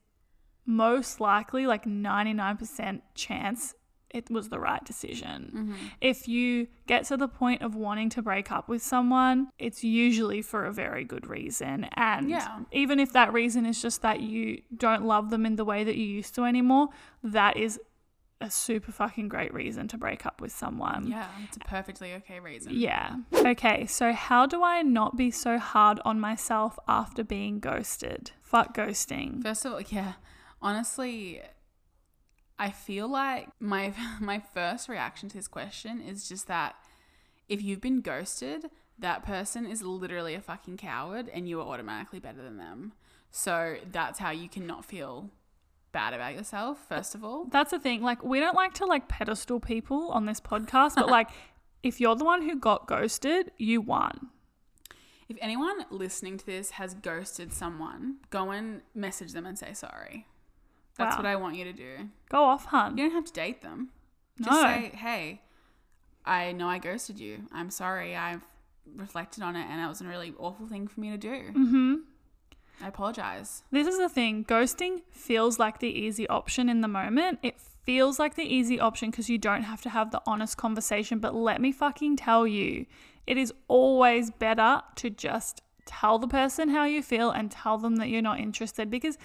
most 0.63 1.19
likely 1.19 1.65
like 1.65 1.85
99% 1.85 3.01
chance 3.15 3.73
it 4.13 4.29
was 4.29 4.49
the 4.49 4.59
right 4.59 4.83
decision. 4.83 5.51
Mm-hmm. 5.55 5.73
If 6.01 6.27
you 6.27 6.67
get 6.87 7.05
to 7.05 7.17
the 7.17 7.27
point 7.27 7.61
of 7.61 7.75
wanting 7.75 8.09
to 8.11 8.21
break 8.21 8.51
up 8.51 8.67
with 8.69 8.81
someone, 8.81 9.49
it's 9.57 9.83
usually 9.83 10.41
for 10.41 10.65
a 10.65 10.71
very 10.73 11.03
good 11.03 11.27
reason. 11.27 11.85
And 11.95 12.29
Yeah. 12.29 12.59
even 12.71 12.99
if 12.99 13.13
that 13.13 13.31
reason 13.33 13.65
is 13.65 13.81
just 13.81 14.01
that 14.01 14.19
you 14.21 14.61
don't 14.75 15.05
love 15.05 15.29
them 15.29 15.45
in 15.45 15.55
the 15.55 15.65
way 15.65 15.83
that 15.83 15.95
you 15.95 16.05
used 16.05 16.35
to 16.35 16.43
anymore, 16.43 16.89
that 17.23 17.57
is 17.57 17.79
a 18.43 18.49
super 18.49 18.91
fucking 18.91 19.27
great 19.29 19.53
reason 19.53 19.87
to 19.87 19.97
break 19.99 20.25
up 20.25 20.41
with 20.41 20.51
someone. 20.51 21.05
Yeah. 21.07 21.27
It's 21.47 21.57
a 21.57 21.59
perfectly 21.59 22.13
okay 22.15 22.39
reason. 22.39 22.73
Yeah. 22.73 23.17
Okay, 23.33 23.85
so 23.85 24.13
how 24.13 24.45
do 24.47 24.63
I 24.63 24.81
not 24.81 25.15
be 25.15 25.29
so 25.29 25.59
hard 25.59 25.99
on 26.03 26.19
myself 26.19 26.79
after 26.87 27.23
being 27.23 27.59
ghosted? 27.59 28.31
Fuck 28.41 28.75
ghosting. 28.75 29.43
First 29.43 29.63
of 29.65 29.73
all, 29.73 29.81
yeah, 29.81 30.13
honestly, 30.59 31.41
I 32.61 32.69
feel 32.69 33.07
like 33.07 33.49
my 33.59 33.93
my 34.19 34.39
first 34.39 34.87
reaction 34.87 35.27
to 35.29 35.35
this 35.35 35.47
question 35.47 35.99
is 35.99 36.29
just 36.29 36.47
that 36.47 36.75
if 37.49 37.61
you've 37.61 37.81
been 37.81 38.01
ghosted, 38.01 38.69
that 38.99 39.25
person 39.25 39.65
is 39.65 39.81
literally 39.81 40.35
a 40.35 40.41
fucking 40.41 40.77
coward, 40.77 41.27
and 41.33 41.49
you 41.49 41.59
are 41.59 41.67
automatically 41.67 42.19
better 42.19 42.41
than 42.41 42.57
them. 42.57 42.93
So 43.31 43.77
that's 43.91 44.19
how 44.19 44.29
you 44.29 44.47
cannot 44.47 44.85
feel 44.85 45.31
bad 45.91 46.13
about 46.13 46.35
yourself. 46.35 46.85
First 46.87 47.15
of 47.15 47.23
all, 47.23 47.45
That's 47.45 47.71
the 47.71 47.79
thing. 47.79 48.03
Like, 48.03 48.23
we 48.23 48.39
don't 48.39 48.55
like 48.55 48.75
to 48.75 48.85
like 48.85 49.07
pedestal 49.07 49.59
people 49.59 50.09
on 50.09 50.25
this 50.25 50.39
podcast, 50.39 50.95
but 50.95 51.09
like, 51.09 51.29
if 51.83 51.99
you're 51.99 52.15
the 52.15 52.23
one 52.23 52.43
who 52.43 52.55
got 52.55 52.87
ghosted, 52.87 53.51
you 53.57 53.81
won. 53.81 54.29
if 55.27 55.37
anyone 55.41 55.85
listening 55.89 56.37
to 56.37 56.45
this 56.45 56.71
has 56.71 56.93
ghosted 56.93 57.51
someone, 57.51 58.17
go 58.29 58.51
and 58.51 58.81
message 58.93 59.33
them 59.33 59.45
and 59.45 59.57
say 59.57 59.73
sorry. 59.73 60.27
That's 60.97 61.15
Wow. 61.15 61.23
what 61.23 61.25
I 61.25 61.35
want 61.35 61.55
you 61.55 61.63
to 61.65 61.73
do. 61.73 62.09
Go 62.29 62.43
off, 62.43 62.65
hun. 62.65 62.97
You 62.97 63.05
don't 63.05 63.13
have 63.15 63.25
to 63.25 63.33
date 63.33 63.61
them. 63.61 63.89
Just 64.37 64.49
No. 64.51 64.61
say, 64.63 64.91
hey, 64.95 65.41
I 66.25 66.51
know 66.51 66.67
I 66.67 66.77
ghosted 66.79 67.19
you. 67.19 67.47
I'm 67.51 67.69
sorry. 67.71 68.15
I've 68.15 68.43
reflected 68.95 69.43
on 69.43 69.55
it 69.55 69.65
and 69.69 69.81
it 69.81 69.87
was 69.87 70.01
a 70.01 70.05
really 70.07 70.33
awful 70.37 70.67
thing 70.67 70.87
for 70.87 70.99
me 70.99 71.09
to 71.11 71.17
do. 71.17 71.29
Mm-hmm. 71.53 71.95
I 72.83 72.87
apologize. 72.87 73.63
This 73.71 73.87
is 73.87 73.97
the 73.99 74.09
thing. 74.09 74.43
Ghosting 74.45 75.01
feels 75.11 75.59
like 75.59 75.79
the 75.79 75.87
easy 75.89 76.27
option 76.27 76.67
in 76.67 76.81
the 76.81 76.87
moment. 76.87 77.39
It 77.43 77.59
feels 77.85 78.17
like 78.19 78.35
the 78.35 78.43
easy 78.43 78.79
option 78.79 79.11
because 79.11 79.29
you 79.29 79.37
don't 79.37 79.63
have 79.63 79.81
to 79.83 79.89
have 79.89 80.11
the 80.11 80.21
honest 80.25 80.57
conversation. 80.57 81.19
But 81.19 81.35
let 81.35 81.61
me 81.61 81.71
fucking 81.71 82.17
tell 82.17 82.47
you, 82.47 82.85
it 83.27 83.37
is 83.37 83.53
always 83.67 84.31
better 84.31 84.81
to 84.95 85.09
just 85.11 85.61
tell 85.85 86.17
the 86.19 86.27
person 86.27 86.69
how 86.69 86.85
you 86.85 87.03
feel 87.03 87.29
and 87.29 87.51
tell 87.51 87.77
them 87.77 87.97
that 87.97 88.09
you're 88.09 88.21
not 88.21 88.39
interested 88.39 88.89
because 88.89 89.17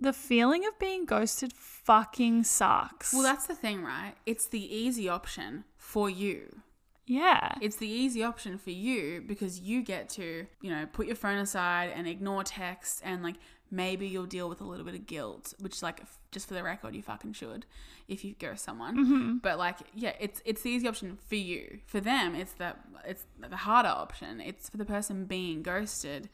the 0.00 0.12
feeling 0.12 0.64
of 0.66 0.78
being 0.78 1.04
ghosted 1.04 1.52
fucking 1.52 2.44
sucks. 2.44 3.12
Well, 3.12 3.22
that's 3.22 3.46
the 3.46 3.54
thing, 3.54 3.82
right? 3.82 4.14
It's 4.26 4.46
the 4.46 4.74
easy 4.74 5.08
option 5.08 5.64
for 5.76 6.08
you. 6.10 6.62
yeah. 7.06 7.54
It's 7.60 7.76
the 7.76 7.88
easy 7.88 8.22
option 8.22 8.56
for 8.58 8.70
you 8.70 9.22
because 9.26 9.60
you 9.60 9.82
get 9.82 10.08
to, 10.10 10.46
you 10.60 10.70
know, 10.70 10.86
put 10.92 11.06
your 11.06 11.16
phone 11.16 11.38
aside 11.38 11.90
and 11.94 12.06
ignore 12.06 12.44
texts 12.44 13.00
and 13.04 13.22
like 13.22 13.36
maybe 13.70 14.06
you'll 14.06 14.26
deal 14.26 14.48
with 14.48 14.60
a 14.60 14.64
little 14.64 14.84
bit 14.84 14.94
of 14.94 15.06
guilt, 15.06 15.54
which 15.60 15.82
like 15.82 16.02
just 16.32 16.46
for 16.48 16.54
the 16.54 16.62
record, 16.62 16.94
you 16.94 17.02
fucking 17.02 17.32
should 17.32 17.66
if 18.08 18.24
you 18.24 18.34
ghost 18.38 18.64
someone. 18.64 18.96
Mm-hmm. 18.96 19.36
But 19.38 19.58
like, 19.58 19.78
yeah, 19.94 20.12
it's 20.20 20.40
it's 20.44 20.62
the 20.62 20.70
easy 20.70 20.86
option 20.88 21.18
for 21.28 21.34
you. 21.36 21.80
For 21.86 22.00
them, 22.00 22.34
it's 22.34 22.52
the 22.52 22.74
it's 23.04 23.24
the 23.38 23.56
harder 23.56 23.88
option. 23.88 24.40
It's 24.40 24.68
for 24.70 24.76
the 24.76 24.84
person 24.84 25.24
being 25.24 25.62
ghosted. 25.62 26.28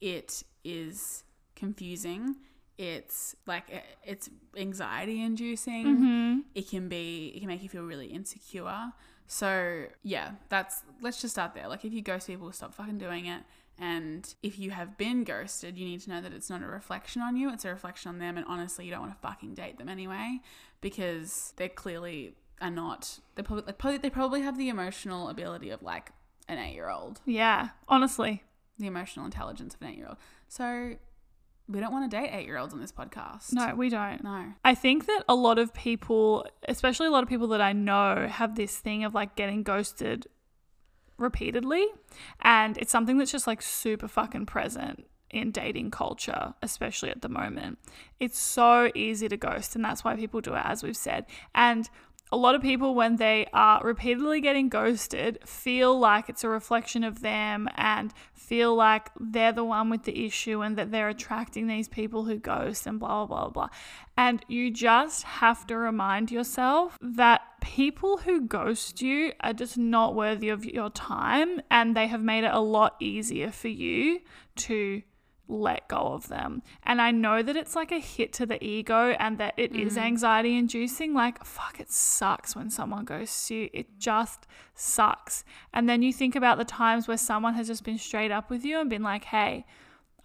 It 0.00 0.42
is 0.64 1.24
confusing. 1.56 2.36
It's 2.78 3.36
like 3.46 3.64
it's 4.04 4.28
anxiety 4.56 5.22
inducing. 5.22 5.86
Mm-hmm. 5.86 6.38
it 6.54 6.68
can 6.68 6.88
be 6.88 7.32
it 7.34 7.40
can 7.40 7.48
make 7.48 7.62
you 7.62 7.68
feel 7.68 7.82
really 7.82 8.06
insecure. 8.06 8.92
So 9.26 9.84
yeah 10.02 10.32
that's 10.48 10.82
let's 11.00 11.20
just 11.20 11.34
start 11.34 11.54
there. 11.54 11.68
Like 11.68 11.84
if 11.84 11.92
you 11.92 12.02
ghost 12.02 12.26
people 12.26 12.50
stop 12.52 12.74
fucking 12.74 12.98
doing 12.98 13.26
it. 13.26 13.42
And 13.78 14.32
if 14.42 14.58
you 14.58 14.70
have 14.70 14.96
been 14.98 15.24
ghosted 15.24 15.76
you 15.78 15.84
need 15.86 16.00
to 16.02 16.10
know 16.10 16.20
that 16.20 16.32
it's 16.32 16.50
not 16.50 16.62
a 16.62 16.66
reflection 16.66 17.22
on 17.22 17.36
you. 17.36 17.52
It's 17.52 17.64
a 17.64 17.68
reflection 17.70 18.08
on 18.10 18.18
them. 18.18 18.36
And 18.36 18.46
honestly 18.48 18.84
you 18.84 18.90
don't 18.90 19.00
want 19.00 19.12
to 19.12 19.18
fucking 19.20 19.54
date 19.54 19.78
them 19.78 19.88
anyway 19.88 20.40
because 20.80 21.52
they're 21.56 21.68
clearly 21.68 22.34
are 22.60 22.70
not 22.70 23.18
they 23.34 23.42
probably, 23.42 23.64
like, 23.66 23.78
probably 23.78 23.98
they 23.98 24.10
probably 24.10 24.42
have 24.42 24.56
the 24.56 24.68
emotional 24.68 25.28
ability 25.28 25.70
of 25.70 25.82
like 25.82 26.12
an 26.48 26.58
eight 26.58 26.74
year 26.74 26.88
old 26.90 27.20
Yeah. 27.26 27.70
Honestly. 27.88 28.42
the 28.78 28.86
emotional 28.86 29.24
intelligence 29.26 29.74
of 29.74 29.82
an 29.82 29.88
eight 29.88 29.98
year 29.98 30.06
old 30.08 30.16
so 30.48 30.94
we 31.68 31.80
don't 31.80 31.92
want 31.92 32.10
to 32.10 32.16
date 32.16 32.30
eight 32.32 32.46
year 32.46 32.58
olds 32.58 32.74
on 32.74 32.80
this 32.80 32.92
podcast 32.92 33.52
No, 33.52 33.74
we 33.74 33.88
don't. 33.88 34.22
no 34.24 34.52
I 34.64 34.74
think 34.74 35.06
that 35.06 35.22
a 35.28 35.34
lot 35.34 35.58
of 35.58 35.72
people, 35.72 36.46
especially 36.68 37.06
a 37.06 37.10
lot 37.10 37.22
of 37.22 37.28
people 37.28 37.48
that 37.48 37.60
I 37.60 37.72
know, 37.72 38.26
have 38.28 38.54
this 38.56 38.76
thing 38.78 39.04
of 39.04 39.14
like 39.14 39.36
getting 39.36 39.62
ghosted 39.62 40.26
repeatedly. 41.18 41.86
And 42.40 42.76
it's 42.78 42.92
something 42.92 43.18
that's 43.18 43.32
just 43.32 43.46
like 43.46 43.62
super 43.62 44.08
fucking 44.08 44.46
present 44.46 45.06
in 45.30 45.50
dating 45.50 45.90
culture, 45.90 46.54
especially 46.62 47.08
at 47.10 47.22
the 47.22 47.28
moment. 47.28 47.78
It's 48.20 48.38
so 48.38 48.90
easy 48.94 49.28
to 49.28 49.36
ghost, 49.38 49.74
and 49.74 49.82
that's 49.84 50.04
why 50.04 50.14
people 50.14 50.42
do 50.42 50.52
it, 50.54 50.60
as 50.62 50.82
we've 50.82 50.96
said. 50.96 51.24
And 51.54 51.88
a 52.32 52.36
lot 52.36 52.54
of 52.54 52.62
people, 52.62 52.94
when 52.94 53.16
they 53.16 53.46
are 53.52 53.82
repeatedly 53.84 54.40
getting 54.40 54.70
ghosted, 54.70 55.38
feel 55.44 55.98
like 55.98 56.30
it's 56.30 56.42
a 56.42 56.48
reflection 56.48 57.04
of 57.04 57.20
them 57.20 57.68
and 57.76 58.12
feel 58.32 58.74
like 58.74 59.10
they're 59.20 59.52
the 59.52 59.64
one 59.64 59.90
with 59.90 60.04
the 60.04 60.24
issue 60.24 60.62
and 60.62 60.76
that 60.78 60.90
they're 60.90 61.10
attracting 61.10 61.66
these 61.66 61.88
people 61.88 62.24
who 62.24 62.38
ghost 62.38 62.86
and 62.86 62.98
blah, 62.98 63.26
blah, 63.26 63.42
blah, 63.42 63.50
blah. 63.50 63.68
And 64.16 64.42
you 64.48 64.70
just 64.70 65.24
have 65.24 65.66
to 65.66 65.76
remind 65.76 66.30
yourself 66.30 66.98
that 67.02 67.42
people 67.60 68.16
who 68.16 68.40
ghost 68.40 69.02
you 69.02 69.32
are 69.40 69.52
just 69.52 69.76
not 69.76 70.14
worthy 70.14 70.48
of 70.48 70.64
your 70.64 70.88
time 70.88 71.60
and 71.70 71.94
they 71.94 72.06
have 72.06 72.22
made 72.22 72.44
it 72.44 72.52
a 72.52 72.60
lot 72.60 72.96
easier 72.98 73.50
for 73.52 73.68
you 73.68 74.20
to 74.56 75.02
let 75.48 75.88
go 75.88 75.96
of 75.96 76.28
them. 76.28 76.62
And 76.82 77.00
I 77.00 77.10
know 77.10 77.42
that 77.42 77.56
it's 77.56 77.76
like 77.76 77.92
a 77.92 77.98
hit 77.98 78.32
to 78.34 78.46
the 78.46 78.62
ego 78.64 79.14
and 79.18 79.38
that 79.38 79.54
it 79.56 79.74
is 79.74 79.98
anxiety 79.98 80.56
inducing. 80.56 81.14
Like, 81.14 81.44
fuck, 81.44 81.80
it 81.80 81.90
sucks 81.90 82.56
when 82.56 82.70
someone 82.70 83.04
ghosts 83.04 83.50
you. 83.50 83.68
It 83.72 83.98
just 83.98 84.46
sucks. 84.74 85.44
And 85.74 85.88
then 85.88 86.02
you 86.02 86.12
think 86.12 86.36
about 86.36 86.58
the 86.58 86.64
times 86.64 87.06
where 87.06 87.18
someone 87.18 87.54
has 87.54 87.66
just 87.66 87.84
been 87.84 87.98
straight 87.98 88.30
up 88.30 88.50
with 88.50 88.64
you 88.64 88.80
and 88.80 88.88
been 88.88 89.02
like, 89.02 89.24
hey, 89.24 89.66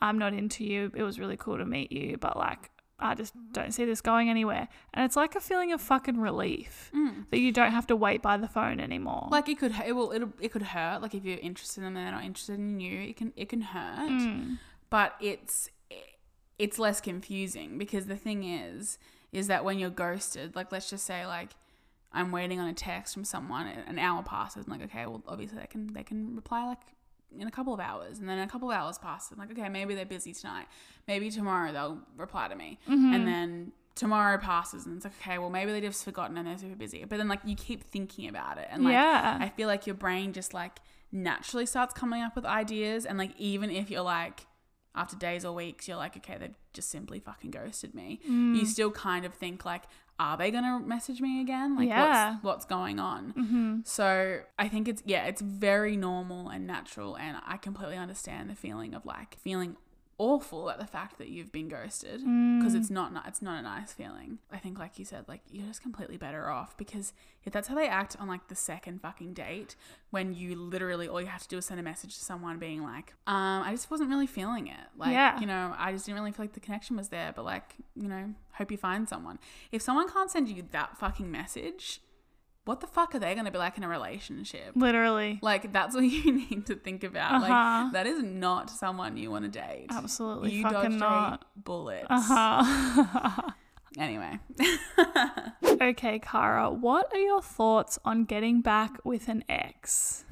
I'm 0.02 0.18
not 0.18 0.34
into 0.34 0.64
you. 0.64 0.92
It 0.96 1.04
was 1.04 1.20
really 1.20 1.38
cool 1.38 1.58
to 1.58 1.66
meet 1.66 1.92
you, 1.92 2.18
but 2.18 2.38
like, 2.38 2.70
I 3.00 3.14
just 3.14 3.34
don't 3.52 3.74
see 3.74 3.86
this 3.86 4.02
going 4.02 4.30
anywhere. 4.30 4.68
And 4.94 5.06
it's 5.06 5.16
like 5.16 5.36
a 5.36 5.40
feeling 5.40 5.72
of 5.72 5.82
fucking 5.82 6.20
relief 6.20 6.92
that 7.30 7.40
you 7.40 7.52
don't 7.52 7.72
have 7.72 7.86
to 7.88 7.96
wait 7.96 8.24
by 8.24 8.38
the 8.38 8.48
phone 8.48 8.80
anymore. 8.80 9.28
Like 9.30 9.50
it 9.50 9.60
could, 9.60 9.74
it 9.86 9.92
will, 9.92 10.12
it'll, 10.12 10.34
it 10.40 10.52
could 10.52 10.64
hurt. 10.64 11.02
Like 11.02 11.14
if 11.14 11.24
you're 11.24 11.38
interested 11.38 11.82
in 11.82 11.86
them 11.86 11.98
and 11.98 12.06
they're 12.08 12.14
not 12.14 12.26
interested 12.26 12.58
in 12.58 12.80
you, 12.80 13.02
it 13.02 13.18
can, 13.18 13.34
it 13.36 13.50
can 13.50 13.62
hurt. 13.62 14.10
Mm. 14.10 14.58
But 14.90 15.16
it's, 15.20 15.70
it's 16.58 16.80
less 16.80 17.02
confusing 17.02 17.78
because 17.78 18.06
the 18.06 18.16
thing 18.16 18.44
is, 18.44 18.98
is 19.32 19.48
that 19.48 19.64
when 19.66 19.78
you're 19.80 19.90
ghosted, 19.90 20.56
like 20.56 20.72
let's 20.72 20.90
just 20.90 21.06
say 21.06 21.26
like 21.26 21.52
I'm 22.14 22.32
waiting 22.32 22.60
on 22.60 22.68
a 22.70 22.74
text 22.74 23.14
from 23.14 23.26
someone, 23.26 23.68
an 23.68 24.00
hour 24.00 24.24
passes, 24.24 24.66
and 24.66 24.72
like 24.80 24.82
okay, 24.90 25.06
well 25.06 25.22
obviously 25.28 25.60
they 25.60 25.68
can 25.68 25.88
they 25.94 26.04
can 26.04 26.36
reply 26.36 26.66
like 26.66 26.80
in 27.38 27.46
a 27.46 27.52
couple 27.52 27.74
of 27.74 27.80
hours, 27.82 28.20
and 28.20 28.28
then 28.30 28.40
a 28.40 28.48
couple 28.48 28.72
of 28.72 28.76
hours 28.78 28.98
pass, 28.98 29.30
and 29.30 29.38
like 29.40 29.52
okay, 29.52 29.68
maybe 29.70 29.94
they're 29.94 30.06
busy 30.06 30.34
tonight, 30.34 30.66
maybe 31.08 31.30
tomorrow 31.30 31.72
they'll 31.74 32.00
reply 32.16 32.48
to 32.48 32.56
me, 32.56 32.80
Mm-hmm. 32.88 33.14
and 33.14 33.28
then 33.28 33.72
tomorrow 33.96 34.38
passes, 34.38 34.86
and 34.86 34.96
it's 34.96 35.06
like 35.06 35.14
okay, 35.22 35.38
well 35.38 35.50
maybe 35.50 35.74
they've 35.74 35.84
just 35.84 36.06
forgotten 36.06 36.38
and 36.38 36.48
they're 36.48 36.58
super 36.58 36.76
busy, 36.76 37.04
but 37.04 37.18
then 37.18 37.28
like 37.28 37.42
you 37.44 37.56
keep 37.56 37.84
thinking 37.84 38.30
about 38.30 38.58
it, 38.58 38.68
and 38.72 38.84
like 38.86 38.94
Yeah. 38.94 39.38
I 39.42 39.50
feel 39.50 39.68
like 39.68 39.86
your 39.86 39.96
brain 39.96 40.32
just 40.32 40.54
like 40.54 40.80
naturally 41.12 41.66
starts 41.66 41.94
coming 41.94 42.24
up 42.24 42.36
with 42.36 42.46
ideas, 42.46 43.06
and 43.06 43.18
like 43.18 43.32
even 43.38 43.70
if 43.70 43.92
you're 43.92 44.02
like 44.02 44.46
after 44.98 45.16
days 45.16 45.46
or 45.46 45.54
weeks, 45.54 45.88
you're 45.88 45.96
like, 45.98 46.18
okay, 46.18 46.38
they've 46.38 46.58
just 46.74 46.90
simply 46.90 47.20
fucking 47.20 47.52
ghosted 47.52 47.94
me. 47.96 48.20
Mm. 48.30 48.56
You 48.58 48.66
still 48.66 48.92
kind 48.92 49.24
of 49.26 49.34
think 49.34 49.64
like, 49.64 49.84
are 50.20 50.36
they 50.36 50.50
gonna 50.50 50.80
message 50.80 51.22
me 51.22 51.40
again? 51.42 51.76
Like, 51.76 51.88
Yeah. 51.90 52.32
what's 52.32 52.44
what's 52.44 52.66
going 52.66 53.00
on? 53.00 53.34
Mm-hmm. 53.34 53.80
So 53.84 54.40
I 54.58 54.68
think 54.68 54.88
it's 54.88 55.04
yeah, 55.06 55.26
it's 55.26 55.42
very 55.42 55.96
normal 55.96 56.50
and 56.50 56.66
natural, 56.66 57.16
and 57.16 57.38
I 57.46 57.58
completely 57.58 57.98
understand 57.98 58.50
the 58.50 58.56
feeling 58.56 58.96
of 58.96 59.06
like 59.06 59.38
feeling 59.38 59.78
awful 60.20 60.70
at 60.72 60.80
the 60.80 60.86
fact 60.88 61.20
that 61.20 61.28
you've 61.28 61.52
been 61.52 61.68
ghosted 61.70 62.22
because 62.22 62.74
Mm. 62.74 62.80
it's 62.80 62.90
not 62.90 63.12
it's 63.28 63.42
not 63.42 63.60
a 63.60 63.62
nice 63.62 63.94
feeling. 63.94 64.40
I 64.52 64.58
think 64.58 64.80
like 64.80 64.98
you 64.98 65.06
said, 65.06 65.26
like 65.28 65.42
you're 65.52 65.68
just 65.68 65.82
completely 65.84 66.18
better 66.18 66.50
off 66.50 66.76
because 66.76 67.14
if 67.44 67.54
that's 67.54 67.68
how 67.68 67.76
they 67.76 67.88
act 67.88 68.16
on 68.20 68.28
like 68.28 68.48
the 68.48 68.56
second 68.56 69.02
fucking 69.02 69.34
date, 69.36 69.76
when 70.10 70.34
you 70.34 70.56
literally 70.56 71.08
all 71.08 71.22
you 71.22 71.28
have 71.28 71.44
to 71.44 71.48
do 71.48 71.58
is 71.58 71.66
send 71.66 71.80
a 71.80 71.84
message 71.84 72.18
to 72.18 72.24
someone 72.26 72.58
being 72.58 72.82
like, 72.82 73.14
um, 73.28 73.62
I 73.64 73.72
just 73.72 73.92
wasn't 73.92 74.10
really 74.10 74.28
feeling 74.28 74.68
it. 74.68 74.88
Like, 74.98 75.12
Yeah. 75.12 75.40
you 75.40 75.46
know, 75.46 75.76
I 75.78 75.92
just 75.92 76.06
didn't 76.08 76.20
really 76.20 76.32
feel 76.32 76.46
like 76.46 76.54
the 76.54 76.60
connection 76.62 76.98
was 76.98 77.10
there, 77.10 77.32
but 77.36 77.46
like, 77.46 77.76
you 77.96 78.08
know, 78.08 78.34
hope 78.54 78.72
you 78.72 78.78
find 78.78 79.08
someone. 79.08 79.38
If 79.72 79.82
someone 79.84 80.10
can't 80.10 80.32
send 80.32 80.50
you 80.50 80.64
that 80.72 80.98
fucking 80.98 81.30
message, 81.32 82.02
what 82.68 82.82
the 82.82 82.88
fuck 82.88 83.16
are 83.16 83.20
they 83.20 83.34
going 83.34 83.46
to 83.46 83.52
be 83.52 83.58
like 83.58 83.78
in 83.78 83.84
a 83.84 83.88
relationship? 83.88 84.72
Literally. 84.76 85.40
Like 85.42 85.72
that's 85.72 85.96
what 85.96 86.04
you 86.18 86.32
need 86.34 86.66
to 86.68 86.76
think 86.76 87.04
about. 87.04 87.42
Uh-huh. 87.42 87.84
Like 87.84 87.94
that 87.94 88.08
is 88.08 88.22
not 88.22 88.70
someone 88.70 89.18
you 89.18 89.32
want 89.32 89.46
to 89.46 89.50
date. 89.52 89.88
Absolutely 89.90 90.52
You 90.52 90.64
fucking 90.64 90.98
not. 90.98 91.46
bullet. 91.56 92.06
Uh 92.10 92.22
huh. 92.22 93.42
Anyway, 93.98 94.38
okay, 95.82 96.20
Kara, 96.20 96.70
what 96.70 97.12
are 97.14 97.20
your 97.20 97.42
thoughts 97.42 97.98
on 98.06 98.26
getting 98.26 98.62
back 98.62 99.00
with 99.04 99.28
an 99.28 99.44
ex? 99.50 100.24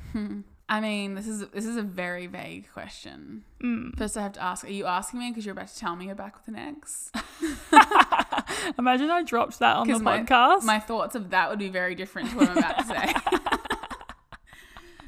I 0.67 0.79
mean, 0.81 1.13
this 1.13 1.27
is 1.27 1.47
this 1.49 1.65
is 1.65 1.77
a 1.77 1.83
very 1.83 2.25
vague 2.25 2.71
question. 2.73 3.43
Mm. 3.61 3.95
First, 3.97 4.17
I 4.17 4.23
have 4.23 4.33
to 4.33 4.43
ask: 4.43 4.65
Are 4.65 4.69
you 4.69 4.85
asking 4.85 5.19
me 5.19 5.29
because 5.29 5.45
you're 5.45 5.53
about 5.53 5.67
to 5.67 5.77
tell 5.77 5.95
me 5.95 6.07
you're 6.07 6.15
back 6.15 6.35
with 6.35 6.47
an 6.47 6.55
ex? 6.55 7.11
Imagine 8.79 9.11
I 9.11 9.21
dropped 9.23 9.59
that 9.59 9.75
on 9.75 9.87
the 9.87 9.99
my- 9.99 10.19
podcast. 10.21 10.63
My 10.63 10.79
thoughts 10.79 11.13
of 11.15 11.29
that 11.29 11.49
would 11.51 11.59
be 11.59 11.69
very 11.69 11.93
different 11.93 12.31
to 12.31 12.37
what 12.37 12.49
I'm 12.49 12.57
about 12.57 12.79
to 12.79 12.85
say. 12.85 13.13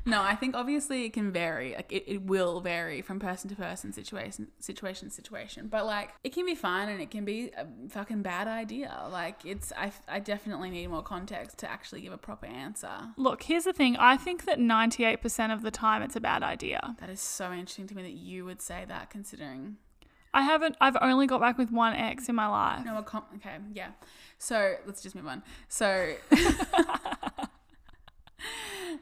no, 0.08 0.22
I 0.22 0.36
think 0.36 0.56
obviously 0.56 1.06
it 1.06 1.14
can 1.14 1.32
vary. 1.32 1.76
Like 1.76 1.92
it, 1.92 2.06
it 2.08 2.24
will 2.24 2.62
vary 2.62 3.02
from 3.02 3.20
person 3.20 3.50
to 3.50 3.56
person, 3.56 3.94
situation, 3.94 4.48
situation, 4.60 5.10
situation. 5.10 5.68
But 5.68 5.86
like 5.86 6.10
it 6.24 6.34
can 6.34 6.46
be 6.46 6.56
fun 6.56 6.90
and 6.90 7.02
it 7.02 7.12
can 7.12 7.26
be 7.26 7.52
a 7.58 7.68
fucking 7.90 8.22
bad 8.22 8.48
idea. 8.48 9.08
Like 9.12 9.46
it's 9.46 9.72
I 9.78 9.92
I 10.08 10.20
definitely 10.20 10.70
need 10.70 10.88
more 10.88 11.04
context 11.04 11.58
to 11.60 11.70
actually 11.70 12.02
give 12.02 12.14
a 12.14 12.18
proper 12.18 12.48
answer. 12.48 12.92
Look, 13.18 13.44
here's 13.44 13.66
the 13.66 13.74
thing. 13.74 13.98
I 13.98 14.18
think 14.18 14.46
that 14.46 14.60
98% 14.60 15.54
of 15.54 15.62
the 15.62 15.72
time 15.72 16.02
it's 16.02 16.16
a 16.16 16.22
bad 16.22 16.42
idea. 16.42 16.96
That 17.00 17.10
is 17.10 17.22
so 17.22 17.52
interesting 17.52 17.88
to 17.88 17.96
me 17.96 18.04
that 18.04 18.14
you 18.14 18.46
would 18.46 18.62
say 18.62 18.86
that, 18.88 19.10
considering 19.10 19.78
I 20.34 20.42
haven't, 20.42 20.78
I've 20.80 20.98
only 21.02 21.26
got 21.26 21.42
back 21.42 21.58
with 21.58 21.72
one 21.72 21.96
ex 21.96 22.30
in 22.30 22.36
my 22.36 22.48
life. 22.48 22.86
No, 22.86 22.98
a 22.98 23.04
com- 23.04 23.26
okay, 23.38 23.58
yeah. 23.74 23.90
So 24.38 24.76
let's 24.86 25.02
just 25.02 25.16
move 25.16 25.26
on. 25.26 25.42
So, 25.68 26.14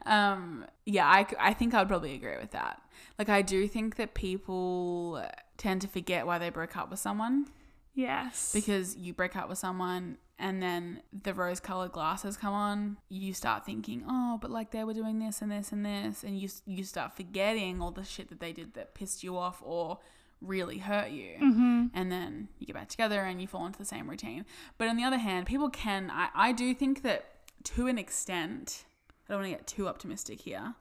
um, 0.06 0.66
yeah, 0.86 1.08
I, 1.08 1.26
I 1.40 1.54
think 1.54 1.74
I 1.74 1.80
would 1.80 1.88
probably 1.88 2.14
agree 2.16 2.38
with 2.38 2.52
that. 2.52 2.82
Like, 3.18 3.30
I 3.30 3.42
do 3.42 3.68
think 3.68 3.96
that 3.96 4.14
people 4.14 5.24
tend 5.58 5.82
to 5.82 5.88
forget 5.88 6.26
why 6.26 6.38
they 6.38 6.50
broke 6.50 6.76
up 6.76 6.90
with 6.90 7.00
someone 7.00 7.48
Yes. 7.94 8.52
because 8.54 8.96
you 8.98 9.14
break 9.14 9.36
up 9.36 9.48
with 9.48 9.58
someone 9.58 10.18
and 10.38 10.62
then 10.62 11.02
the 11.24 11.34
rose 11.34 11.62
colored 11.62 11.94
glasses 11.94 12.36
come 12.36 12.54
on. 12.54 12.98
You 13.08 13.34
start 13.34 13.66
thinking, 13.66 14.04
oh, 14.08 14.38
but 14.42 14.52
like 14.52 14.72
they 14.72 14.84
were 14.84 14.94
doing 14.94 15.20
this 15.20 15.42
and 15.42 15.50
this 15.50 15.72
and 15.72 15.86
this, 15.86 16.24
and 16.24 16.38
you 16.38 16.50
you 16.66 16.84
start 16.84 17.16
forgetting 17.16 17.82
all 17.82 17.92
the 17.92 18.04
shit 18.04 18.28
that 18.30 18.42
they 18.42 18.52
did 18.52 18.74
that 18.74 18.96
pissed 18.96 19.24
you 19.24 19.38
off 19.38 19.62
or 19.64 20.00
really 20.42 20.78
hurt 20.80 21.10
you 21.10 21.36
mm-hmm. 21.42 21.86
and 21.94 22.12
then 22.12 22.48
you 22.60 22.68
get 22.68 22.76
back 22.76 22.90
together 22.90 23.22
and 23.22 23.42
you 23.42 23.48
fall 23.48 23.66
into 23.66 23.80
the 23.80 23.86
same 23.86 24.10
routine. 24.10 24.46
But 24.78 24.88
on 24.88 24.98
the 24.98 25.04
other 25.04 25.18
hand, 25.18 25.46
people 25.46 25.70
can, 25.70 26.12
I, 26.12 26.30
I 26.36 26.52
do 26.52 26.74
think 26.74 27.02
that 27.04 27.26
to 27.64 27.88
an 27.88 27.98
extent, 27.98 28.86
I 29.28 29.34
don't 29.34 29.42
want 29.42 29.52
to 29.52 29.58
get 29.58 29.68
too 29.68 29.88
optimistic 29.88 30.42
here, 30.42 30.76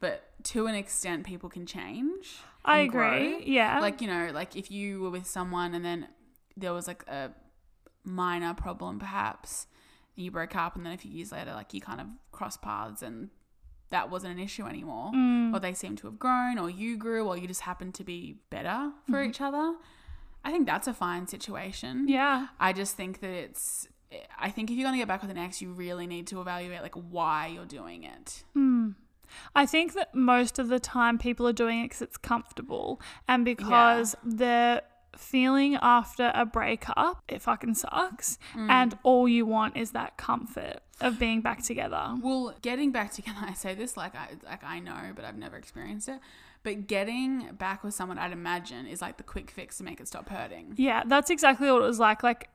but 0.00 0.24
to 0.44 0.66
an 0.66 0.74
extent, 0.74 1.24
people 1.26 1.48
can 1.50 1.66
change. 1.66 2.38
I 2.64 2.78
agree. 2.80 2.98
grow. 2.98 3.38
Yeah. 3.44 3.80
Like, 3.80 4.00
you 4.00 4.06
know, 4.08 4.30
like 4.32 4.56
if 4.56 4.70
you 4.70 5.00
were 5.02 5.10
with 5.10 5.26
someone 5.26 5.74
and 5.74 5.84
then 5.84 6.08
there 6.56 6.72
was 6.72 6.86
like 6.86 7.04
a 7.08 7.30
minor 8.04 8.54
problem 8.54 8.98
perhaps, 8.98 9.66
and 10.16 10.24
you 10.24 10.30
broke 10.30 10.56
up, 10.56 10.76
and 10.76 10.84
then 10.86 10.92
a 10.92 10.98
few 10.98 11.10
years 11.10 11.32
later, 11.32 11.52
like 11.52 11.72
you 11.74 11.80
kind 11.80 12.00
of 12.00 12.06
cross 12.32 12.56
paths 12.56 13.02
and 13.02 13.28
that 13.90 14.08
wasn't 14.10 14.32
an 14.32 14.38
issue 14.38 14.64
anymore 14.66 15.10
Mm. 15.14 15.52
or 15.54 15.58
they 15.58 15.74
seem 15.74 15.96
to 15.96 16.06
have 16.06 16.18
grown, 16.18 16.58
or 16.58 16.70
you 16.70 16.96
grew, 16.96 17.26
or 17.26 17.36
you 17.36 17.46
just 17.48 17.62
happened 17.62 17.92
to 17.94 18.04
be 18.04 18.36
better 18.48 18.92
for 19.10 19.22
each 19.22 19.40
other. 19.40 19.74
I 20.44 20.50
think 20.52 20.64
that's 20.66 20.86
a 20.86 20.94
fine 20.94 21.26
situation. 21.26 22.08
yeah. 22.08 22.46
I 22.58 22.72
just 22.72 22.96
think 22.96 23.20
that 23.20 23.30
it's. 23.30 23.88
I 24.38 24.50
think 24.50 24.70
if 24.70 24.76
you're 24.76 24.86
gonna 24.86 24.98
get 24.98 25.08
back 25.08 25.22
with 25.22 25.30
an 25.30 25.38
ex, 25.38 25.62
you 25.62 25.72
really 25.72 26.06
need 26.06 26.26
to 26.28 26.40
evaluate 26.40 26.82
like 26.82 26.94
why 26.94 27.48
you're 27.48 27.66
doing 27.66 28.04
it. 28.04 28.44
Mm. 28.56 28.94
I 29.54 29.66
think 29.66 29.94
that 29.94 30.14
most 30.14 30.58
of 30.58 30.68
the 30.68 30.80
time 30.80 31.18
people 31.18 31.46
are 31.46 31.52
doing 31.52 31.80
it 31.80 31.84
because 31.84 32.02
it's 32.02 32.16
comfortable 32.16 33.00
and 33.28 33.44
because 33.44 34.16
the 34.24 34.82
feeling 35.16 35.76
after 35.80 36.32
a 36.34 36.44
breakup, 36.46 37.22
it 37.28 37.42
fucking 37.42 37.74
sucks. 37.74 38.38
Mm. 38.54 38.70
And 38.70 38.98
all 39.02 39.28
you 39.28 39.46
want 39.46 39.76
is 39.76 39.92
that 39.92 40.16
comfort 40.16 40.80
of 41.00 41.18
being 41.18 41.40
back 41.40 41.62
together. 41.62 42.14
Well, 42.20 42.54
getting 42.62 42.92
back 42.92 43.12
together, 43.12 43.38
I 43.42 43.54
say 43.54 43.74
this 43.74 43.96
like 43.96 44.14
I 44.14 44.28
like 44.44 44.64
I 44.64 44.80
know, 44.80 45.12
but 45.14 45.24
I've 45.24 45.38
never 45.38 45.56
experienced 45.56 46.08
it. 46.08 46.20
But 46.62 46.86
getting 46.86 47.54
back 47.54 47.82
with 47.82 47.94
someone, 47.94 48.18
I'd 48.18 48.32
imagine, 48.32 48.86
is 48.86 49.00
like 49.00 49.16
the 49.16 49.22
quick 49.22 49.50
fix 49.50 49.78
to 49.78 49.84
make 49.84 49.98
it 49.98 50.08
stop 50.08 50.28
hurting. 50.28 50.74
Yeah, 50.76 51.04
that's 51.06 51.30
exactly 51.30 51.70
what 51.70 51.80
it 51.80 51.86
was 51.86 51.98
like. 51.98 52.22
Like, 52.22 52.50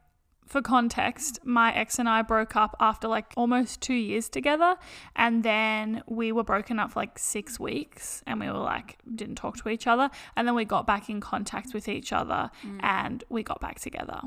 for 0.46 0.62
context, 0.62 1.40
my 1.44 1.74
ex 1.74 1.98
and 1.98 2.08
I 2.08 2.22
broke 2.22 2.56
up 2.56 2.76
after 2.80 3.08
like 3.08 3.34
almost 3.36 3.82
two 3.82 3.96
years 3.96 4.30
together. 4.30 4.76
And 5.16 5.44
then 5.44 6.04
we 6.08 6.32
were 6.32 6.44
broken 6.44 6.80
up 6.80 6.92
for 6.92 7.00
like 7.00 7.18
six 7.18 7.60
weeks 7.60 8.22
and 8.28 8.40
we 8.40 8.48
were 8.48 8.54
like, 8.54 8.98
didn't 9.16 9.36
talk 9.36 9.58
to 9.58 9.70
each 9.70 9.88
other. 9.88 10.10
And 10.36 10.48
then 10.48 10.56
we 10.56 10.66
got 10.66 10.86
back 10.86 11.10
in 11.10 11.20
contact 11.20 11.74
with 11.74 11.88
each 11.88 12.14
other 12.14 12.52
mm. 12.66 12.80
and 12.84 13.24
we 13.30 13.44
got 13.44 13.60
back 13.60 13.80
together. 13.80 14.22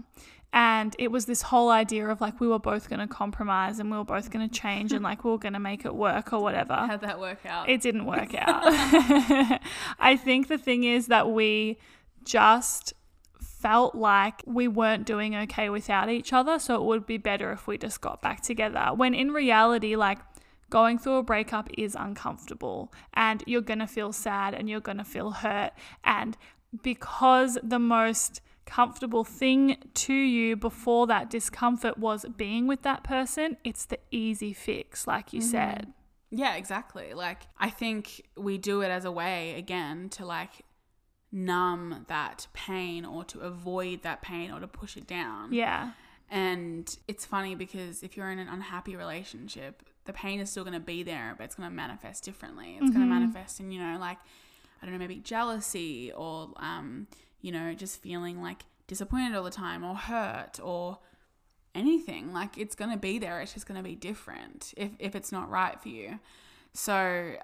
And 0.53 0.97
it 0.99 1.13
was 1.13 1.27
this 1.27 1.43
whole 1.43 1.71
idea 1.71 2.09
of 2.09 2.21
like 2.21 2.41
we 2.41 2.49
were 2.49 2.59
both 2.59 2.89
going 2.89 3.01
to 3.01 3.07
compromise 3.07 3.79
and 3.79 3.91
we 3.91 3.97
were 3.97 4.05
both 4.05 4.31
going 4.31 4.49
to 4.49 4.53
change 4.61 4.93
and 4.93 5.05
like 5.05 5.25
we 5.25 5.31
were 5.31 5.39
going 5.39 5.53
to 5.53 5.61
make 5.61 5.85
it 5.85 5.95
work 5.95 6.33
or 6.33 6.41
whatever. 6.41 6.75
How'd 6.75 7.03
that 7.03 7.21
work 7.21 7.45
out? 7.47 7.69
It 7.69 7.81
didn't 7.81 8.07
work 8.07 8.35
out. 8.39 8.63
I 10.01 10.17
think 10.17 10.49
the 10.49 10.59
thing 10.59 10.85
is 10.85 11.07
that 11.07 11.31
we 11.31 11.79
just 12.25 12.93
felt 13.61 13.95
like 13.95 14.43
we 14.47 14.69
weren't 14.69 15.07
doing 15.07 15.35
okay 15.35 15.69
without 15.69 16.09
each 16.09 16.33
other. 16.33 16.59
So 16.59 16.77
it 16.77 16.85
would 16.85 17.07
be 17.07 17.19
better 17.19 17.53
if 17.53 17.67
we 17.67 17.79
just 17.79 18.01
got 18.01 18.23
back 18.23 18.41
together. 18.41 18.91
When 18.95 19.15
in 19.15 19.33
reality, 19.33 19.97
like, 19.97 20.19
going 20.71 20.99
through 20.99 21.17
a 21.17 21.23
breakup 21.23 21.69
is 21.79 21.97
uncomfortable 21.99 22.93
and 23.15 23.43
you're 23.47 23.63
going 23.63 23.79
to 23.79 23.87
feel 23.87 24.13
sad 24.13 24.55
and 24.55 24.69
you're 24.69 24.81
going 24.81 24.99
to 24.99 25.05
feel 25.05 25.31
hurt. 25.31 25.73
And 26.05 26.37
because 26.83 27.59
the 27.63 27.79
most 27.79 28.43
comfortable 28.67 29.25
thing 29.25 29.79
to 29.95 30.13
you 30.13 30.55
before 30.55 31.07
that 31.07 31.31
discomfort 31.31 31.97
was 31.97 32.27
being 32.37 32.67
with 32.67 32.83
that 32.83 33.03
person, 33.03 33.57
it's 33.65 33.87
the 33.87 33.99
easy 34.11 34.53
fix, 34.53 35.07
like 35.07 35.33
you 35.33 35.41
mm-hmm. 35.41 35.51
said. 35.51 35.93
Yeah, 36.31 36.57
exactly. 36.57 37.15
Like, 37.15 37.45
I 37.59 37.71
think 37.71 38.29
we 38.37 38.59
do 38.59 38.83
it 38.83 38.89
as 38.89 39.07
a 39.07 39.11
way, 39.11 39.55
again, 39.57 40.11
to 40.11 40.27
like 40.27 40.51
numb 41.31 42.05
that 42.09 42.47
pain 42.53 43.05
or 43.05 43.25
to 43.25 43.41
avoid 43.41 44.03
that 44.03 44.23
pain 44.23 44.51
or 44.51 44.61
to 44.61 44.67
push 44.67 44.97
it 44.97 45.07
down. 45.07 45.53
Yeah. 45.53 45.93
And 46.31 46.95
it's 47.07 47.25
funny 47.25 47.55
because 47.55 48.03
if 48.03 48.17
you're 48.17 48.31
in 48.31 48.39
an 48.39 48.49
unhappy 48.49 48.97
relationship, 48.97 49.83
the 50.05 50.13
pain 50.13 50.41
is 50.41 50.51
still 50.51 50.65
going 50.65 50.75
to 50.75 50.81
be 50.81 51.03
there, 51.03 51.35
but 51.37 51.45
it's 51.45 51.55
going 51.55 51.69
to 51.69 51.75
manifest 51.75 52.25
differently. 52.25 52.77
It's 52.77 52.85
mm-hmm. 52.85 52.93
going 52.93 53.09
to 53.09 53.15
manifest 53.15 53.61
in, 53.61 53.71
you 53.71 53.81
know, 53.81 53.99
like, 53.99 54.19
I 54.83 54.87
don't 54.87 54.93
know, 54.93 54.99
maybe 54.99 55.17
jealousy 55.17 56.13
or, 56.13 56.51
um, 56.57 57.07
you 57.41 57.53
know, 57.53 57.75
just 57.75 58.03
feeling 58.03 58.43
like 58.43 58.65
disappointed 58.87 59.37
all 59.37 59.45
the 59.45 59.51
time 59.51 59.85
or 59.85 59.95
hurt 59.95 60.61
or 60.63 60.99
anything. 61.75 62.33
Like, 62.33 62.59
it's 62.59 62.75
going 62.75 62.91
to 62.91 62.99
be 62.99 63.19
there. 63.19 63.41
It's 63.41 63.55
just 63.55 63.67
going 63.67 63.79
to 63.79 63.85
be 63.85 63.95
different 63.95 64.75
if, 64.77 64.91
if 64.99 65.15
it's 65.15 65.33
not 65.33 65.51
right 65.51 65.81
for 65.81 65.89
you. 65.89 66.21
So, 66.75 67.35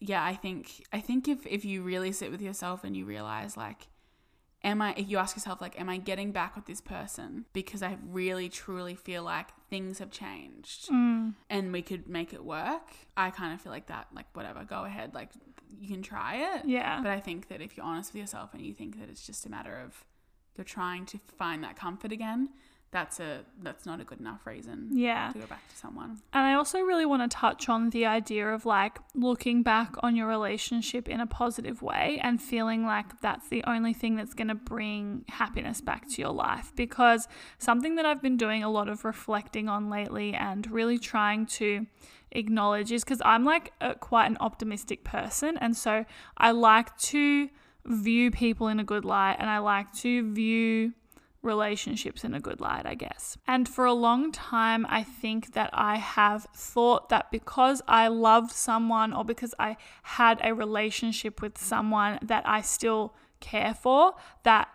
yeah, 0.00 0.24
I 0.24 0.34
think, 0.34 0.84
I 0.92 1.00
think 1.00 1.28
if, 1.28 1.46
if 1.46 1.64
you 1.64 1.82
really 1.82 2.12
sit 2.12 2.30
with 2.30 2.40
yourself 2.40 2.84
and 2.84 2.96
you 2.96 3.04
realize, 3.04 3.56
like, 3.56 3.88
am 4.64 4.80
I, 4.82 4.94
if 4.96 5.08
you 5.08 5.18
ask 5.18 5.36
yourself, 5.36 5.60
like, 5.60 5.78
am 5.78 5.88
I 5.88 5.98
getting 5.98 6.32
back 6.32 6.56
with 6.56 6.66
this 6.66 6.80
person 6.80 7.44
because 7.52 7.82
I 7.82 7.98
really 8.08 8.48
truly 8.48 8.94
feel 8.94 9.22
like 9.22 9.48
things 9.68 9.98
have 9.98 10.10
changed 10.10 10.88
mm. 10.88 11.34
and 11.48 11.72
we 11.72 11.82
could 11.82 12.08
make 12.08 12.32
it 12.32 12.44
work? 12.44 12.94
I 13.16 13.30
kind 13.30 13.52
of 13.52 13.60
feel 13.60 13.72
like 13.72 13.86
that, 13.86 14.08
like, 14.14 14.26
whatever, 14.32 14.64
go 14.64 14.84
ahead, 14.84 15.14
like, 15.14 15.30
you 15.78 15.88
can 15.88 16.02
try 16.02 16.56
it. 16.56 16.64
Yeah. 16.64 17.00
But 17.02 17.10
I 17.10 17.20
think 17.20 17.48
that 17.48 17.60
if 17.60 17.76
you're 17.76 17.86
honest 17.86 18.12
with 18.12 18.20
yourself 18.20 18.54
and 18.54 18.62
you 18.62 18.74
think 18.74 18.98
that 18.98 19.08
it's 19.08 19.26
just 19.26 19.46
a 19.46 19.50
matter 19.50 19.78
of 19.84 20.04
you're 20.56 20.64
trying 20.64 21.06
to 21.06 21.18
find 21.38 21.62
that 21.64 21.76
comfort 21.76 22.12
again, 22.12 22.50
that's 22.92 23.20
a 23.20 23.40
that's 23.62 23.86
not 23.86 24.00
a 24.00 24.04
good 24.04 24.18
enough 24.18 24.44
reason 24.46 24.88
yeah. 24.92 25.30
to 25.32 25.38
go 25.38 25.46
back 25.46 25.68
to 25.68 25.76
someone. 25.76 26.20
And 26.32 26.44
i 26.44 26.54
also 26.54 26.80
really 26.80 27.06
want 27.06 27.28
to 27.28 27.34
touch 27.34 27.68
on 27.68 27.90
the 27.90 28.06
idea 28.06 28.48
of 28.48 28.66
like 28.66 28.98
looking 29.14 29.62
back 29.62 29.94
on 30.02 30.16
your 30.16 30.26
relationship 30.26 31.08
in 31.08 31.20
a 31.20 31.26
positive 31.26 31.82
way 31.82 32.20
and 32.22 32.42
feeling 32.42 32.84
like 32.84 33.20
that's 33.20 33.48
the 33.48 33.62
only 33.64 33.94
thing 33.94 34.16
that's 34.16 34.34
going 34.34 34.48
to 34.48 34.56
bring 34.56 35.24
happiness 35.28 35.80
back 35.80 36.08
to 36.08 36.20
your 36.20 36.32
life. 36.32 36.72
Because 36.74 37.28
something 37.58 37.94
that 37.94 38.04
i've 38.04 38.22
been 38.22 38.36
doing 38.36 38.64
a 38.64 38.70
lot 38.70 38.88
of 38.88 39.04
reflecting 39.04 39.68
on 39.68 39.88
lately 39.88 40.34
and 40.34 40.70
really 40.70 40.98
trying 40.98 41.46
to 41.46 41.86
acknowledge 42.32 42.92
is 42.92 43.04
because 43.04 43.22
i'm 43.24 43.44
like 43.44 43.72
a, 43.80 43.94
quite 43.94 44.26
an 44.26 44.36
optimistic 44.40 45.04
person 45.04 45.56
and 45.58 45.76
so 45.76 46.04
i 46.36 46.50
like 46.50 46.96
to 46.96 47.48
view 47.86 48.30
people 48.30 48.68
in 48.68 48.78
a 48.78 48.84
good 48.84 49.04
light 49.04 49.36
and 49.38 49.50
i 49.50 49.58
like 49.58 49.92
to 49.92 50.32
view 50.32 50.92
relationships 51.42 52.24
in 52.24 52.34
a 52.34 52.40
good 52.40 52.60
light, 52.60 52.86
I 52.86 52.94
guess. 52.94 53.38
And 53.46 53.68
for 53.68 53.84
a 53.84 53.92
long 53.92 54.30
time, 54.32 54.86
I 54.88 55.02
think 55.02 55.54
that 55.54 55.70
I 55.72 55.96
have 55.96 56.46
thought 56.54 57.08
that 57.08 57.30
because 57.30 57.80
I 57.88 58.08
loved 58.08 58.52
someone 58.52 59.12
or 59.12 59.24
because 59.24 59.54
I 59.58 59.76
had 60.02 60.40
a 60.44 60.54
relationship 60.54 61.40
with 61.40 61.58
someone 61.58 62.18
that 62.22 62.46
I 62.46 62.60
still 62.60 63.14
care 63.40 63.72
for, 63.74 64.14
that 64.42 64.68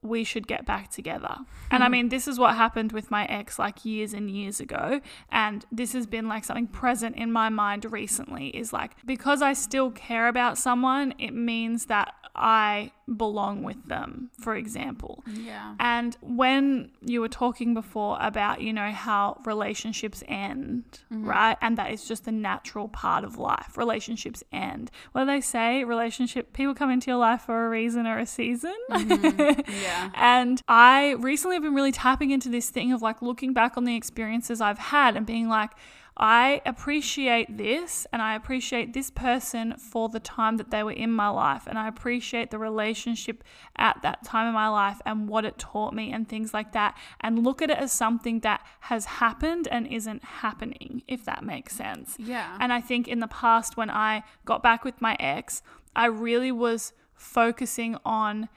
we 0.00 0.22
should 0.22 0.46
get 0.46 0.64
back 0.64 0.90
together. 0.90 1.38
And 1.70 1.82
I 1.82 1.86
hmm. 1.86 1.92
mean, 1.92 2.08
this 2.08 2.28
is 2.28 2.38
what 2.38 2.54
happened 2.56 2.92
with 2.92 3.10
my 3.10 3.24
ex 3.26 3.58
like 3.58 3.84
years 3.84 4.12
and 4.12 4.30
years 4.30 4.60
ago. 4.60 5.00
And 5.30 5.66
this 5.72 5.92
has 5.92 6.06
been 6.06 6.28
like 6.28 6.44
something 6.44 6.68
present 6.68 7.16
in 7.16 7.32
my 7.32 7.48
mind 7.48 7.84
recently 7.90 8.48
is 8.48 8.72
like, 8.72 8.92
because 9.04 9.42
I 9.42 9.52
still 9.52 9.90
care 9.90 10.28
about 10.28 10.56
someone, 10.56 11.14
it 11.18 11.32
means 11.32 11.86
that 11.86 12.14
I 12.34 12.92
belong 13.16 13.62
with 13.62 13.82
them, 13.86 14.30
for 14.38 14.54
example. 14.54 15.24
Yeah. 15.26 15.74
And 15.80 16.16
when 16.20 16.90
you 17.00 17.20
were 17.20 17.28
talking 17.28 17.74
before 17.74 18.18
about, 18.20 18.60
you 18.60 18.72
know, 18.72 18.90
how 18.90 19.40
relationships 19.44 20.22
end, 20.28 20.84
mm-hmm. 21.12 21.26
right? 21.26 21.56
And 21.60 21.78
that 21.78 21.90
is 21.90 22.06
just 22.06 22.24
the 22.24 22.32
natural 22.32 22.88
part 22.88 23.24
of 23.24 23.38
life. 23.38 23.76
Relationships 23.76 24.42
end. 24.52 24.90
What 25.12 25.22
do 25.22 25.26
they 25.26 25.40
say? 25.40 25.84
Relationship 25.84 26.52
people 26.52 26.74
come 26.74 26.90
into 26.90 27.10
your 27.10 27.18
life 27.18 27.42
for 27.42 27.66
a 27.66 27.68
reason 27.68 28.06
or 28.06 28.18
a 28.18 28.26
season. 28.26 28.74
Mm-hmm. 28.90 29.60
Yeah. 29.78 30.10
and 30.14 30.62
I 30.66 31.12
recently 31.12 31.56
have 31.56 31.62
been 31.62 31.74
really 31.74 31.92
tapping 31.92 32.30
into 32.30 32.48
this 32.48 32.70
thing 32.70 32.92
of 32.92 33.02
like 33.02 33.22
looking 33.22 33.52
back 33.52 33.76
on 33.76 33.84
the 33.84 33.96
experiences 33.96 34.60
I've 34.60 34.78
had 34.78 35.16
and 35.16 35.24
being 35.24 35.48
like, 35.48 35.70
I 36.18 36.60
appreciate 36.66 37.56
this 37.56 38.06
and 38.12 38.20
I 38.20 38.34
appreciate 38.34 38.92
this 38.92 39.08
person 39.08 39.76
for 39.76 40.08
the 40.08 40.18
time 40.18 40.56
that 40.56 40.70
they 40.70 40.82
were 40.82 40.92
in 40.92 41.12
my 41.12 41.28
life. 41.28 41.68
And 41.68 41.78
I 41.78 41.86
appreciate 41.86 42.50
the 42.50 42.58
relationship 42.58 43.44
at 43.76 44.02
that 44.02 44.24
time 44.24 44.48
in 44.48 44.54
my 44.54 44.68
life 44.68 45.00
and 45.06 45.28
what 45.28 45.44
it 45.44 45.58
taught 45.58 45.94
me 45.94 46.12
and 46.12 46.28
things 46.28 46.52
like 46.52 46.72
that. 46.72 46.98
And 47.20 47.44
look 47.44 47.62
at 47.62 47.70
it 47.70 47.78
as 47.78 47.92
something 47.92 48.40
that 48.40 48.66
has 48.80 49.04
happened 49.04 49.68
and 49.70 49.86
isn't 49.86 50.24
happening, 50.24 51.02
if 51.06 51.24
that 51.24 51.44
makes 51.44 51.76
sense. 51.76 52.16
Yeah. 52.18 52.56
And 52.58 52.72
I 52.72 52.80
think 52.80 53.06
in 53.06 53.20
the 53.20 53.28
past, 53.28 53.76
when 53.76 53.90
I 53.90 54.24
got 54.44 54.60
back 54.60 54.84
with 54.84 55.00
my 55.00 55.16
ex, 55.20 55.62
I 55.94 56.06
really 56.06 56.50
was 56.50 56.92
focusing 57.14 57.96
on 58.04 58.48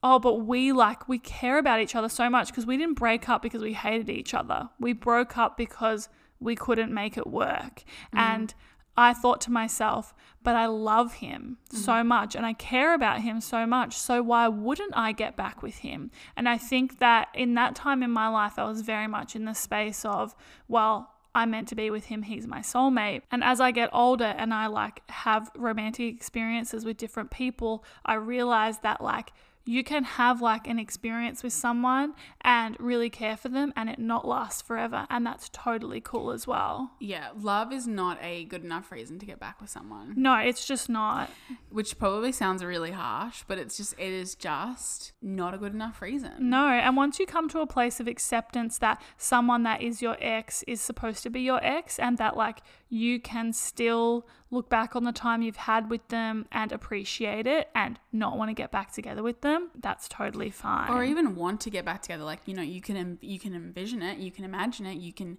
oh, 0.00 0.18
but 0.18 0.34
we 0.34 0.70
like, 0.70 1.08
we 1.08 1.18
care 1.18 1.58
about 1.58 1.80
each 1.80 1.96
other 1.96 2.08
so 2.08 2.30
much 2.30 2.48
because 2.48 2.64
we 2.64 2.76
didn't 2.76 2.94
break 2.94 3.28
up 3.28 3.42
because 3.42 3.62
we 3.62 3.72
hated 3.72 4.08
each 4.08 4.32
other. 4.32 4.68
We 4.78 4.92
broke 4.92 5.36
up 5.36 5.56
because 5.56 6.08
we 6.40 6.54
couldn't 6.54 6.92
make 6.92 7.16
it 7.16 7.26
work. 7.26 7.84
Mm. 8.14 8.18
And 8.18 8.54
I 8.96 9.14
thought 9.14 9.40
to 9.42 9.52
myself, 9.52 10.12
but 10.42 10.56
I 10.56 10.66
love 10.66 11.14
him 11.14 11.58
mm. 11.70 11.76
so 11.76 12.02
much 12.02 12.34
and 12.34 12.44
I 12.44 12.52
care 12.52 12.94
about 12.94 13.20
him 13.20 13.40
so 13.40 13.64
much. 13.64 13.96
So 13.96 14.22
why 14.22 14.48
wouldn't 14.48 14.92
I 14.96 15.12
get 15.12 15.36
back 15.36 15.62
with 15.62 15.78
him? 15.78 16.10
And 16.36 16.48
I 16.48 16.58
think 16.58 16.98
that 16.98 17.28
in 17.34 17.54
that 17.54 17.76
time 17.76 18.02
in 18.02 18.10
my 18.10 18.28
life, 18.28 18.58
I 18.58 18.64
was 18.64 18.82
very 18.82 19.06
much 19.06 19.36
in 19.36 19.44
the 19.44 19.54
space 19.54 20.04
of, 20.04 20.34
well, 20.66 21.12
I'm 21.34 21.52
meant 21.52 21.68
to 21.68 21.76
be 21.76 21.90
with 21.90 22.06
him. 22.06 22.22
He's 22.22 22.48
my 22.48 22.58
soulmate. 22.58 23.22
And 23.30 23.44
as 23.44 23.60
I 23.60 23.70
get 23.70 23.90
older 23.92 24.34
and 24.36 24.52
I 24.52 24.66
like 24.66 25.08
have 25.10 25.50
romantic 25.56 26.12
experiences 26.12 26.84
with 26.84 26.96
different 26.96 27.30
people, 27.30 27.84
I 28.04 28.14
realize 28.14 28.78
that 28.80 29.00
like 29.00 29.32
you 29.68 29.84
can 29.84 30.02
have 30.02 30.40
like 30.40 30.66
an 30.66 30.78
experience 30.78 31.42
with 31.42 31.52
someone 31.52 32.14
and 32.40 32.74
really 32.80 33.10
care 33.10 33.36
for 33.36 33.50
them 33.50 33.70
and 33.76 33.90
it 33.90 33.98
not 33.98 34.26
last 34.26 34.66
forever 34.66 35.06
and 35.10 35.26
that's 35.26 35.50
totally 35.50 36.00
cool 36.00 36.30
as 36.30 36.46
well. 36.46 36.92
Yeah, 37.00 37.28
love 37.38 37.70
is 37.70 37.86
not 37.86 38.18
a 38.22 38.44
good 38.44 38.64
enough 38.64 38.90
reason 38.90 39.18
to 39.18 39.26
get 39.26 39.38
back 39.38 39.60
with 39.60 39.68
someone. 39.68 40.14
No, 40.16 40.36
it's 40.36 40.66
just 40.66 40.88
not. 40.88 41.28
Which 41.68 41.98
probably 41.98 42.32
sounds 42.32 42.64
really 42.64 42.92
harsh, 42.92 43.44
but 43.46 43.58
it's 43.58 43.76
just 43.76 43.92
it 43.98 44.10
is 44.10 44.34
just 44.34 45.12
not 45.20 45.52
a 45.52 45.58
good 45.58 45.74
enough 45.74 46.00
reason. 46.00 46.32
No, 46.48 46.68
and 46.68 46.96
once 46.96 47.18
you 47.18 47.26
come 47.26 47.50
to 47.50 47.60
a 47.60 47.66
place 47.66 48.00
of 48.00 48.08
acceptance 48.08 48.78
that 48.78 49.02
someone 49.18 49.64
that 49.64 49.82
is 49.82 50.00
your 50.00 50.16
ex 50.18 50.64
is 50.66 50.80
supposed 50.80 51.22
to 51.24 51.30
be 51.30 51.42
your 51.42 51.62
ex 51.62 51.98
and 51.98 52.16
that 52.16 52.38
like 52.38 52.62
you 52.88 53.20
can 53.20 53.52
still 53.52 54.26
look 54.50 54.68
back 54.68 54.96
on 54.96 55.04
the 55.04 55.12
time 55.12 55.42
you've 55.42 55.56
had 55.56 55.90
with 55.90 56.06
them 56.08 56.46
and 56.50 56.72
appreciate 56.72 57.46
it 57.46 57.68
and 57.74 57.98
not 58.12 58.38
want 58.38 58.48
to 58.48 58.54
get 58.54 58.70
back 58.70 58.92
together 58.92 59.22
with 59.22 59.40
them, 59.42 59.57
that's 59.80 60.08
totally 60.08 60.50
fine. 60.50 60.90
Or 60.90 61.04
even 61.04 61.34
want 61.34 61.60
to 61.62 61.70
get 61.70 61.84
back 61.84 62.02
together. 62.02 62.24
Like, 62.24 62.40
you 62.46 62.54
know, 62.54 62.62
you 62.62 62.80
can 62.80 63.18
you 63.20 63.38
can 63.38 63.54
envision 63.54 64.02
it, 64.02 64.18
you 64.18 64.30
can 64.30 64.44
imagine 64.44 64.86
it, 64.86 64.98
you 64.98 65.12
can 65.12 65.38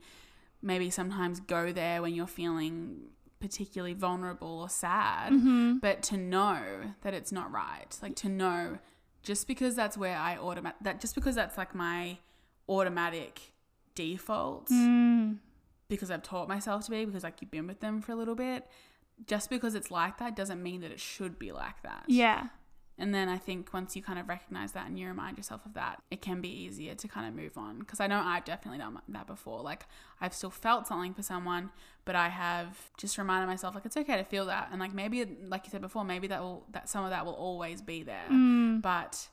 maybe 0.61 0.89
sometimes 0.89 1.39
go 1.39 1.71
there 1.71 2.01
when 2.01 2.13
you're 2.13 2.27
feeling 2.27 3.09
particularly 3.39 3.93
vulnerable 3.93 4.59
or 4.59 4.69
sad, 4.69 5.31
mm-hmm. 5.31 5.77
but 5.77 6.01
to 6.03 6.17
know 6.17 6.59
that 7.01 7.13
it's 7.13 7.31
not 7.31 7.51
right. 7.51 7.97
Like 8.01 8.15
to 8.17 8.29
know 8.29 8.79
just 9.23 9.47
because 9.47 9.75
that's 9.75 9.97
where 9.97 10.17
I 10.17 10.37
automatic 10.37 10.77
that 10.81 10.99
just 10.99 11.15
because 11.15 11.35
that's 11.35 11.57
like 11.57 11.73
my 11.73 12.17
automatic 12.67 13.53
default 13.95 14.69
mm 14.69 15.37
because 15.89 16.11
I've 16.11 16.23
taught 16.23 16.47
myself 16.47 16.85
to 16.85 16.91
be, 16.91 17.03
because 17.03 17.23
like 17.23 17.41
you've 17.41 17.51
been 17.51 17.67
with 17.67 17.79
them 17.81 18.01
for 18.01 18.13
a 18.13 18.15
little 18.15 18.35
bit, 18.35 18.65
just 19.25 19.49
because 19.49 19.75
it's 19.75 19.91
like 19.91 20.19
that 20.19 20.35
doesn't 20.35 20.63
mean 20.63 20.81
that 20.81 20.91
it 20.91 20.99
should 20.99 21.37
be 21.37 21.51
like 21.51 21.81
that. 21.83 22.03
Yeah. 22.07 22.47
And 22.99 23.13
then 23.13 23.29
I 23.29 23.37
think 23.37 23.73
once 23.73 23.95
you 23.95 24.01
kind 24.01 24.19
of 24.19 24.27
recognize 24.27 24.73
that 24.73 24.87
and 24.87 24.99
you 24.99 25.07
remind 25.07 25.37
yourself 25.37 25.65
of 25.65 25.73
that, 25.73 26.01
it 26.11 26.21
can 26.21 26.41
be 26.41 26.49
easier 26.49 26.95
to 26.95 27.07
kind 27.07 27.27
of 27.27 27.33
move 27.33 27.57
on. 27.57 27.79
Because 27.79 27.99
I 27.99 28.07
know 28.07 28.19
I've 28.19 28.45
definitely 28.45 28.79
done 28.79 28.99
that 29.07 29.25
before. 29.25 29.61
Like 29.61 29.85
I've 30.19 30.33
still 30.33 30.49
felt 30.49 30.85
something 30.85 31.13
for 31.13 31.23
someone, 31.23 31.71
but 32.05 32.15
I 32.15 32.27
have 32.27 32.77
just 32.97 33.17
reminded 33.17 33.47
myself 33.47 33.73
like 33.73 33.85
it's 33.85 33.97
okay 33.97 34.17
to 34.17 34.23
feel 34.23 34.45
that. 34.47 34.69
And 34.71 34.79
like 34.79 34.93
maybe, 34.93 35.25
like 35.47 35.65
you 35.65 35.71
said 35.71 35.81
before, 35.81 36.03
maybe 36.03 36.27
that 36.27 36.41
will 36.41 36.65
that 36.71 36.89
some 36.89 37.05
of 37.05 37.11
that 37.11 37.25
will 37.25 37.33
always 37.33 37.81
be 37.81 38.03
there. 38.03 38.27
Mm. 38.29 38.81
But 38.81 39.29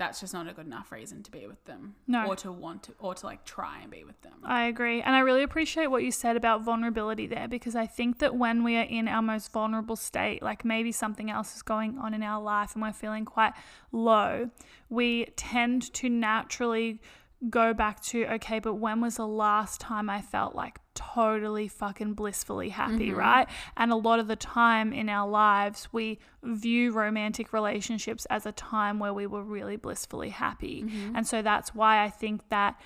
that's 0.00 0.18
just 0.18 0.32
not 0.32 0.48
a 0.48 0.54
good 0.54 0.64
enough 0.64 0.90
reason 0.90 1.22
to 1.22 1.30
be 1.30 1.46
with 1.46 1.62
them. 1.66 1.94
No. 2.06 2.24
Or 2.26 2.34
to 2.36 2.50
want 2.50 2.84
to, 2.84 2.94
or 2.98 3.14
to 3.14 3.26
like 3.26 3.44
try 3.44 3.80
and 3.82 3.90
be 3.90 4.02
with 4.02 4.18
them. 4.22 4.32
I 4.42 4.64
agree. 4.64 5.02
And 5.02 5.14
I 5.14 5.18
really 5.18 5.42
appreciate 5.42 5.88
what 5.88 6.02
you 6.02 6.10
said 6.10 6.38
about 6.38 6.62
vulnerability 6.62 7.26
there 7.26 7.46
because 7.46 7.76
I 7.76 7.86
think 7.86 8.18
that 8.20 8.34
when 8.34 8.64
we 8.64 8.78
are 8.78 8.84
in 8.84 9.08
our 9.08 9.20
most 9.20 9.52
vulnerable 9.52 9.96
state, 9.96 10.42
like 10.42 10.64
maybe 10.64 10.90
something 10.90 11.30
else 11.30 11.54
is 11.54 11.60
going 11.60 11.98
on 11.98 12.14
in 12.14 12.22
our 12.22 12.40
life 12.40 12.72
and 12.72 12.82
we're 12.82 12.94
feeling 12.94 13.26
quite 13.26 13.52
low, 13.92 14.48
we 14.88 15.26
tend 15.36 15.92
to 15.92 16.08
naturally 16.08 17.02
go 17.48 17.72
back 17.72 18.02
to, 18.02 18.26
okay, 18.26 18.58
but 18.58 18.74
when 18.74 19.00
was 19.00 19.16
the 19.16 19.26
last 19.26 19.80
time 19.80 20.10
I 20.10 20.20
felt 20.20 20.54
like 20.54 20.78
totally 20.94 21.68
fucking 21.68 22.12
blissfully 22.12 22.68
happy, 22.68 23.08
mm-hmm. 23.08 23.18
right? 23.18 23.48
And 23.76 23.90
a 23.90 23.96
lot 23.96 24.18
of 24.18 24.28
the 24.28 24.36
time 24.36 24.92
in 24.92 25.08
our 25.08 25.28
lives, 25.28 25.88
we 25.92 26.18
view 26.42 26.92
romantic 26.92 27.52
relationships 27.52 28.26
as 28.26 28.44
a 28.44 28.52
time 28.52 28.98
where 28.98 29.14
we 29.14 29.26
were 29.26 29.42
really 29.42 29.76
blissfully 29.76 30.28
happy. 30.30 30.82
Mm-hmm. 30.82 31.16
And 31.16 31.26
so 31.26 31.40
that's 31.40 31.74
why 31.74 32.04
I 32.04 32.10
think 32.10 32.46
that 32.50 32.78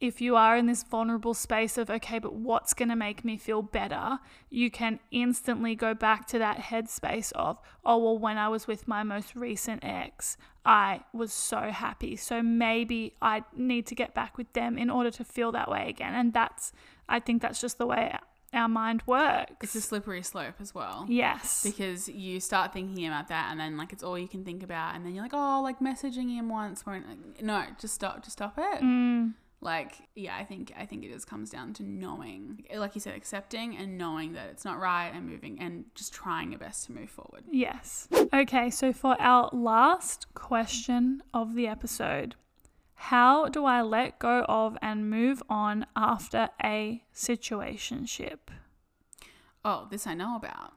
if 0.00 0.20
you 0.20 0.36
are 0.36 0.56
in 0.56 0.66
this 0.66 0.84
vulnerable 0.84 1.34
space 1.34 1.76
of, 1.76 1.90
okay, 1.90 2.18
but 2.18 2.34
what's 2.34 2.72
going 2.72 2.88
to 2.88 2.96
make 2.96 3.24
me 3.24 3.36
feel 3.36 3.62
better, 3.62 4.18
you 4.48 4.70
can 4.70 5.00
instantly 5.10 5.74
go 5.74 5.92
back 5.92 6.26
to 6.28 6.38
that 6.38 6.58
headspace 6.58 7.32
of, 7.32 7.58
oh, 7.84 7.98
well, 7.98 8.18
when 8.18 8.38
I 8.38 8.48
was 8.48 8.66
with 8.68 8.86
my 8.86 9.02
most 9.02 9.34
recent 9.34 9.84
ex, 9.84 10.36
I 10.64 11.00
was 11.12 11.32
so 11.32 11.70
happy. 11.72 12.14
So 12.14 12.42
maybe 12.42 13.14
I 13.20 13.42
need 13.56 13.86
to 13.88 13.94
get 13.94 14.14
back 14.14 14.38
with 14.38 14.52
them 14.52 14.78
in 14.78 14.88
order 14.88 15.10
to 15.10 15.24
feel 15.24 15.50
that 15.52 15.68
way 15.68 15.88
again. 15.88 16.14
And 16.14 16.32
that's, 16.32 16.72
I 17.08 17.18
think 17.18 17.42
that's 17.42 17.60
just 17.60 17.78
the 17.78 17.86
way 17.86 18.16
our 18.52 18.68
mind 18.68 19.02
works. 19.06 19.52
It's 19.60 19.74
a 19.74 19.80
slippery 19.80 20.22
slope 20.22 20.54
as 20.60 20.74
well. 20.74 21.06
yes. 21.08 21.62
Because 21.62 22.08
you 22.08 22.40
start 22.40 22.72
thinking 22.72 23.06
about 23.06 23.28
that, 23.28 23.48
and 23.50 23.60
then 23.60 23.76
like 23.76 23.92
it's 23.92 24.02
all 24.02 24.18
you 24.18 24.28
can 24.28 24.44
think 24.44 24.62
about, 24.62 24.94
and 24.94 25.04
then 25.04 25.14
you're 25.14 25.24
like, 25.24 25.34
oh, 25.34 25.60
like 25.62 25.80
messaging 25.80 26.32
him 26.34 26.48
once. 26.48 26.86
Won't 26.86 27.08
like, 27.08 27.42
no, 27.42 27.64
just 27.80 27.94
stop, 27.94 28.22
just 28.22 28.38
stop 28.38 28.54
it. 28.58 28.80
Mm, 28.80 29.34
Like, 29.60 29.94
yeah, 30.14 30.36
I 30.36 30.44
think 30.44 30.72
I 30.78 30.86
think 30.86 31.04
it 31.04 31.12
just 31.12 31.26
comes 31.26 31.50
down 31.50 31.72
to 31.74 31.82
knowing, 31.82 32.64
like 32.76 32.94
you 32.94 33.00
said, 33.00 33.16
accepting 33.16 33.76
and 33.76 33.98
knowing 33.98 34.34
that 34.34 34.50
it's 34.50 34.64
not 34.64 34.78
right, 34.78 35.10
and 35.12 35.28
moving, 35.28 35.58
and 35.60 35.86
just 35.96 36.12
trying 36.12 36.52
your 36.52 36.60
best 36.60 36.86
to 36.86 36.92
move 36.92 37.10
forward. 37.10 37.42
Yes. 37.50 38.06
Okay, 38.32 38.70
so 38.70 38.92
for 38.92 39.20
our 39.20 39.50
last 39.52 40.32
question 40.34 41.22
of 41.34 41.56
the 41.56 41.66
episode, 41.66 42.36
how 42.94 43.48
do 43.48 43.64
I 43.64 43.82
let 43.82 44.20
go 44.20 44.44
of 44.48 44.78
and 44.80 45.10
move 45.10 45.42
on 45.48 45.86
after 45.96 46.50
a 46.62 47.02
situationship? 47.12 48.38
Oh, 49.64 49.88
this 49.90 50.06
I 50.06 50.14
know 50.14 50.36
about. 50.36 50.74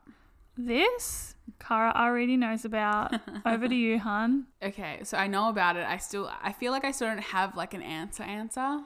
This 0.58 1.36
Kara 1.60 1.94
already 1.96 2.38
knows 2.38 2.66
about. 2.66 3.14
Over 3.46 3.68
to 3.68 3.76
you, 3.76 4.00
hun. 4.00 4.48
Okay, 4.62 5.00
so 5.04 5.18
I 5.18 5.28
know 5.28 5.50
about 5.50 5.78
it. 5.78 5.86
I 5.86 5.98
still, 5.98 6.32
I 6.42 6.52
feel 6.52 6.72
like 6.72 6.86
I 6.86 6.92
still 6.92 7.08
don't 7.08 7.20
have 7.20 7.56
like 7.56 7.74
an 7.74 7.82
answer 7.82 8.24
answer 8.24 8.80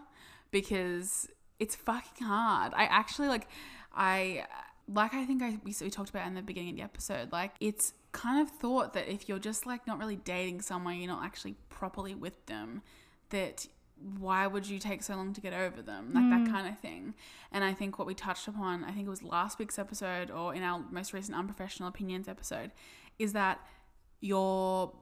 because 0.51 1.27
it's 1.59 1.75
fucking 1.75 2.27
hard. 2.27 2.73
I 2.75 2.85
actually 2.85 3.27
like, 3.27 3.47
I 3.93 4.45
like 4.87 5.13
I 5.13 5.25
think 5.25 5.41
I 5.41 5.57
we, 5.63 5.73
we 5.81 5.89
talked 5.89 6.09
about 6.09 6.27
in 6.27 6.35
the 6.35 6.41
beginning 6.41 6.71
of 6.71 6.77
the 6.77 6.83
episode. 6.83 7.31
Like 7.31 7.53
it's 7.59 7.93
kind 8.11 8.41
of 8.41 8.49
thought 8.49 8.93
that 8.93 9.11
if 9.11 9.27
you're 9.27 9.39
just 9.39 9.65
like 9.65 9.85
not 9.87 9.99
really 9.99 10.15
dating 10.15 10.61
someone, 10.61 10.97
you're 10.97 11.07
not 11.07 11.25
actually 11.25 11.55
properly 11.69 12.15
with 12.15 12.45
them, 12.45 12.81
that 13.29 13.67
why 14.19 14.45
would 14.45 14.67
you 14.67 14.77
take 14.77 15.03
so 15.03 15.15
long 15.15 15.33
to 15.33 15.41
get 15.41 15.53
over 15.53 15.81
them? 15.81 16.11
Like 16.13 16.29
that 16.29 16.47
mm. 16.47 16.51
kind 16.51 16.67
of 16.67 16.77
thing. 16.79 17.13
And 17.51 17.63
i 17.63 17.73
think 17.73 17.97
what 17.97 18.07
we 18.07 18.13
touched 18.13 18.47
upon 18.47 18.83
i 18.83 18.91
think 18.91 19.07
it 19.07 19.09
was 19.09 19.23
last 19.23 19.59
week's 19.59 19.79
episode 19.79 20.29
or 20.29 20.53
in 20.53 20.63
our 20.63 20.83
most 20.91 21.13
recent 21.13 21.37
unprofessional 21.37 21.87
opinions 21.87 22.27
episode 22.27 22.71
is 23.17 23.33
that 23.33 23.59
your 24.19 24.93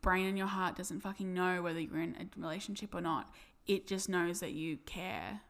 brain 0.00 0.26
and 0.26 0.36
your 0.36 0.48
heart 0.48 0.76
doesn't 0.76 1.00
fucking 1.00 1.32
know 1.32 1.62
whether 1.62 1.78
you're 1.78 2.00
in 2.00 2.16
a 2.16 2.40
relationship 2.40 2.94
or 2.94 3.00
not. 3.00 3.30
It 3.66 3.86
just 3.86 4.08
knows 4.08 4.40
that 4.40 4.52
you 4.52 4.78
care 4.78 5.40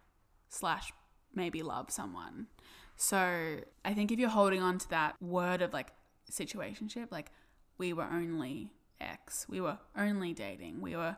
slash 0.51 0.93
maybe 1.34 1.62
love 1.62 1.90
someone. 1.90 2.49
So 2.97 3.57
i 3.84 3.95
think 3.95 4.12
if 4.12 4.18
you're 4.18 4.28
holding 4.28 4.62
on 4.62 4.78
to 4.78 4.88
that 4.90 5.20
word 5.22 5.62
of 5.62 5.72
like 5.72 5.93
situationship 6.30 7.09
like 7.11 7.30
we 7.78 7.93
were 7.93 8.05
only 8.11 8.70
ex 9.01 9.47
we 9.49 9.61
were 9.61 9.78
only 9.97 10.32
dating 10.32 10.80
we 10.80 10.97
were 10.97 11.16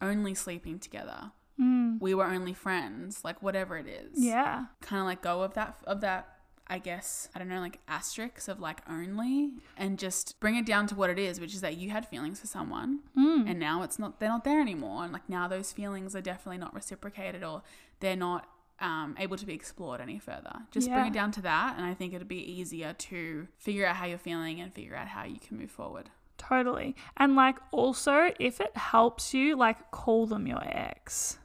only 0.00 0.34
sleeping 0.34 0.78
together. 0.78 1.32
Mm, 1.60 2.00
we 2.00 2.12
were 2.14 2.26
only 2.26 2.52
friends 2.52 3.22
like 3.24 3.42
whatever 3.42 3.78
it 3.78 3.86
is. 3.86 4.12
Yeah. 4.14 4.66
kind 4.82 5.00
of 5.00 5.06
let 5.08 5.22
go 5.22 5.42
of 5.42 5.54
that 5.54 5.76
of 5.86 6.00
that 6.02 6.28
i 6.68 6.78
guess 6.80 7.28
i 7.32 7.38
don't 7.38 7.48
know 7.48 7.60
like 7.60 7.78
asterisks 7.86 8.48
of 8.48 8.58
like 8.58 8.80
only 8.90 9.52
and 9.76 10.00
just 10.00 10.38
bring 10.40 10.56
it 10.56 10.66
down 10.66 10.84
to 10.88 10.96
what 10.96 11.08
it 11.08 11.16
is 11.18 11.40
which 11.40 11.54
is 11.54 11.60
that 11.60 11.76
you 11.76 11.90
had 11.90 12.04
feelings 12.06 12.40
for 12.40 12.48
someone 12.48 12.98
Mm, 13.16 13.48
and 13.48 13.58
now 13.60 13.82
it's 13.82 13.98
not 14.00 14.18
they're 14.20 14.28
not 14.28 14.42
there 14.44 14.60
anymore. 14.60 15.04
And 15.04 15.12
like 15.12 15.28
now 15.28 15.46
those 15.48 15.72
feelings 15.72 16.14
are 16.16 16.20
definitely 16.20 16.58
not 16.58 16.74
reciprocated 16.74 17.42
or 17.44 17.62
they're 18.00 18.16
not 18.16 18.46
um, 18.80 19.14
able 19.18 19.36
to 19.38 19.46
be 19.46 19.54
explored 19.54 20.00
any 20.02 20.18
further. 20.18 20.52
Just 20.72 20.88
bring 20.90 21.06
it 21.06 21.12
down 21.14 21.30
to 21.32 21.40
that 21.42 21.76
and 21.78 21.86
i 21.86 21.94
think 21.94 22.12
it'd 22.12 22.28
be 22.28 22.42
easier 22.58 22.92
to 22.94 23.46
figure 23.58 23.86
out 23.86 23.96
how 23.96 24.04
you're 24.06 24.18
feeling 24.18 24.60
and 24.60 24.74
figure 24.74 24.96
out 24.96 25.06
how 25.08 25.24
you 25.24 25.38
can 25.38 25.56
move 25.56 25.70
forward 25.70 26.10
totally. 26.38 26.96
And 27.16 27.36
like 27.36 27.56
also, 27.72 28.30
if 28.38 28.60
it 28.60 28.76
helps 28.76 29.34
you, 29.34 29.56
like 29.56 29.90
call 29.90 30.26
them 30.26 30.46
your 30.46 30.62
ex. 30.62 31.38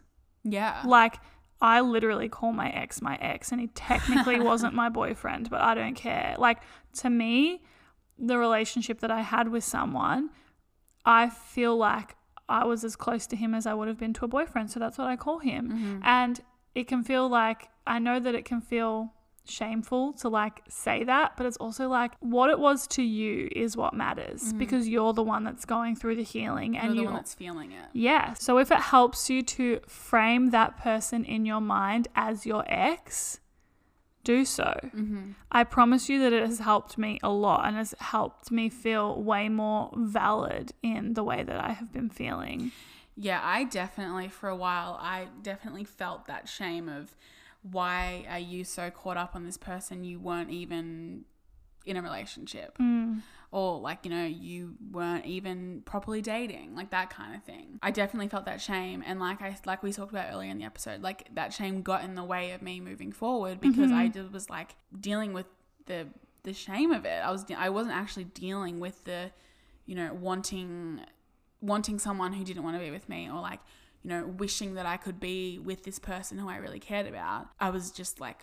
yeah 0.43 0.83
Like, 0.85 1.19
I 1.61 1.81
literally 1.81 2.27
call 2.27 2.53
my 2.53 2.69
ex 2.71 3.01
my 3.01 3.17
ex, 3.21 3.51
and 3.51 3.61
he 3.61 3.67
technically 3.67 4.39
wasn't 4.51 4.73
my 4.73 4.89
boyfriend, 4.89 5.49
but 5.49 5.61
I 5.61 5.75
don't 5.75 5.95
care. 5.95 6.35
Like, 6.37 6.59
to 6.97 7.09
me, 7.09 7.61
the 8.17 8.37
relationship 8.37 8.99
that 9.01 9.11
I 9.11 9.21
had 9.21 9.47
with 9.49 9.63
someone, 9.63 10.29
I 11.05 11.29
feel 11.29 11.77
like 11.77 12.15
I 12.49 12.65
was 12.65 12.83
as 12.83 12.95
close 12.95 13.27
to 13.27 13.35
him 13.35 13.53
as 13.53 13.65
I 13.65 13.73
would 13.73 13.87
have 13.87 13.97
been 13.97 14.13
to 14.13 14.25
a 14.25 14.27
boyfriend. 14.27 14.71
So 14.71 14.79
that's 14.79 14.97
what 14.97 15.07
I 15.07 15.15
call 15.15 15.39
him. 15.39 15.69
Mm-hmm. 15.69 15.99
And 16.03 16.39
it 16.75 16.87
can 16.87 17.03
feel 17.03 17.27
like, 17.27 17.69
I 17.87 17.99
know 17.99 18.19
that 18.19 18.35
it 18.35 18.45
can 18.45 18.61
feel 18.61 19.13
shameful 19.45 20.13
to 20.13 20.29
like 20.29 20.61
say 20.69 21.03
that, 21.03 21.33
but 21.37 21.45
it's 21.45 21.57
also 21.57 21.87
like 21.87 22.13
what 22.19 22.49
it 22.49 22.59
was 22.59 22.87
to 22.87 23.03
you 23.03 23.49
is 23.55 23.75
what 23.75 23.93
matters 23.93 24.53
because 24.53 24.87
you're 24.87 25.13
the 25.13 25.23
one 25.23 25.43
that's 25.43 25.65
going 25.65 25.95
through 25.95 26.15
the 26.15 26.23
healing 26.23 26.75
you're 26.75 26.83
and 26.83 26.91
the 26.91 27.01
you 27.01 27.05
one 27.05 27.15
that's 27.15 27.33
feeling 27.33 27.71
it 27.71 27.85
yeah. 27.93 28.33
So 28.33 28.57
if 28.57 28.71
it 28.71 28.79
helps 28.79 29.29
you 29.29 29.41
to 29.43 29.79
frame 29.87 30.51
that 30.51 30.77
person 30.77 31.23
in 31.23 31.45
your 31.45 31.61
mind 31.61 32.07
as 32.15 32.45
your 32.45 32.63
ex, 32.67 33.39
do 34.23 34.45
so. 34.45 34.79
mm-hmm. 34.85 35.31
I 35.51 35.63
promise 35.63 36.09
you 36.09 36.19
that 36.19 36.33
it 36.33 36.45
has 36.45 36.59
helped 36.59 36.97
me 36.97 37.19
a 37.23 37.29
lot 37.29 37.65
and 37.65 37.75
has 37.75 37.95
helped 37.99 38.51
me 38.51 38.69
feel 38.69 39.21
way 39.21 39.49
more 39.49 39.91
valid 39.95 40.73
in 40.83 41.13
the 41.13 41.23
way 41.23 41.43
that 41.43 41.63
I 41.63 41.71
have 41.71 41.91
been 41.91 42.09
feeling. 42.09 42.71
Yeah, 43.17 43.41
I 43.43 43.65
definitely, 43.65 44.29
for 44.29 44.49
a 44.49 44.55
while, 44.55 44.97
I 45.01 45.27
definitely 45.41 45.83
felt 45.83 46.27
that 46.27 46.47
shame 46.47 46.87
of 46.87 47.15
why 47.63 48.25
are 48.29 48.39
you 48.39 48.63
so 48.63 48.89
caught 48.89 49.17
up 49.17 49.35
on 49.35 49.45
this 49.45 49.57
person 49.57 50.03
you 50.03 50.19
weren't 50.19 50.49
even 50.49 51.25
in 51.85 51.97
a 51.97 52.01
relationship? 52.01 52.77
Mm. 52.77 53.21
Or, 53.51 53.79
like, 53.79 54.05
you 54.05 54.11
know, 54.11 54.25
you 54.25 54.75
weren't 54.91 55.25
even 55.25 55.81
properly 55.83 56.21
dating, 56.21 56.73
like 56.73 56.91
that 56.91 57.09
kind 57.09 57.35
of 57.35 57.43
thing. 57.43 57.79
I 57.83 57.91
definitely 57.91 58.29
felt 58.29 58.45
that 58.45 58.61
shame. 58.61 59.03
And, 59.05 59.19
like, 59.19 59.41
I, 59.41 59.57
like 59.65 59.83
we 59.83 59.91
talked 59.91 60.11
about 60.11 60.31
earlier 60.31 60.49
in 60.49 60.57
the 60.57 60.63
episode, 60.63 61.01
like 61.01 61.27
that 61.35 61.53
shame 61.53 61.81
got 61.81 62.05
in 62.05 62.15
the 62.15 62.23
way 62.23 62.51
of 62.51 62.61
me 62.61 62.79
moving 62.79 63.11
forward 63.11 63.59
because 63.59 63.91
I 63.91 64.07
just 64.07 64.31
was 64.31 64.49
like 64.49 64.75
dealing 64.97 65.33
with 65.33 65.47
the, 65.85 66.07
the 66.43 66.53
shame 66.53 66.91
of 66.91 67.05
it. 67.05 67.21
I 67.23 67.29
was, 67.29 67.45
I 67.57 67.69
wasn't 67.69 67.95
actually 67.95 68.23
dealing 68.23 68.79
with 68.79 69.03
the, 69.03 69.31
you 69.85 69.95
know, 69.95 70.13
wanting 70.13 71.01
wanting 71.61 71.99
someone 71.99 72.33
who 72.33 72.43
didn't 72.43 72.63
want 72.63 72.75
to 72.75 72.83
be 72.83 72.91
with 72.91 73.07
me 73.07 73.29
or 73.29 73.39
like 73.39 73.59
you 74.03 74.09
know 74.09 74.25
wishing 74.37 74.73
that 74.75 74.85
i 74.85 74.97
could 74.97 75.19
be 75.19 75.59
with 75.59 75.83
this 75.83 75.99
person 75.99 76.37
who 76.37 76.49
i 76.49 76.55
really 76.57 76.79
cared 76.79 77.07
about 77.07 77.47
i 77.59 77.69
was 77.69 77.91
just 77.91 78.19
like 78.19 78.39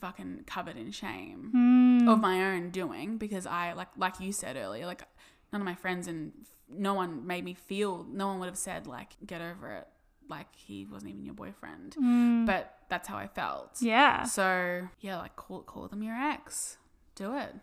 fucking 0.00 0.42
covered 0.46 0.76
in 0.76 0.90
shame 0.90 1.50
Mm. 1.54 2.08
of 2.10 2.18
my 2.20 2.42
own 2.54 2.70
doing 2.70 3.18
because 3.18 3.46
i 3.46 3.72
like 3.74 3.88
like 3.96 4.18
you 4.20 4.32
said 4.32 4.56
earlier 4.56 4.86
like 4.86 5.02
none 5.52 5.60
of 5.60 5.66
my 5.66 5.74
friends 5.74 6.08
and 6.08 6.32
no 6.68 6.94
one 6.94 7.26
made 7.26 7.44
me 7.44 7.52
feel 7.54 8.06
no 8.10 8.28
one 8.28 8.38
would 8.40 8.46
have 8.46 8.56
said 8.56 8.86
like 8.86 9.10
get 9.26 9.42
over 9.42 9.70
it 9.72 9.86
like 10.30 10.46
he 10.56 10.86
wasn't 10.86 11.10
even 11.10 11.24
your 11.26 11.34
boyfriend 11.34 11.94
Mm. 12.00 12.46
but 12.46 12.74
that's 12.88 13.06
how 13.06 13.18
i 13.18 13.26
felt 13.26 13.76
Yeah. 13.82 14.22
so 14.22 14.88
yeah 15.00 15.18
like 15.18 15.36
call 15.36 15.60
call 15.62 15.88
them 15.88 16.02
your 16.02 16.14
ex 16.16 16.78
do 17.14 17.36
it 17.36 17.54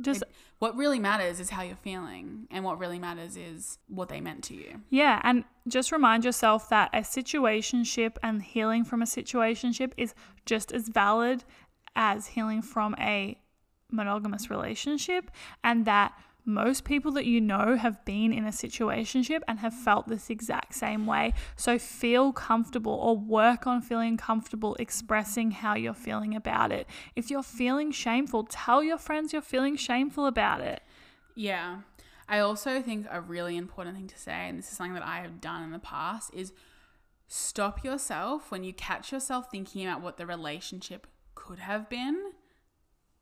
Just 0.00 0.22
It- 0.22 0.28
what 0.58 0.76
really 0.76 0.98
matters 0.98 1.40
is 1.40 1.50
how 1.50 1.62
you're 1.62 1.76
feeling 1.76 2.46
and 2.50 2.64
what 2.64 2.78
really 2.78 2.98
matters 2.98 3.36
is 3.36 3.78
what 3.88 4.08
they 4.08 4.20
meant 4.20 4.44
to 4.44 4.54
you. 4.54 4.82
Yeah, 4.90 5.20
and 5.24 5.44
just 5.68 5.92
remind 5.92 6.24
yourself 6.24 6.68
that 6.70 6.90
a 6.92 7.00
situationship 7.00 8.16
and 8.22 8.42
healing 8.42 8.84
from 8.84 9.02
a 9.02 9.06
situationship 9.06 9.92
is 9.96 10.14
just 10.46 10.72
as 10.72 10.88
valid 10.88 11.44
as 11.94 12.28
healing 12.28 12.62
from 12.62 12.94
a 12.98 13.38
monogamous 13.90 14.50
relationship, 14.50 15.30
and 15.62 15.84
that 15.84 16.18
most 16.44 16.84
people 16.84 17.12
that 17.12 17.24
you 17.24 17.40
know 17.40 17.76
have 17.76 18.04
been 18.04 18.32
in 18.32 18.44
a 18.44 18.50
situationship 18.50 19.40
and 19.46 19.60
have 19.60 19.74
felt 19.74 20.08
this 20.08 20.28
exact 20.30 20.74
same 20.74 21.06
way. 21.06 21.32
So 21.56 21.78
feel 21.78 22.32
comfortable 22.32 22.92
or 22.92 23.16
work 23.16 23.66
on 23.66 23.80
feeling 23.80 24.16
comfortable 24.16 24.74
expressing 24.76 25.52
how 25.52 25.74
you're 25.74 25.94
feeling 25.94 26.34
about 26.34 26.72
it. 26.72 26.88
If 27.14 27.30
you're 27.30 27.42
feeling 27.42 27.92
shameful, 27.92 28.44
tell 28.44 28.82
your 28.82 28.98
friends 28.98 29.32
you're 29.32 29.42
feeling 29.42 29.76
shameful 29.76 30.26
about 30.26 30.60
it. 30.60 30.82
Yeah. 31.34 31.78
I 32.28 32.38
also 32.38 32.80
think 32.80 33.06
a 33.10 33.20
really 33.20 33.56
important 33.56 33.96
thing 33.96 34.08
to 34.08 34.18
say, 34.18 34.48
and 34.48 34.58
this 34.58 34.70
is 34.70 34.76
something 34.76 34.94
that 34.94 35.06
I 35.06 35.20
have 35.20 35.40
done 35.40 35.62
in 35.62 35.70
the 35.70 35.78
past, 35.78 36.32
is 36.34 36.52
stop 37.28 37.84
yourself 37.84 38.50
when 38.50 38.64
you 38.64 38.72
catch 38.72 39.12
yourself 39.12 39.50
thinking 39.50 39.86
about 39.86 40.02
what 40.02 40.16
the 40.16 40.26
relationship 40.26 41.06
could 41.34 41.60
have 41.60 41.88
been. 41.88 42.32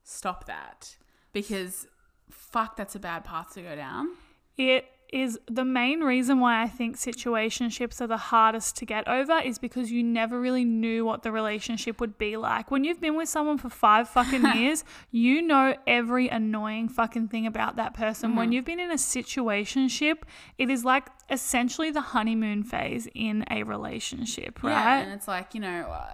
Stop 0.03 0.47
that. 0.47 0.97
Because 1.33 1.87
fuck, 2.31 2.77
that's 2.77 2.95
a 2.95 3.01
bad 3.01 3.25
path 3.25 3.55
to 3.55 3.63
go 3.63 3.75
down. 3.77 4.09
It 4.57 4.87
is 5.13 5.41
the 5.51 5.65
main 5.65 6.01
reason 6.03 6.39
why 6.39 6.63
I 6.63 6.69
think 6.69 6.97
situationships 6.97 8.01
are 8.01 8.07
the 8.07 8.17
hardest 8.17 8.77
to 8.77 8.87
get 8.87 9.09
over 9.09 9.39
is 9.41 9.59
because 9.59 9.91
you 9.91 10.05
never 10.05 10.41
really 10.41 10.65
knew 10.65 11.05
what 11.05 11.25
the 11.25 11.33
relationship 11.33 12.01
would 12.01 12.17
be 12.17 12.37
like. 12.37 12.71
When 12.71 12.85
you've 12.85 13.01
been 13.01 13.17
with 13.17 13.29
someone 13.29 13.59
for 13.59 13.69
five 13.71 14.09
fucking 14.09 14.45
years, 14.55 14.85
you 15.11 15.43
know 15.43 15.75
every 15.87 16.29
annoying 16.29 16.89
fucking 16.89 17.27
thing 17.27 17.45
about 17.47 17.75
that 17.77 17.93
person. 17.95 18.37
When 18.37 18.53
you've 18.53 18.65
been 18.65 18.79
in 18.79 18.93
a 18.93 18.95
situationship, 18.97 20.19
it 20.59 20.71
is 20.71 20.85
like 20.85 21.09
essentially 21.29 21.91
the 21.91 22.01
honeymoon 22.03 22.63
phase 22.63 23.09
in 23.13 23.45
a 23.51 23.65
relationship, 23.65 24.61
Yeah, 24.63 24.71
right? 24.71 25.01
and 25.03 25.13
it's 25.13 25.27
like 25.27 25.55
you 25.55 25.61
know, 25.61 25.89
uh, 25.91 26.13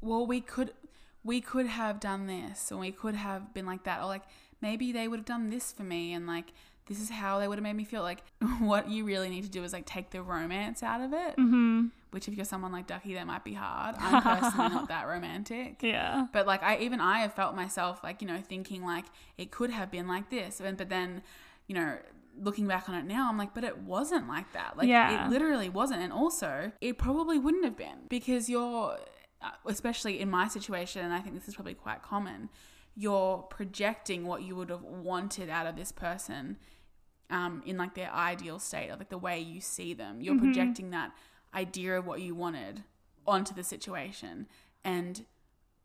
well, 0.00 0.26
we 0.26 0.40
could, 0.40 0.72
we 1.22 1.40
could 1.40 1.66
have 1.66 2.00
done 2.00 2.26
this, 2.26 2.70
and 2.72 2.80
we 2.80 2.90
could 2.90 3.14
have 3.14 3.54
been 3.54 3.66
like 3.66 3.84
that, 3.84 4.00
or 4.00 4.06
like 4.06 4.22
maybe 4.64 4.90
they 4.92 5.06
would 5.08 5.20
have 5.20 5.26
done 5.36 5.50
this 5.50 5.66
for 5.72 5.84
me, 5.84 6.12
and 6.16 6.26
like 6.26 6.48
this 6.86 7.00
is 7.00 7.08
how 7.10 7.38
they 7.38 7.46
would 7.48 7.58
have 7.58 7.62
made 7.62 7.76
me 7.76 7.84
feel. 7.84 8.02
Like 8.02 8.22
what 8.58 8.88
you 8.88 9.04
really 9.04 9.28
need 9.28 9.44
to 9.44 9.50
do 9.50 9.62
is 9.62 9.72
like 9.72 9.86
take 9.86 10.10
the 10.10 10.22
romance 10.22 10.82
out 10.82 11.00
of 11.00 11.12
it. 11.12 11.36
mm-hmm. 11.36 11.86
Which, 12.10 12.28
if 12.28 12.34
you're 12.36 12.44
someone 12.44 12.70
like 12.70 12.86
Ducky, 12.86 13.14
that 13.14 13.26
might 13.26 13.42
be 13.42 13.54
hard. 13.54 13.96
I'm 13.98 14.22
personally 14.22 14.68
not 14.68 14.86
that 14.88 15.08
romantic. 15.08 15.72
Yeah. 15.82 16.26
But 16.32 16.46
like 16.46 16.62
I 16.62 16.78
even 16.78 17.00
I 17.00 17.16
have 17.20 17.34
felt 17.34 17.56
myself 17.56 17.94
like, 18.04 18.22
you 18.22 18.28
know, 18.28 18.40
thinking 18.40 18.84
like 18.84 19.06
it 19.36 19.50
could 19.50 19.70
have 19.70 19.90
been 19.90 20.06
like 20.06 20.30
this. 20.30 20.60
And 20.60 20.76
but 20.78 20.88
then, 20.88 21.22
you 21.66 21.74
know, 21.74 21.98
looking 22.40 22.66
back 22.68 22.88
on 22.88 22.94
it 22.94 23.04
now, 23.04 23.28
I'm 23.28 23.36
like, 23.42 23.52
but 23.54 23.64
it 23.64 23.78
wasn't 23.78 24.28
like 24.28 24.52
that. 24.52 24.76
Like 24.76 24.88
Yeah. 24.88 25.26
it 25.26 25.30
literally 25.30 25.68
wasn't. 25.68 26.02
And 26.02 26.12
also, 26.12 26.70
it 26.80 26.98
probably 26.98 27.38
wouldn't 27.38 27.64
have 27.64 27.76
been 27.76 27.98
because 28.08 28.48
you're 28.48 28.96
uh, 29.42 29.50
especially 29.66 30.20
in 30.20 30.30
my 30.30 30.46
situation 30.48 31.04
and 31.04 31.12
I 31.12 31.20
think 31.20 31.34
this 31.34 31.48
is 31.48 31.54
probably 31.56 31.74
quite 31.74 32.00
common, 32.02 32.48
you're 32.96 33.38
projecting 33.38 34.26
what 34.26 34.42
you 34.42 34.54
would 34.56 34.70
have 34.70 34.82
wanted 34.82 35.50
out 35.50 35.66
of 35.66 35.76
this 35.76 35.92
person 35.92 36.56
um, 37.30 37.62
in 37.66 37.76
like 37.76 37.94
their 37.94 38.12
ideal 38.12 38.58
state 38.58 38.90
or 38.90 38.96
like 38.96 39.08
the 39.08 39.18
way 39.18 39.38
you 39.40 39.60
see 39.60 39.94
them. 39.94 40.20
You're 40.20 40.38
projecting 40.38 40.90
that 40.90 41.12
idea 41.54 41.98
of 41.98 42.06
what 42.06 42.20
you 42.20 42.34
wanted 42.34 42.84
onto 43.26 43.54
the 43.54 43.64
situation. 43.64 44.46
And 44.84 45.24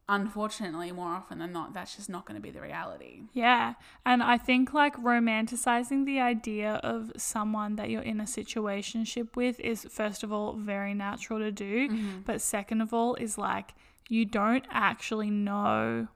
unfortunately, 0.07 0.91
more 0.91 1.14
often 1.14 1.39
than 1.39 1.51
not, 1.51 1.74
that's 1.74 1.95
just 1.95 2.10
not 2.10 2.26
going 2.26 2.36
to 2.36 2.41
be 2.41 2.51
the 2.51 2.62
reality. 2.62 3.22
Yeah. 3.34 3.76
And 4.05 4.22
I 4.22 4.38
think 4.38 4.74
like 4.74 4.95
romanticizing 4.97 6.05
the 6.05 6.20
idea 6.20 6.74
of 6.84 7.12
someone 7.18 7.76
that 7.78 7.89
you're 7.89 8.01
in 8.01 8.20
a 8.20 8.26
situationship 8.26 9.36
with 9.36 9.60
is, 9.60 9.88
first 9.89 10.24
of 10.24 10.32
all, 10.32 10.53
very 10.53 10.93
natural 10.93 11.39
to 11.39 11.51
do. 11.51 11.89
But 12.26 12.41
second 12.41 12.82
of 12.82 12.93
all, 12.93 13.16
is 13.16 13.38
like 13.38 13.74
you 14.10 14.26
don't 14.26 14.66
actually 14.70 15.30
know 15.30 16.07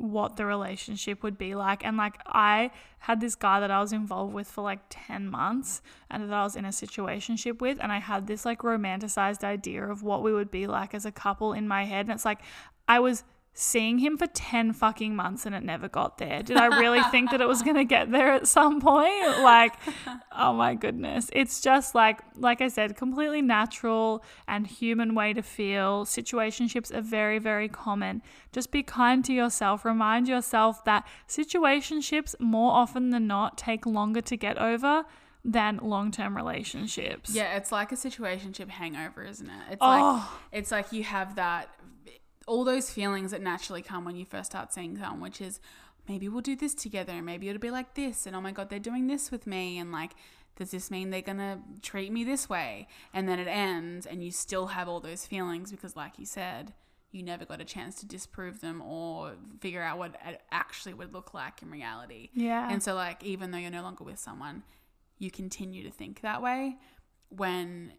what 0.00 0.36
the 0.36 0.46
relationship 0.46 1.22
would 1.22 1.36
be 1.36 1.54
like. 1.54 1.84
And 1.84 1.96
like 1.96 2.18
I 2.26 2.70
had 3.00 3.20
this 3.20 3.34
guy 3.34 3.60
that 3.60 3.70
I 3.70 3.80
was 3.80 3.92
involved 3.92 4.32
with 4.32 4.46
for 4.46 4.62
like 4.62 4.80
10 4.88 5.28
months 5.28 5.82
and 6.10 6.28
that 6.28 6.34
I 6.34 6.42
was 6.42 6.56
in 6.56 6.64
a 6.64 6.68
situationship 6.68 7.60
with. 7.60 7.78
And 7.80 7.92
I 7.92 7.98
had 7.98 8.26
this 8.26 8.44
like 8.44 8.60
romanticized 8.60 9.44
idea 9.44 9.84
of 9.84 10.02
what 10.02 10.22
we 10.22 10.32
would 10.32 10.50
be 10.50 10.66
like 10.66 10.94
as 10.94 11.04
a 11.04 11.12
couple 11.12 11.52
in 11.52 11.68
my 11.68 11.84
head. 11.84 12.06
And 12.06 12.14
it's 12.14 12.24
like 12.24 12.40
I 12.88 12.98
was 12.98 13.24
seeing 13.60 13.98
him 13.98 14.16
for 14.16 14.26
10 14.26 14.72
fucking 14.72 15.14
months 15.14 15.44
and 15.44 15.54
it 15.54 15.62
never 15.62 15.86
got 15.86 16.16
there. 16.16 16.42
Did 16.42 16.56
I 16.56 16.78
really 16.78 17.02
think 17.10 17.30
that 17.30 17.42
it 17.42 17.46
was 17.46 17.60
going 17.60 17.76
to 17.76 17.84
get 17.84 18.10
there 18.10 18.32
at 18.32 18.48
some 18.48 18.80
point? 18.80 19.40
Like, 19.42 19.74
oh 20.32 20.54
my 20.54 20.74
goodness. 20.74 21.28
It's 21.34 21.60
just 21.60 21.94
like, 21.94 22.20
like 22.36 22.62
I 22.62 22.68
said, 22.68 22.96
completely 22.96 23.42
natural 23.42 24.24
and 24.48 24.66
human 24.66 25.14
way 25.14 25.34
to 25.34 25.42
feel. 25.42 26.06
Situationships 26.06 26.90
are 26.94 27.02
very, 27.02 27.38
very 27.38 27.68
common. 27.68 28.22
Just 28.50 28.70
be 28.72 28.82
kind 28.82 29.22
to 29.26 29.32
yourself. 29.34 29.84
Remind 29.84 30.26
yourself 30.26 30.82
that 30.86 31.06
situationships, 31.28 32.34
more 32.40 32.72
often 32.72 33.10
than 33.10 33.26
not, 33.26 33.58
take 33.58 33.84
longer 33.84 34.22
to 34.22 34.36
get 34.36 34.56
over 34.58 35.04
than 35.44 35.78
long 35.82 36.10
term 36.10 36.36
relationships. 36.36 37.34
Yeah, 37.34 37.56
it's 37.56 37.72
like 37.72 37.92
a 37.92 37.94
situationship 37.94 38.68
hangover, 38.68 39.22
isn't 39.24 39.46
it? 39.48 39.62
It's 39.72 39.78
Oh. 39.80 39.88
like 40.50 40.52
it's 40.52 40.70
like 40.70 40.92
you 40.92 41.02
have 41.04 41.36
that 41.36 41.68
all 42.50 42.64
those 42.64 42.90
feelings 42.90 43.30
that 43.30 43.40
naturally 43.40 43.82
come 43.82 44.04
when 44.04 44.16
you 44.16 44.24
first 44.24 44.50
start 44.50 44.72
seeing 44.72 44.98
someone, 44.98 45.20
which 45.20 45.40
is 45.40 45.60
maybe 46.08 46.28
we'll 46.28 46.40
do 46.40 46.56
this 46.56 46.74
together, 46.74 47.12
and 47.12 47.24
maybe 47.24 47.48
it'll 47.48 47.60
be 47.60 47.70
like 47.70 47.94
this, 47.94 48.26
and 48.26 48.34
oh 48.34 48.40
my 48.40 48.50
god, 48.50 48.68
they're 48.68 48.78
doing 48.80 49.06
this 49.06 49.30
with 49.30 49.46
me, 49.46 49.78
and 49.78 49.92
like 49.92 50.12
does 50.56 50.72
this 50.72 50.90
mean 50.90 51.08
they're 51.08 51.22
gonna 51.22 51.60
treat 51.80 52.12
me 52.12 52.24
this 52.24 52.48
way? 52.48 52.88
And 53.14 53.28
then 53.28 53.38
it 53.38 53.46
ends, 53.46 54.04
and 54.04 54.22
you 54.22 54.30
still 54.30 54.66
have 54.66 54.88
all 54.88 55.00
those 55.00 55.24
feelings 55.24 55.70
because, 55.70 55.96
like 55.96 56.18
you 56.18 56.26
said, 56.26 56.74
you 57.12 57.22
never 57.22 57.44
got 57.44 57.60
a 57.60 57.64
chance 57.64 57.98
to 58.00 58.06
disprove 58.06 58.60
them 58.60 58.82
or 58.82 59.36
figure 59.60 59.80
out 59.80 59.96
what 59.96 60.16
it 60.26 60.42
actually 60.50 60.92
would 60.92 61.14
look 61.14 61.32
like 61.32 61.62
in 61.62 61.70
reality. 61.70 62.28
Yeah. 62.34 62.68
And 62.70 62.82
so, 62.82 62.94
like, 62.94 63.24
even 63.24 63.52
though 63.52 63.58
you're 63.58 63.70
no 63.70 63.82
longer 63.82 64.04
with 64.04 64.18
someone, 64.18 64.64
you 65.18 65.30
continue 65.30 65.82
to 65.84 65.90
think 65.90 66.20
that 66.20 66.42
way 66.42 66.76
when 67.30 67.94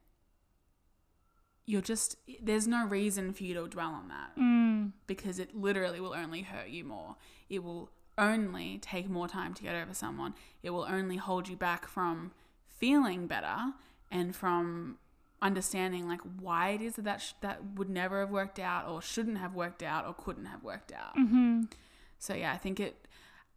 you're 1.66 1.82
just, 1.82 2.16
there's 2.42 2.68
no 2.68 2.86
reason 2.88 3.34
for 3.34 3.44
you 3.44 3.54
to 3.54 3.68
dwell 3.68 3.92
on 3.92 4.08
that 4.10 4.36
Mm, 4.38 4.92
because 5.08 5.40
it 5.40 5.56
literally 5.56 6.00
will 6.00 6.14
only 6.14 6.42
hurt 6.42 6.70
you 6.70 6.84
more. 6.84 7.16
It 7.50 7.64
will 7.64 7.90
only 8.18 8.78
take 8.80 9.10
more 9.10 9.28
time 9.28 9.54
to 9.54 9.64
get 9.64 9.76
over 9.76 9.94
someone. 9.94 10.34
It 10.64 10.72
will 10.72 10.86
only 10.90 11.18
hold 11.18 11.48
you 11.48 11.56
back 11.56 11.88
from 11.88 12.32
feeling 12.68 13.28
better 13.28 13.74
and 14.10 14.36
from 14.36 14.98
understanding 15.42 16.08
like 16.08 16.22
why 16.40 16.70
it 16.70 16.82
is 16.82 16.96
that 16.98 17.06
that, 17.06 17.22
sh- 17.22 17.34
that 17.42 17.60
would 17.76 17.90
never 17.90 18.20
have 18.20 18.30
worked 18.30 18.60
out 18.60 18.88
or 18.88 19.02
shouldn't 19.02 19.38
have 19.38 19.56
worked 19.56 19.82
out 19.82 20.06
or 20.06 20.14
couldn't 20.14 20.46
have 20.46 20.64
worked 20.64 20.92
out. 20.92 21.14
hmm 21.16 21.64
So 22.20 22.34
yeah, 22.34 22.52
I 22.54 22.58
think 22.58 22.80
it. 22.80 23.08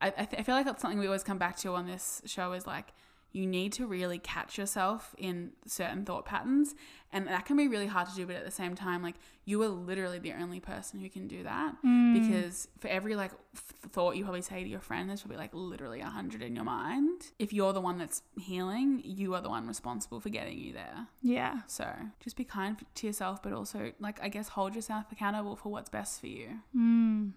I 0.00 0.08
I, 0.08 0.24
th- 0.24 0.40
I 0.40 0.42
feel 0.42 0.54
like 0.54 0.64
that's 0.66 0.80
something 0.82 0.98
we 0.98 1.06
always 1.06 1.22
come 1.22 1.38
back 1.38 1.56
to 1.58 1.74
on 1.74 1.86
this 1.86 2.22
show 2.26 2.52
is 2.52 2.66
like 2.66 2.92
you 3.32 3.46
need 3.46 3.72
to 3.72 3.86
really 3.86 4.18
catch 4.18 4.56
yourself 4.58 5.14
in 5.18 5.50
certain 5.66 6.04
thought 6.04 6.24
patterns, 6.24 6.74
and 7.14 7.28
that 7.28 7.46
can 7.46 7.56
be 7.56 7.68
really 7.68 7.86
hard 7.86 8.08
to 8.08 8.14
do. 8.14 8.26
But 8.26 8.36
at 8.36 8.44
the 8.44 8.50
same 8.50 8.74
time, 8.74 9.02
like 9.02 9.14
you 9.44 9.62
are 9.62 9.68
literally 9.68 10.18
the 10.18 10.32
only 10.32 10.58
person 10.58 11.00
who 11.00 11.08
can 11.08 11.28
do 11.28 11.44
that 11.44 11.76
because 12.12 12.68
for 12.78 12.88
every 12.88 13.14
like 13.14 13.30
thought 13.54 14.16
you 14.16 14.24
probably 14.24 14.42
say 14.42 14.62
to 14.64 14.68
your 14.68 14.80
friend, 14.80 15.08
there's 15.08 15.22
probably 15.22 15.38
like 15.38 15.54
literally 15.54 16.00
a 16.00 16.06
hundred 16.06 16.42
in 16.42 16.56
your 16.56 16.64
mind. 16.64 17.22
If 17.38 17.52
you're 17.52 17.72
the 17.72 17.80
one 17.80 17.98
that's 17.98 18.22
healing, 18.38 19.00
you 19.04 19.34
are 19.34 19.40
the 19.40 19.48
one 19.48 19.68
responsible 19.68 20.18
for 20.18 20.28
getting 20.28 20.58
you 20.58 20.72
there. 20.72 21.06
Yeah. 21.22 21.60
So 21.68 21.88
just 22.20 22.36
be 22.36 22.44
kind 22.44 22.76
to 22.96 23.06
yourself, 23.06 23.42
but 23.42 23.52
also 23.52 23.92
like 24.00 24.20
I 24.20 24.28
guess 24.28 24.48
hold 24.48 24.74
yourself 24.74 25.06
accountable 25.12 25.54
for 25.54 25.70
what's 25.70 25.88
best 25.88 26.20
for 26.20 26.26
you. 26.26 26.58
Mm. 26.76 27.30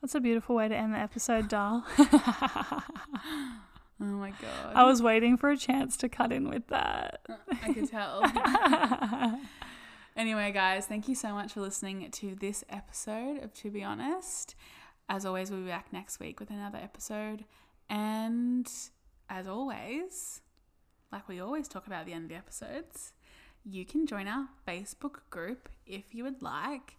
That's 0.00 0.14
a 0.14 0.20
beautiful 0.20 0.56
way 0.56 0.68
to 0.68 0.76
end 0.76 0.94
the 0.94 0.98
episode, 0.98 1.48
doll. 1.48 1.84
Oh 4.02 4.06
my 4.06 4.30
god. 4.30 4.74
I 4.74 4.82
was 4.84 5.00
waiting 5.00 5.36
for 5.36 5.50
a 5.50 5.56
chance 5.56 5.96
to 5.98 6.08
cut 6.08 6.32
in 6.32 6.48
with 6.48 6.66
that. 6.68 7.20
Uh, 7.28 7.34
I 7.62 7.72
could 7.72 7.88
tell. 7.88 8.24
anyway, 10.16 10.50
guys, 10.50 10.86
thank 10.86 11.06
you 11.06 11.14
so 11.14 11.32
much 11.32 11.52
for 11.52 11.60
listening 11.60 12.10
to 12.10 12.34
this 12.34 12.64
episode 12.68 13.38
of 13.44 13.54
To 13.54 13.70
Be 13.70 13.84
Honest. 13.84 14.56
As 15.08 15.24
always, 15.24 15.52
we'll 15.52 15.60
be 15.60 15.68
back 15.68 15.92
next 15.92 16.18
week 16.18 16.40
with 16.40 16.50
another 16.50 16.78
episode. 16.78 17.44
And 17.88 18.68
as 19.30 19.46
always, 19.46 20.40
like 21.12 21.28
we 21.28 21.38
always 21.38 21.68
talk 21.68 21.86
about 21.86 22.00
at 22.00 22.06
the 22.06 22.12
end 22.12 22.24
of 22.24 22.30
the 22.30 22.36
episodes, 22.36 23.12
you 23.64 23.84
can 23.84 24.08
join 24.08 24.26
our 24.26 24.48
Facebook 24.66 25.18
group 25.30 25.68
if 25.86 26.12
you 26.12 26.24
would 26.24 26.42
like. 26.42 26.96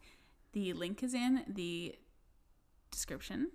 The 0.54 0.72
link 0.72 1.04
is 1.04 1.14
in 1.14 1.44
the 1.50 1.96
description 2.92 3.50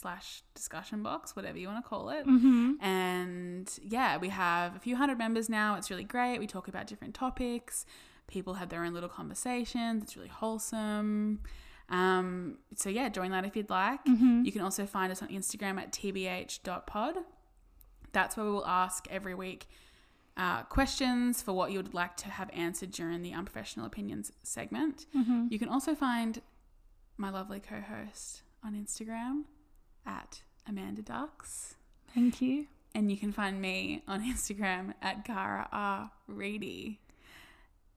slash 0.00 0.42
discussion 0.54 1.02
box, 1.02 1.34
whatever 1.36 1.58
you 1.58 1.66
want 1.68 1.82
to 1.84 1.88
call 1.88 2.10
it. 2.10 2.24
hmm 2.24 2.72
And 2.80 3.68
yeah, 3.82 4.16
we 4.16 4.28
have 4.28 4.76
a 4.76 4.78
few 4.78 4.96
hundred 4.96 5.18
members 5.18 5.48
now. 5.48 5.74
It's 5.76 5.90
really 5.90 6.04
great. 6.04 6.38
We 6.38 6.46
talk 6.46 6.68
about 6.68 6.86
different 6.86 7.14
topics. 7.14 7.84
People 8.26 8.54
have 8.54 8.68
their 8.68 8.84
own 8.84 8.92
little 8.94 9.08
conversations. 9.08 10.02
It's 10.04 10.16
really 10.16 10.28
wholesome. 10.28 11.40
Um, 11.90 12.58
so 12.76 12.90
yeah, 12.90 13.08
join 13.08 13.30
that 13.32 13.44
if 13.46 13.56
you'd 13.56 13.70
like. 13.70 14.00
hmm 14.06 14.42
You 14.44 14.52
can 14.52 14.60
also 14.62 14.86
find 14.86 15.10
us 15.10 15.22
on 15.22 15.28
Instagram 15.28 15.78
at 15.78 15.92
tbh.pod. 15.92 17.16
That's 18.12 18.36
where 18.36 18.46
we 18.46 18.52
will 18.52 18.66
ask 18.66 19.06
every 19.10 19.34
week 19.34 19.68
uh, 20.36 20.62
questions 20.64 21.42
for 21.42 21.52
what 21.52 21.72
you 21.72 21.78
would 21.78 21.94
like 21.94 22.16
to 22.18 22.28
have 22.28 22.48
answered 22.52 22.90
during 22.92 23.22
the 23.22 23.32
unprofessional 23.32 23.86
opinions 23.86 24.30
segment. 24.42 25.06
hmm 25.12 25.46
You 25.50 25.58
can 25.58 25.68
also 25.68 25.94
find 25.94 26.40
my 27.16 27.30
lovely 27.30 27.58
co-host 27.60 28.42
on 28.64 28.74
Instagram 28.74 29.44
at 30.08 30.42
Amanda 30.66 31.02
Ducks. 31.02 31.76
Thank 32.14 32.40
you. 32.40 32.66
And 32.94 33.10
you 33.10 33.16
can 33.18 33.30
find 33.32 33.60
me 33.60 34.02
on 34.08 34.22
Instagram 34.32 34.94
at 35.02 35.24
Kara 35.24 35.68
R. 35.70 36.10
Ready. 36.26 37.00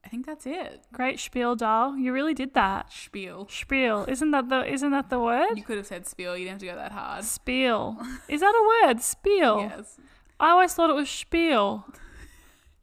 I 0.03 0.09
think 0.09 0.25
that's 0.25 0.45
it. 0.47 0.81
Great 0.91 1.19
spiel, 1.19 1.55
doll. 1.55 1.95
You 1.95 2.11
really 2.11 2.33
did 2.33 2.53
that. 2.55 2.91
Spiel. 2.91 3.47
Spiel. 3.49 4.05
Isn't 4.07 4.31
that 4.31 4.49
the 4.49 4.65
isn't 4.71 4.89
that 4.91 5.09
the 5.09 5.19
word? 5.19 5.55
You 5.55 5.63
could 5.63 5.77
have 5.77 5.85
said 5.87 6.07
spiel. 6.07 6.35
You 6.35 6.45
didn't 6.45 6.61
have 6.61 6.69
to 6.69 6.75
go 6.75 6.75
that 6.75 6.91
hard. 6.91 7.23
Spiel. 7.23 7.97
Is 8.27 8.41
that 8.41 8.53
a 8.53 8.87
word? 8.87 9.01
Spiel. 9.01 9.69
Yes. 9.77 9.97
I 10.39 10.49
always 10.49 10.73
thought 10.73 10.89
it 10.89 10.95
was 10.95 11.07
spiel. 11.07 11.85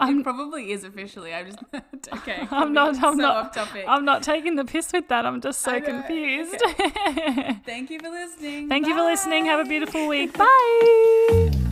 It 0.00 0.22
probably 0.22 0.72
is 0.72 0.84
officially. 0.84 1.34
I'm 1.34 1.46
just 1.46 1.58
okay. 2.14 2.46
I'm 2.50 2.72
not. 2.72 2.94
I'm 3.02 3.14
so 3.14 3.22
not. 3.22 3.46
Off 3.46 3.54
topic. 3.54 3.84
I'm 3.88 4.04
not 4.04 4.22
taking 4.22 4.56
the 4.56 4.64
piss 4.64 4.92
with 4.92 5.08
that. 5.08 5.26
I'm 5.26 5.40
just 5.40 5.60
so 5.60 5.80
confused. 5.80 6.62
Thank 7.64 7.90
you 7.90 7.98
for 8.00 8.08
listening. 8.08 8.68
Thank 8.68 8.86
you 8.86 8.96
for 8.96 9.02
listening. 9.02 9.46
Have 9.46 9.64
a 9.64 9.68
beautiful 9.68 10.06
week. 10.06 10.36
Bye. 10.36 11.67